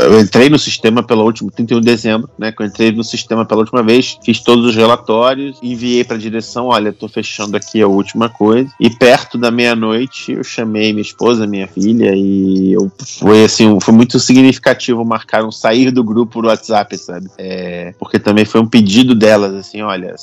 [0.00, 2.52] eu entrei no sistema pela última 31 de dezembro, né?
[2.52, 6.20] Que eu entrei no sistema pela última vez, fiz todos os relatórios, enviei para a
[6.20, 8.70] direção, olha, tô fechando aqui a última coisa.
[8.80, 12.90] E perto da meia-noite eu chamei minha esposa, minha filha e eu
[13.20, 17.28] foi assim, foi muito significativo marcar um sair do grupo no WhatsApp, sabe?
[17.38, 20.14] É, porque também foi um pedido delas, assim, olha,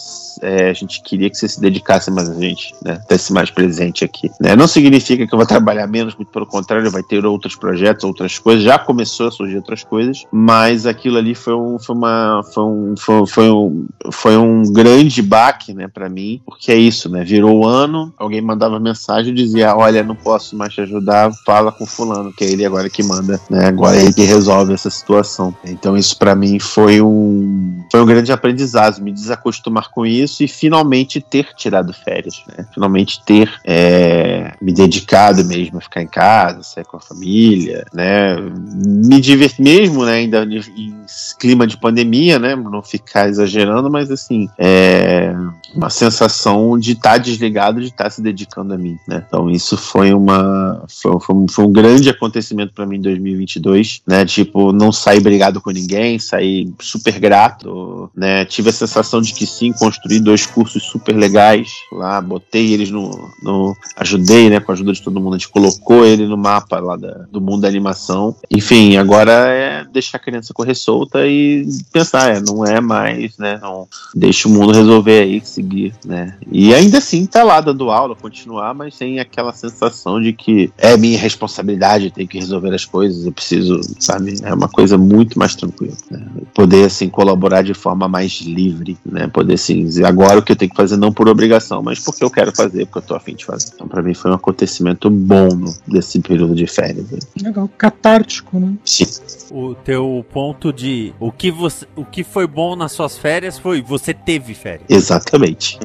[0.41, 2.99] é, a gente queria que você se dedicasse mais a gente, né?
[3.09, 4.29] Desse mais presente aqui.
[4.39, 4.55] Né?
[4.55, 8.37] Não significa que eu vou trabalhar menos, muito pelo contrário, vai ter outros projetos, outras
[8.37, 8.63] coisas.
[8.63, 12.95] Já começou a surgir outras coisas, mas aquilo ali foi um, foi uma, foi um,
[12.97, 17.23] foi, foi um, foi um grande baque, né, para mim, porque é isso, né?
[17.23, 21.71] Virou o ano, alguém mandava mensagem e dizia, olha, não posso mais te ajudar, fala
[21.71, 23.67] com fulano, que é ele agora que manda, né?
[23.67, 25.55] Agora é ele que resolve essa situação.
[25.65, 30.47] Então isso para mim foi um, foi um grande aprendizado, me desacostumar com isso e
[30.47, 32.65] finalmente ter tirado férias, né?
[32.73, 38.35] Finalmente ter é, me dedicado mesmo a ficar em casa, sair com a família, né?
[38.83, 40.13] Me divertir mesmo, né?
[40.13, 40.95] Ainda em
[41.39, 42.55] clima de pandemia, né?
[42.55, 45.31] Não ficar exagerando, mas assim, é
[45.75, 49.23] uma sensação de estar desligado, de estar se dedicando a mim, né?
[49.27, 54.01] Então isso foi uma foi, foi um, foi um grande acontecimento para mim em 2022,
[54.07, 54.25] né?
[54.25, 57.82] Tipo, não sair brigado com ninguém, sair super grato,
[58.15, 58.45] né?
[58.45, 63.29] Tive a sensação de que sim, construí dois cursos super legais lá, botei eles no,
[63.41, 64.59] no ajudei, né?
[64.59, 67.41] Com a ajuda de todo mundo, a gente colocou ele no mapa lá da- do
[67.41, 68.35] mundo da animação.
[68.51, 73.59] Enfim, agora é deixar a criança correr solta e pensar, é, não é mais, né?
[73.61, 76.37] Não, deixa o mundo resolver aí, seguir, né?
[76.51, 80.95] E ainda assim tá lá dando aula, continuar, mas sem aquela sensação de que é
[80.97, 84.35] minha responsabilidade, ter que resolver as coisas, eu preciso, sabe?
[84.43, 86.25] É uma coisa muito mais tranquila, né?
[86.53, 89.27] Poder, assim, colaborar de forma mais livre, né?
[89.27, 92.23] Poder, assim, dizer agora o que eu tenho que fazer não por obrigação, mas porque
[92.23, 93.71] eu quero fazer, porque eu tô afim de fazer.
[93.73, 95.49] Então, pra mim foi um acontecimento bom
[95.87, 97.05] desse período de férias.
[97.41, 98.73] Legal, catártico, né?
[98.85, 99.05] Sim.
[99.51, 103.81] O teu ponto de o que, você, o que foi bom nas suas férias foi
[103.81, 104.85] você teve férias.
[104.89, 105.77] Exatamente.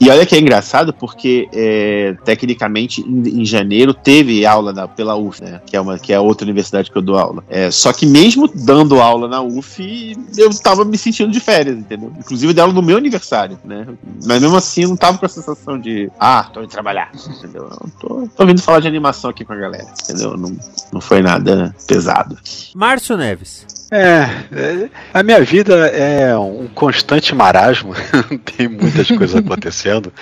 [0.00, 5.16] e olha que é engraçado porque é, tecnicamente em, em janeiro teve aula na- pela
[5.16, 5.60] UF, né?
[5.66, 7.44] Que é uma que é a outra universidade que eu dou aula.
[7.48, 12.12] É, só que mesmo dando aula na UF, eu tava me sentindo de férias, entendeu?
[12.18, 13.86] Inclusive dela no meu aniversário, né?
[14.24, 17.64] Mas mesmo assim eu não tava com a sensação de ah, tô indo trabalhar, entendeu?
[17.64, 20.36] Eu tô, tô vindo falar de animação aqui com a galera, entendeu?
[20.36, 20.56] Não,
[20.92, 22.38] não foi nada pesado.
[22.74, 23.66] Márcio Neves.
[23.90, 27.94] É, é, a minha vida é um constante marasmo,
[28.56, 30.12] tem muitas coisas acontecendo.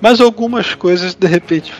[0.00, 1.72] Mas algumas coisas, de repente,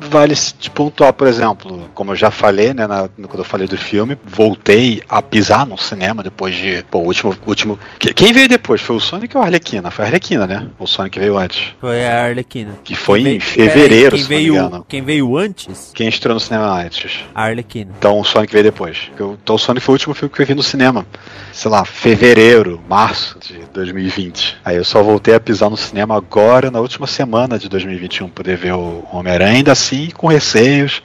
[0.00, 3.66] vale se te pontuar, por exemplo, como eu já falei, né, na- quando eu falei
[3.68, 6.84] do filme, voltei a pisar no cinema depois de.
[6.90, 7.36] Pô, o último.
[7.46, 8.80] último que- quem veio depois?
[8.80, 9.90] Foi o Sonic ou a Arlequina?
[9.90, 10.66] Foi a Arlequina, né?
[10.78, 11.72] O Sonic veio antes.
[11.80, 12.78] Foi a Arlequina.
[12.82, 15.92] Que foi em fevereiro, quem veio, quem veio antes?
[15.94, 17.20] Quem estreou no cinema antes?
[17.34, 17.92] A Arlequina.
[17.98, 19.10] Então o Sonic veio depois.
[19.14, 21.06] Então o Sonic foi o último filme que eu vi no cinema.
[21.52, 24.56] Sei lá, fevereiro, março de 2020.
[24.64, 28.56] Aí eu só voltei a pisar no cinema agora, na última semana de 2021, poder
[28.56, 31.02] ver o Homem-Aranha, ainda assim com receios,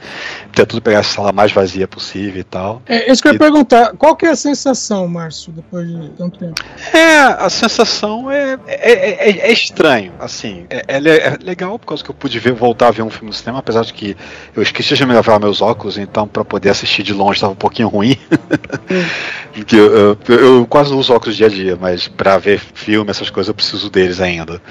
[0.53, 2.82] tentando pegar a sala mais vazia possível e tal.
[2.88, 3.94] É isso que eu ia E- perguntar.
[3.98, 6.56] Qual que é a sensação, Márcio, depois de tanto tempo?
[6.94, 12.03] É, a sensação é, é, é- é estranho, assim, é, é é legal por causa
[12.03, 14.15] que eu pude ver, voltar a ver um filme no cinema, apesar de que
[14.56, 17.56] eu esqueci de me levar meus óculos, então para poder assistir de longe estava um
[17.56, 18.18] pouquinho ruim.
[19.53, 23.10] Porque eu, eu- eu quase não uso óculos dia a dia, mas para ver filme,
[23.10, 24.61] essas coisas, eu preciso deles ainda.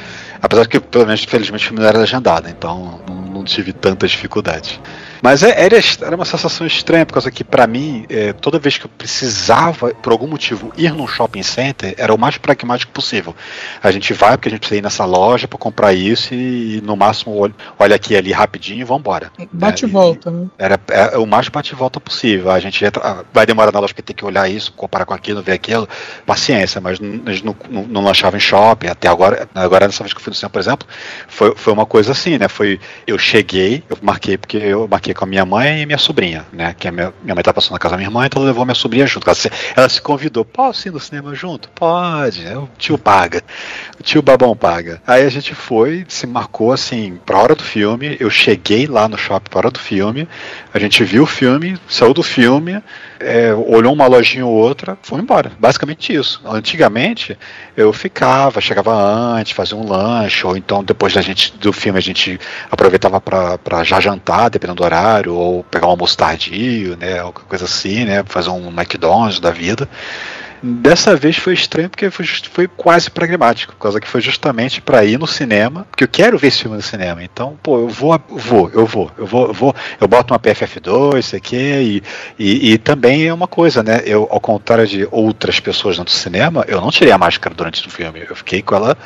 [0.44, 4.06] Apesar que, pelo menos, felizmente, o filme não era legendado, então não, não tive tanta
[4.06, 4.78] dificuldade.
[5.24, 8.76] Mas é- era, era uma sensação estranha, por causa que, pra mim, é, toda vez
[8.76, 13.34] que eu precisava, por algum motivo, ir num shopping center, era o mais pragmático possível.
[13.82, 16.94] A gente vai, porque a gente precisa ir nessa loja pra comprar isso e, no
[16.94, 19.32] máximo, olha, aqui e ali rapidinho e vambora.
[19.51, 20.46] Bate e É, volta, né?
[20.59, 22.51] Era é, o mais bate e volta possível.
[22.51, 25.42] A gente entra, vai demorar na loja porque tem que olhar isso, comparar com aquilo,
[25.42, 25.88] ver aquilo.
[26.26, 28.88] Paciência, mas a gente não, não, não achava em shopping.
[28.88, 30.86] Até agora, agora nessa vez que eu fui no cinema, por exemplo,
[31.28, 32.46] foi, foi uma coisa assim, né?
[32.46, 36.45] Foi, eu cheguei, eu marquei porque eu marquei com a minha mãe e minha sobrinha,
[36.53, 36.74] né?
[36.78, 38.74] Que minha, minha mãe tá passando na casa da minha irmã, então ela levou minha
[38.74, 39.27] sobrinha junto.
[39.27, 41.69] Ela se, ela se convidou, posso ir no cinema junto?
[41.70, 43.43] Pode, o tio paga.
[43.99, 45.01] O tio babão paga.
[45.07, 48.16] Aí a gente foi, se marcou assim, pra hora do filme.
[48.20, 50.28] Eu cheguei lá no shopping pra hora do filme.
[50.73, 52.82] A gente viu o filme, saiu do filme,
[53.20, 55.53] é, olhou uma lojinha ou outra, foi embora.
[55.59, 56.41] Basicamente isso.
[56.45, 57.39] Antigamente,
[57.77, 62.03] eu ficava, chegava antes, fazia um lanche, ou então depois da gente do filme a
[62.03, 62.39] gente
[62.70, 67.65] aproveitava para já jantar, dependendo do horário, ou pegar um almoço tardio, né, alguma coisa
[67.65, 69.89] assim, né, fazer um McDonald's da vida.
[70.66, 75.05] Dessa vez foi estranho porque foi, foi quase pragmático, por causa que foi justamente para
[75.05, 77.23] ir no cinema, porque eu quero ver esse filme no cinema.
[77.23, 81.19] Então, pô, eu vou, vou, eu vou, eu vou, eu vou, eu boto uma PFF2,
[81.19, 82.03] isso aqui, e,
[82.39, 84.01] e, e também é uma coisa, né?
[84.07, 87.86] Eu, ao contrário de outras pessoas dentro do cinema, eu não tirei a máscara durante
[87.86, 88.97] o filme, eu fiquei com ela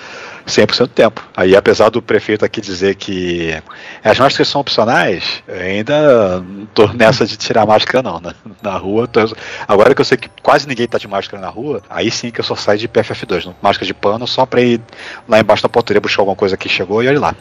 [0.49, 1.23] 100% do tempo.
[1.37, 3.55] Aí, apesar do prefeito aqui dizer que
[4.03, 8.21] as máscaras são opcionais, ainda não tô nessa de tirar máscara, não.
[8.21, 9.21] Na, na rua, tô...
[9.67, 12.41] agora que eu sei que quase ninguém tá de máscara na rua, aí sim que
[12.41, 13.55] eu só saio de PFF2, não?
[13.63, 14.81] máscara de pano, só pra ir
[15.29, 17.35] lá embaixo da portaria buscar alguma coisa que chegou e olha lá.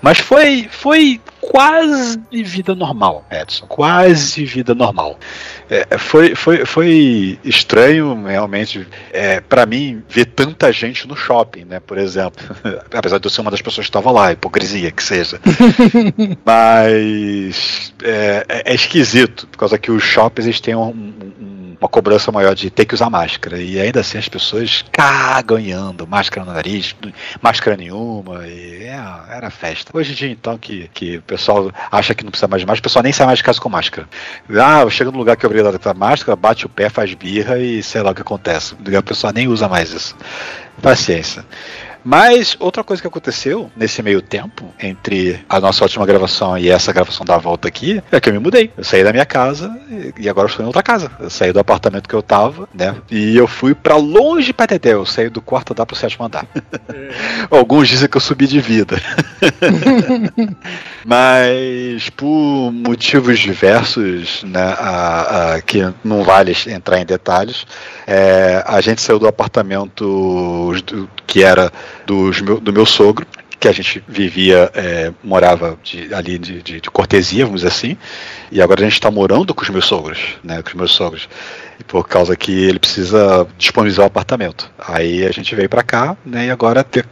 [0.00, 3.66] Mas foi, foi quase vida normal, Edson.
[3.66, 5.18] Quase vida normal.
[5.70, 11.80] É, foi, foi, foi estranho, realmente, é, para mim, ver tanta gente no shopping, né?
[11.80, 12.44] Por exemplo.
[12.92, 15.40] Apesar de eu ser uma das pessoas que estava lá, hipocrisia que seja.
[16.44, 21.53] Mas é, é, é, esquisito, por causa que os shoppings eles têm um, um,
[21.84, 23.60] uma cobrança maior de ter que usar máscara.
[23.60, 26.96] E ainda assim as pessoas cagam andam, máscara no nariz,
[27.42, 28.46] máscara nenhuma.
[28.46, 28.98] E é,
[29.30, 29.90] era festa.
[29.94, 32.80] Hoje em dia, então, que, que o pessoal acha que não precisa mais de máscara,
[32.80, 34.08] o pessoal nem sai mais de casa com máscara.
[34.50, 37.58] Ah, chega no lugar que é obrigado a ter máscara, bate o pé, faz birra
[37.58, 38.74] e sei lá o que acontece.
[38.74, 40.16] O pessoal nem usa mais isso.
[40.80, 41.44] Paciência.
[42.04, 46.92] Mas outra coisa que aconteceu nesse meio tempo, entre a nossa última gravação e essa
[46.92, 48.70] gravação da volta aqui, é que eu me mudei.
[48.76, 49.74] Eu saí da minha casa
[50.18, 51.10] e agora estou em outra casa.
[51.18, 52.94] Eu saí do apartamento que eu tava, né?
[53.10, 54.92] E eu fui para longe pra Teté.
[54.92, 56.46] Eu saí do quarto andar pro sétimo andar.
[56.92, 57.14] É.
[57.50, 59.00] Alguns dizem que eu subi de vida.
[61.04, 64.74] Mas por motivos diversos, né?
[64.78, 67.66] A, a, que não vale entrar em detalhes,
[68.06, 70.72] é, a gente saiu do apartamento
[71.26, 71.72] que era
[72.42, 73.26] meu, do meu sogro,
[73.58, 77.96] que a gente vivia, é, morava de, ali de, de, de, cortesia, vamos dizer assim,
[78.52, 81.28] e agora a gente está morando com os meus sogros, né, com os meus sogros
[81.86, 84.70] por causa que ele precisa disponibilizar o apartamento.
[84.78, 87.06] Aí a gente veio para cá, né, e agora ter,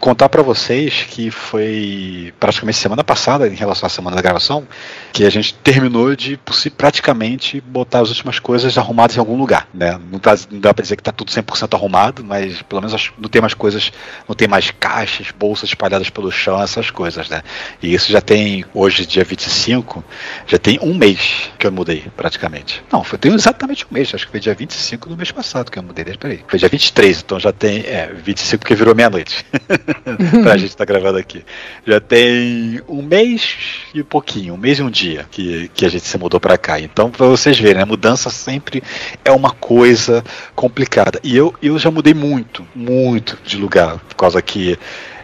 [0.00, 4.66] contar para vocês que foi praticamente semana passada, em relação à semana da gravação,
[5.12, 6.38] que a gente terminou de
[6.76, 9.98] praticamente botar as últimas coisas arrumadas em algum lugar, né?
[10.10, 13.28] Não, tá, não dá para dizer que tá tudo 100% arrumado, mas pelo menos não
[13.28, 13.92] tem mais coisas,
[14.28, 17.42] não tem mais caixas, bolsas espalhadas pelo chão, essas coisas, né?
[17.82, 20.04] E isso já tem, hoje, dia 25,
[20.46, 22.82] já tem um mês que eu mudei, praticamente.
[22.92, 25.78] Não, foi tem exatamente um mês acho que foi dia 25 do mês passado que
[25.78, 26.04] eu mudei.
[26.04, 26.44] Peraí.
[26.46, 27.80] Foi dia 23, então já tem.
[27.80, 29.44] É, 25 porque virou meia-noite.
[30.42, 31.44] pra gente estar tá gravando aqui.
[31.86, 33.56] Já tem um mês
[33.94, 36.80] e pouquinho, um mês e um dia que, que a gente se mudou para cá.
[36.80, 38.82] Então, pra vocês verem, a mudança sempre
[39.24, 40.24] é uma coisa
[40.54, 41.20] complicada.
[41.22, 44.78] E eu, eu já mudei muito, muito de lugar, por causa que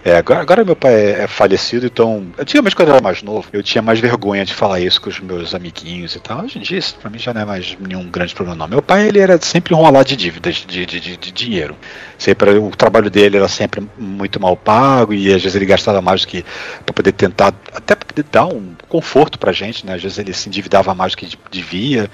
[0.04, 2.26] é, agora, agora, meu pai é, é, falecido, então.
[2.38, 5.18] Antigamente, quando eu era mais novo, eu tinha mais vergonha de falar isso com os
[5.18, 6.44] meus amiguinhos e tal.
[6.44, 8.68] Hoje em dia, isso pra mim já não é mais nenhum grande problema, não.
[8.68, 11.74] Meu pai, ele era sempre enrolado de dívidas, de, de, de, de dinheiro.
[12.24, 16.22] Sempre, o trabalho dele era sempre muito mal pago e às vezes ele gastava mais
[16.22, 16.42] do que
[16.82, 19.92] para poder tentar, até para poder dar um conforto pra gente, né?
[19.92, 22.08] Às vezes ele se endividava mais do que devia.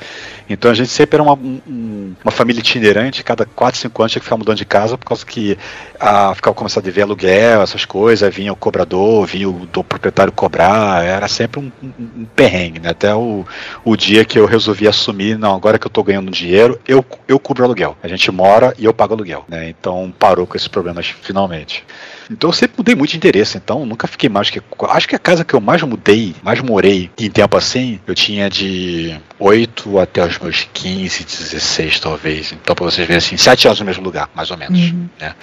[0.48, 4.20] Então a gente sempre era uma, um, uma família itinerante, cada 4, 5 anos tinha
[4.20, 5.56] que ficar mudando de casa por causa que
[6.00, 10.32] a, ficava começando a dever aluguel, essas coisas, vinha o cobrador, vinha o do proprietário
[10.32, 11.92] cobrar, era sempre um, um,
[12.22, 12.88] um, perrengue, né?
[12.90, 13.46] Até o,
[13.84, 17.38] o dia que eu resolvi assumir, não, agora que eu tô ganhando dinheiro, eu, eu
[17.38, 17.96] cubro aluguel.
[18.02, 19.68] A gente mora e eu pago aluguel, né?
[19.68, 21.84] Então parou com esses problemas finalmente.
[22.30, 24.62] Então eu sempre mudei muito de interesse, então nunca fiquei mais que.
[24.88, 28.48] Acho que a casa que eu mais mudei, mais morei em tempo assim, eu tinha
[28.48, 32.52] de 8 até os meus 15, 16 talvez.
[32.52, 34.78] Então pra vocês verem assim, 7 anos no mesmo lugar, mais ou menos.
[34.78, 35.08] Uhum.
[35.18, 35.34] Né?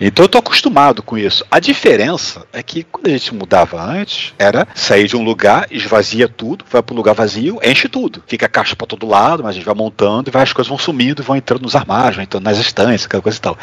[0.00, 1.44] Então eu tô acostumado com isso.
[1.50, 6.28] A diferença é que quando a gente mudava antes, era sair de um lugar, esvazia
[6.28, 8.22] tudo, vai pro lugar vazio, enche tudo.
[8.26, 10.78] Fica caixa para todo lado, mas a gente vai montando e vai, as coisas vão
[10.78, 13.58] sumindo, vão entrando nos armários, vão entrando nas estantes, aquela coisa e tal.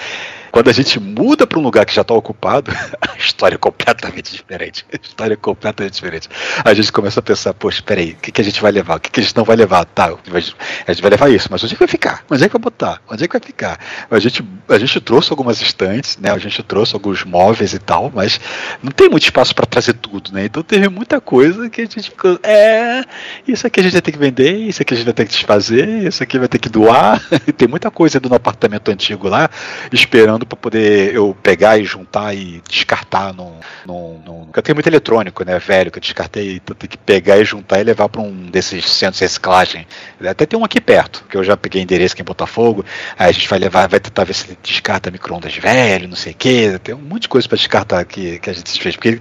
[0.53, 2.69] Quando a gente muda para um lugar que já está ocupado,
[3.01, 4.85] a história é completamente diferente.
[4.93, 6.29] A história é completamente diferente.
[6.63, 8.97] A gente começa a pensar, poxa, peraí, o que, que a gente vai levar?
[8.97, 9.83] O que, que a gente não vai levar?
[9.85, 12.23] Tá, a gente vai levar isso, mas onde é que vai ficar?
[12.29, 13.01] Onde é que vai botar?
[13.09, 13.79] Onde é que vai ficar?
[14.11, 16.29] A gente, a gente trouxe algumas estantes, né?
[16.29, 18.39] A gente trouxe alguns móveis e tal, mas
[18.83, 20.45] não tem muito espaço para trazer tudo, né?
[20.45, 23.03] Então teve muita coisa que a gente ficou, é,
[23.47, 25.31] isso aqui a gente vai ter que vender, isso aqui a gente vai ter que
[25.31, 27.19] desfazer, isso aqui vai ter que doar.
[27.57, 29.49] tem muita coisa do no apartamento antigo lá,
[29.91, 34.47] esperando para poder eu pegar e juntar e descartar num, num, num...
[34.55, 37.79] Eu tenho muito eletrônico, né, velho, que eu descartei, então tem que pegar e juntar
[37.79, 39.87] e levar para um desses centros de reciclagem.
[40.25, 42.85] Até tem um aqui perto, que eu já peguei endereço aqui em Botafogo,
[43.17, 46.35] aí a gente vai levar, vai tentar ver se descarta micro-ondas velho, não sei o
[46.35, 49.19] que, tem um monte de coisa para descartar que, que a gente fez, porque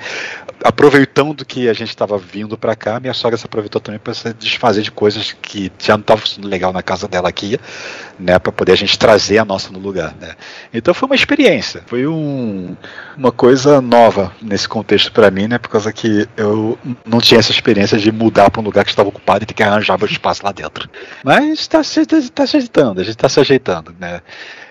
[0.64, 4.32] aproveitando que a gente estava vindo para cá, minha sogra se aproveitou também para se
[4.34, 7.58] desfazer de coisas que já não estavam sendo legal na casa dela aqui,
[8.18, 10.34] né, para poder a gente trazer a nossa no lugar, né.
[10.72, 12.76] Então foi uma experiência, foi um,
[13.16, 17.52] uma coisa nova nesse contexto para mim, né, por causa que eu não tinha essa
[17.52, 20.44] experiência de mudar para um lugar que estava ocupado e ter que arranjar meu espaço
[20.44, 20.88] lá dentro.
[21.24, 24.20] Mas está se, tá se ajeitando, a gente está se ajeitando, né.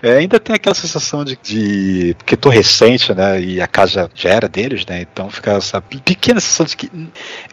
[0.02, 4.30] É, ainda tem aquela sensação de, de porque tô recente, né, e a casa já
[4.30, 6.92] era deles, né, então fica essa pequena sensação de que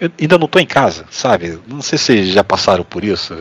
[0.01, 1.59] eu ainda não tô em casa, sabe?
[1.67, 3.37] Não sei se já passaram por isso.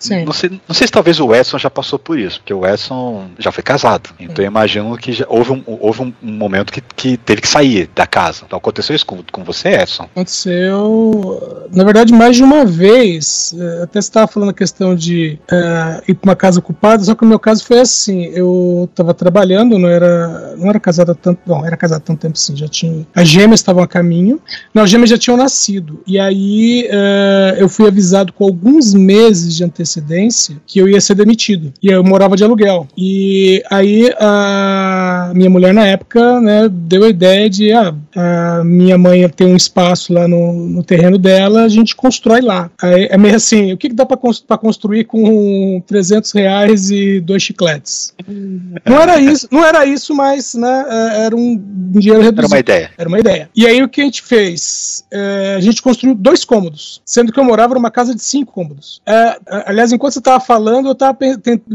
[0.00, 0.24] Sim.
[0.24, 3.28] Não sei, não sei se talvez o Edson já passou por isso, porque o Edson
[3.38, 4.10] já foi casado.
[4.18, 7.90] Então eu imagino que já, houve, um, houve um momento que, que teve que sair
[7.94, 8.44] da casa.
[8.46, 10.04] Então aconteceu isso com, com você, Edson?
[10.04, 13.54] Aconteceu, na verdade, mais de uma vez.
[13.58, 17.14] É, Até você estava falando a questão de é, ir para uma casa ocupada, só
[17.14, 21.14] que o meu caso foi assim: eu estava trabalhando, não era, não era casado há
[21.14, 23.06] tanto, não, era casado há tanto tempo sim, já tinha.
[23.14, 24.40] As gêmeas estavam a caminho,
[24.72, 26.00] não, as gêmeas já tinham nascido.
[26.06, 31.14] E aí é, eu fui avisado com alguns meses de antecedência que eu ia ser
[31.14, 31.72] demitido.
[31.82, 32.86] E eu morava de aluguel.
[32.96, 38.98] E aí a minha mulher na época, né, deu a ideia de ah, a minha
[38.98, 42.70] mãe tem um espaço lá no, no terreno dela, a gente constrói lá.
[42.80, 47.42] Aí, é meio assim, o que, que dá para construir com 300 reais e dois
[47.42, 48.14] chicletes?
[48.84, 51.56] Não era isso, não era isso, mas né, é, era um
[51.92, 52.40] dinheiro reduzido.
[52.40, 52.90] Era uma ideia.
[52.98, 53.50] Era uma ideia.
[53.54, 55.04] E aí o que a gente fez?
[55.10, 59.00] É, a gente construiu dois cômodos, sendo que eu morava numa casa de cinco cômodos.
[59.06, 61.18] É, aliás, enquanto você estava falando, eu estava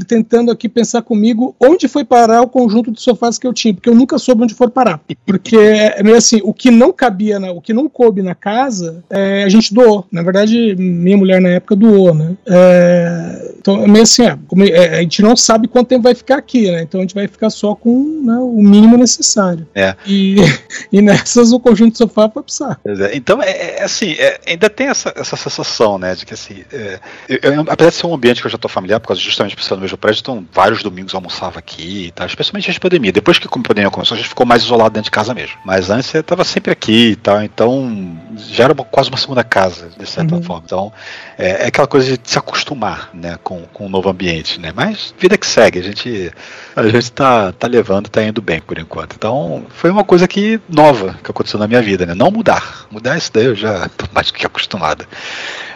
[0.08, 3.90] tentando aqui pensar comigo onde foi parar o conjunto de sofás que eu tinha, porque
[3.90, 5.02] eu nunca soube onde for parar.
[5.26, 9.04] Porque é meio assim, o que não cabia, na, o que não coube na casa,
[9.10, 10.06] é, a gente doou.
[10.12, 12.36] Na verdade, minha mulher na época doou, né?
[12.48, 16.14] É, então é meio assim, é, como, é, a gente não sabe quanto tempo vai
[16.14, 16.82] ficar aqui, né?
[16.84, 19.68] Então a gente vai ficar só com né, o mínimo necessário.
[19.74, 19.96] É.
[20.06, 20.36] E,
[20.92, 22.82] e nessas o conjunto de sofá saco.
[22.84, 26.34] Pois é, Então, é, é assim, é, ainda tem essa, essa sensação, né, de que
[26.34, 27.00] assim, é,
[27.30, 29.56] eu- eu- apesar de ser um ambiente que eu já tô familiar, por causa justamente
[29.56, 32.80] por ser no mesmo prédio, então vários domingos eu almoçava aqui e tal, especialmente antes
[32.80, 33.12] da pandemia.
[33.12, 35.56] Depois que a pandemia começou, a gente ficou mais isolado dentro de casa mesmo.
[35.66, 39.44] Mas antes eu tava sempre aqui e tal, então já era uma- quase uma segunda
[39.44, 40.44] casa, de certa Uhum.
[40.44, 40.64] forma.
[40.66, 40.92] Então,
[41.38, 44.72] é, é aquela coisa de se acostumar, né, com, com o novo ambiente, né.
[44.76, 46.32] Mas vida que segue, a gente,
[46.76, 49.16] a gente tá, tá levando, tá indo bem por enquanto.
[49.16, 52.14] Então, foi uma coisa que nova que aconteceu na minha vida, né?
[52.14, 52.88] Não mudar.
[52.90, 55.06] Mudar isso daí eu já tô mais que acostumado.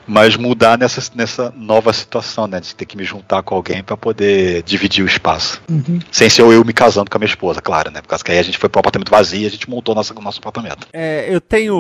[0.08, 2.60] Mas mudar nessa, nessa nova situação, né?
[2.60, 5.62] De ter que me juntar com alguém para poder dividir o espaço.
[5.70, 6.00] Uhum.
[6.12, 8.02] Sem ser eu me casando com a minha esposa, claro, né?
[8.02, 10.14] Por causa que aí a gente foi pro apartamento vazio e a gente montou nosso,
[10.22, 10.88] nosso apartamento.
[10.94, 11.76] É, eu tenho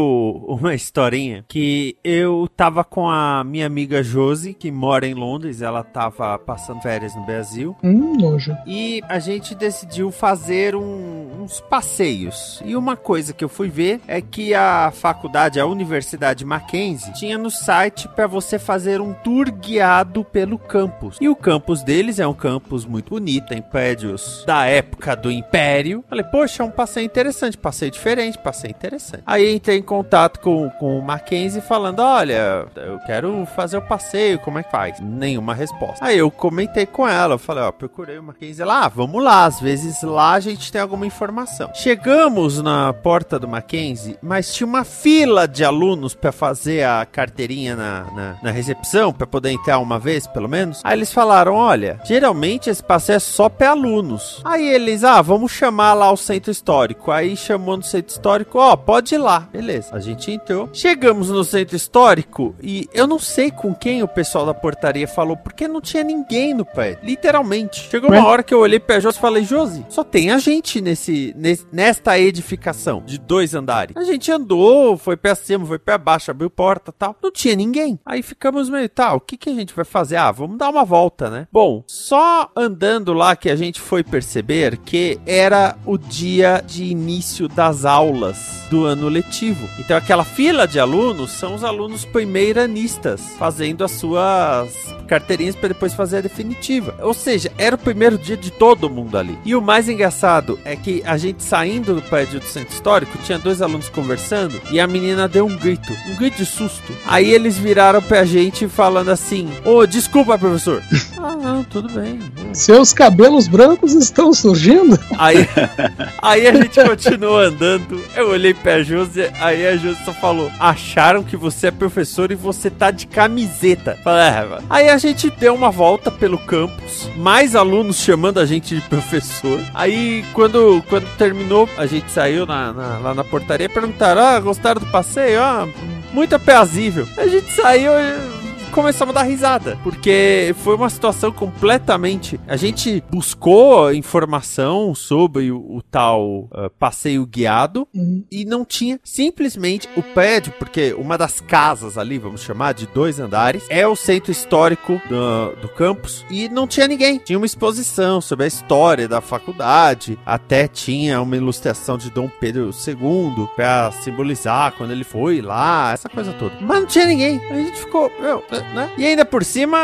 [0.47, 5.83] uma historinha que eu tava com a minha amiga Josi, que mora em Londres, ela
[5.83, 8.55] tava passando férias no Brasil, Hum, nojo.
[8.65, 12.61] e a gente decidiu fazer um- uns passeios.
[12.65, 17.37] E uma coisa que eu fui ver é que a faculdade, a Universidade Mackenzie, tinha
[17.37, 21.17] no site para você fazer um tour guiado pelo campus.
[21.21, 26.03] E o campus deles é um campus muito bonito, tem prédios da época do Império.
[26.09, 29.21] Falei, poxa, é um passeio interessante, passeio diferente, passeio interessante.
[29.23, 34.39] Aí entrei em contato com, com o Mackenzie falando: olha, eu quero fazer o passeio,
[34.39, 34.99] como é que faz?
[34.99, 36.03] Nenhuma resposta.
[36.03, 39.45] Aí eu comentei com ela, eu falei, ó, procurei o Mackenzie lá, ah, vamos lá,
[39.45, 41.69] às vezes lá a gente tem alguma informação.
[41.75, 47.75] Chegamos na porta do Mackenzie, mas tinha uma fila de alunos para fazer a carteirinha
[47.75, 50.81] na, na, na recepção, para poder entrar uma vez, pelo menos.
[50.83, 54.41] Aí eles falaram, olha, geralmente esse passeio é só para alunos.
[54.43, 57.11] Aí eles, ah, vamos chamar lá o centro histórico.
[57.11, 59.47] Aí chamou no centro histórico, ó, pode ir lá.
[59.51, 60.69] Beleza, a gente entrou.
[60.73, 65.35] Chegamos no centro histórico e eu não sei com quem o pessoal da portaria falou,
[65.37, 66.99] porque não tinha ninguém no prédio.
[67.03, 67.89] Literalmente.
[67.89, 70.81] Chegou uma hora que eu olhei pra Josi e falei, Josi, só tem a gente
[70.81, 73.95] nesse nesse, nesse- nesta edificação de dois andares.
[73.95, 77.15] A gente andou, foi pra cima, foi pra baixo, abriu porta tal.
[77.21, 77.96] Não tinha ninguém.
[78.05, 80.15] Aí ficamos meio, tá, o que, que a gente vai fazer?
[80.15, 81.47] Ah, vamos dar uma volta, né?
[81.51, 87.47] Bom, só andando lá que a gente foi perceber que era o dia de início
[87.47, 89.67] das aulas do ano letivo.
[89.79, 95.93] Então aquela fila de alunos são os alunos primeiranistas fazendo as suas carteirinhas para depois
[95.93, 96.95] fazer a definitiva.
[97.01, 99.37] Ou seja, era o primeiro dia de todo mundo ali.
[99.45, 103.39] E o mais engraçado é que a gente saindo do prédio do centro histórico, tinha
[103.39, 106.93] dois alunos conversando e a menina deu um grito, um grito de susto.
[107.05, 110.81] Aí eles viraram pra gente falando assim: Ô, desculpa, professor.
[111.17, 112.19] ah, não, tudo bem.
[112.53, 114.99] Seus cabelos brancos estão surgindo?
[115.17, 115.47] Aí,
[116.21, 118.03] aí a gente continuou andando.
[118.15, 122.35] Eu olhei pra Josi, aí a Josi só falou: Acharam que você é professor e
[122.35, 123.97] você tá de camiseta.
[124.03, 124.67] Falei, é, mano.
[124.69, 129.59] Aí a gente deu uma volta pelo campus, mais alunos chamando a gente de professor.
[129.73, 134.39] Aí quando, quando terminou, a gente saiu na, na- lá na portaria e perguntaram: Ah,
[134.39, 135.41] gostaram do passeio?
[135.41, 135.67] Ah,
[136.13, 137.07] muito aprazível.
[137.17, 137.91] A gente saiu.
[137.93, 138.36] e
[138.71, 142.39] Começamos a dar risada, porque foi uma situação completamente.
[142.47, 148.23] A gente buscou informação sobre o, o tal ah, passeio guiado Uhum.
[148.31, 153.19] e não tinha simplesmente o prédio, porque uma das casas ali, vamos chamar de dois
[153.19, 157.17] andares, é o centro histórico do, do campus e não tinha ninguém.
[157.17, 162.69] Tinha uma exposição sobre a história da faculdade, até tinha uma ilustração de Dom Pedro
[162.69, 166.55] II pra simbolizar quando ele foi lá, essa coisa toda.
[166.61, 167.41] Mas não tinha ninguém.
[167.49, 168.89] A gente ficou, meu, né?
[168.97, 169.77] E ainda por cima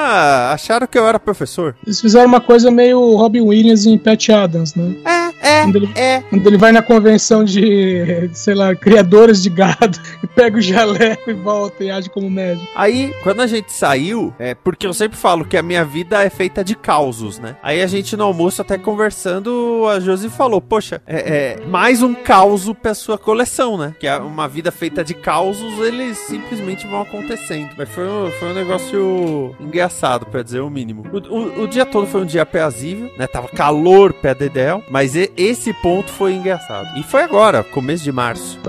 [0.52, 1.76] acharam que eu era professor.
[1.86, 4.96] Eles fizeram uma coisa meio Robin Williams em Pat Adams, né?
[5.06, 6.22] É, é, Quando ele, é.
[6.30, 11.30] quando ele vai na convenção de, sei lá, criadores de gado e pega o jaleco
[11.30, 12.68] e volta e age como médico.
[12.76, 16.30] Aí, quando a gente saiu, é porque eu sempre falo que a minha vida é
[16.30, 17.56] feita de causos, né?
[17.62, 22.14] Aí a gente no almoço, até conversando, a Josi falou: Poxa, é, é mais um
[22.14, 23.96] causo pra sua coleção, né?
[24.00, 27.70] Que é uma vida feita de causos, eles simplesmente vão acontecendo.
[27.78, 31.04] Mas foi, um- foi um negócio engraçado, pra dizer o mínimo.
[31.12, 33.28] O, o- o dia todo foi um dia aprazível, né?
[33.28, 36.98] Tava calor pé dedéu, mas e- esse ponto foi engraçado.
[36.98, 38.60] E foi agora, começo de março.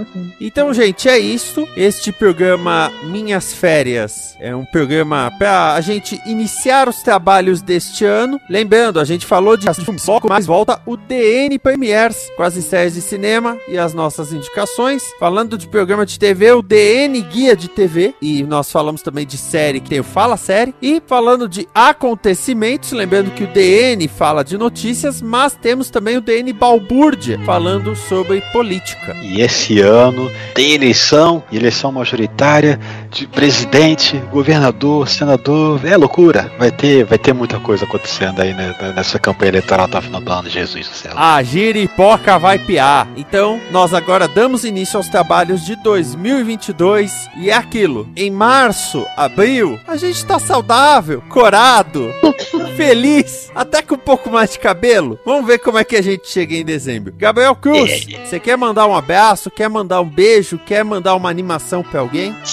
[0.41, 1.67] Então, gente, é isso.
[1.77, 8.41] Este programa Minhas Férias é um programa para a gente iniciar os trabalhos deste ano.
[8.49, 12.95] Lembrando, a gente falou de filmes, logo mais volta o DN Premiers com as estreias
[12.95, 15.03] de cinema e as nossas indicações.
[15.19, 18.15] Falando de programa de TV, o DN Guia de TV.
[18.23, 20.75] E nós falamos também de série, que tem o Fala Série.
[20.81, 26.21] E falando de acontecimentos, lembrando que o DN fala de notícias, mas temos também o
[26.21, 29.15] DN Balbúrdia falando sobre política.
[29.23, 32.79] E esse ano tem eleição, eleição majoritária
[33.11, 35.81] de presidente, governador, senador.
[35.85, 36.51] É loucura.
[36.59, 40.21] Vai ter, vai ter muita coisa acontecendo aí né, nessa campanha eleitoral até o final
[40.21, 41.13] do ano, Jesus do céu.
[41.17, 43.07] A giripoca vai piar.
[43.17, 48.09] Então, nós agora damos início aos trabalhos de 2022 e é aquilo.
[48.17, 52.13] Em março, abril, a gente tá saudável, corado,
[52.77, 55.19] feliz, até com um pouco mais de cabelo.
[55.25, 57.15] Vamos ver como é que a gente chega em dezembro.
[57.17, 61.83] Gabriel Cruz, você quer mandar um abraço, quer mandar um beijo, quer mandar uma animação
[61.83, 62.35] pra alguém?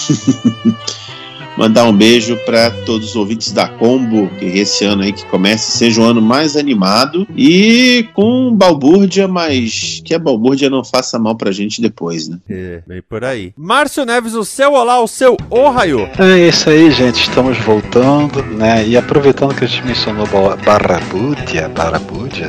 [1.54, 5.70] Mandar um beijo para todos os ouvintes da Combo, que esse ano aí que começa
[5.70, 11.36] seja um ano mais animado e com balbúrdia, mas que a balbúrdia não faça mal
[11.36, 12.38] pra gente depois, né?
[12.48, 13.52] É, bem por aí.
[13.54, 16.08] Márcio Neves, o seu olá, o seu ohaiô.
[16.18, 17.20] É isso aí, gente.
[17.28, 18.86] Estamos voltando, né?
[18.88, 22.48] E aproveitando que a gente mencionou Ba- Barrabúdia, Barrabúdia,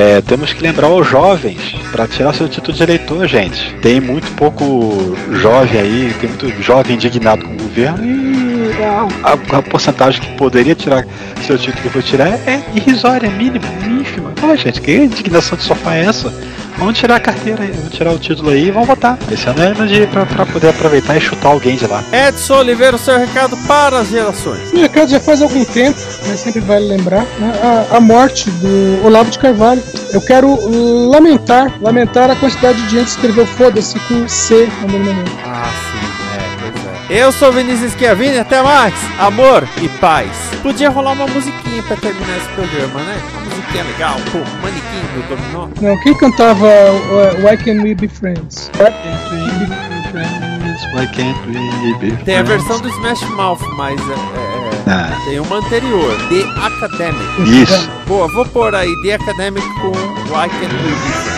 [0.00, 3.74] é, temos que lembrar os jovens para tirar seu título de eleitor, gente.
[3.82, 8.82] Tem muito pouco jovem aí, tem muito jovem indignado com o governo e
[9.24, 11.04] a, a- porcentagem que poderia tirar
[11.46, 14.30] seu título que for tirar é irrisória, é mínima, ínfima.
[14.40, 16.32] Pô, gente, que indignação de sofá é essa?
[16.78, 19.18] Vamos tirar a carteira aí, vamos tirar o título aí e vamos votar.
[19.30, 22.04] Esse ano é ano de pra, pra poder aproveitar e chutar alguém de lá.
[22.12, 24.72] Edson Oliveira, o seu recado para as gerações.
[24.72, 27.52] O mercado já faz algum tempo, mas sempre vale lembrar, né,
[27.90, 29.82] a, a morte do Olavo de Carvalho.
[30.12, 30.56] Eu quero
[31.10, 35.47] lamentar, lamentar a quantidade de gente que escreveu foda-se com C no meu nome.
[37.10, 38.92] Eu sou Vinícius Schiavini, até mais.
[39.18, 40.28] Amor e paz.
[40.62, 43.18] Podia rolar uma musiquinha pra terminar esse programa, né?
[43.32, 45.68] Uma musiquinha legal, pô, manequim do dominó.
[45.80, 48.70] Não, quem cantava uh, Why Can We Be Friends?
[50.94, 52.64] Why can't we be Tem a friends?
[52.66, 57.62] versão do Smash Mouth, mas é, é, Ah, tem uma anterior, The Academic.
[57.62, 57.88] isso.
[58.06, 61.37] Boa, vou pôr aí The Academic com Why Can't We Be Friends.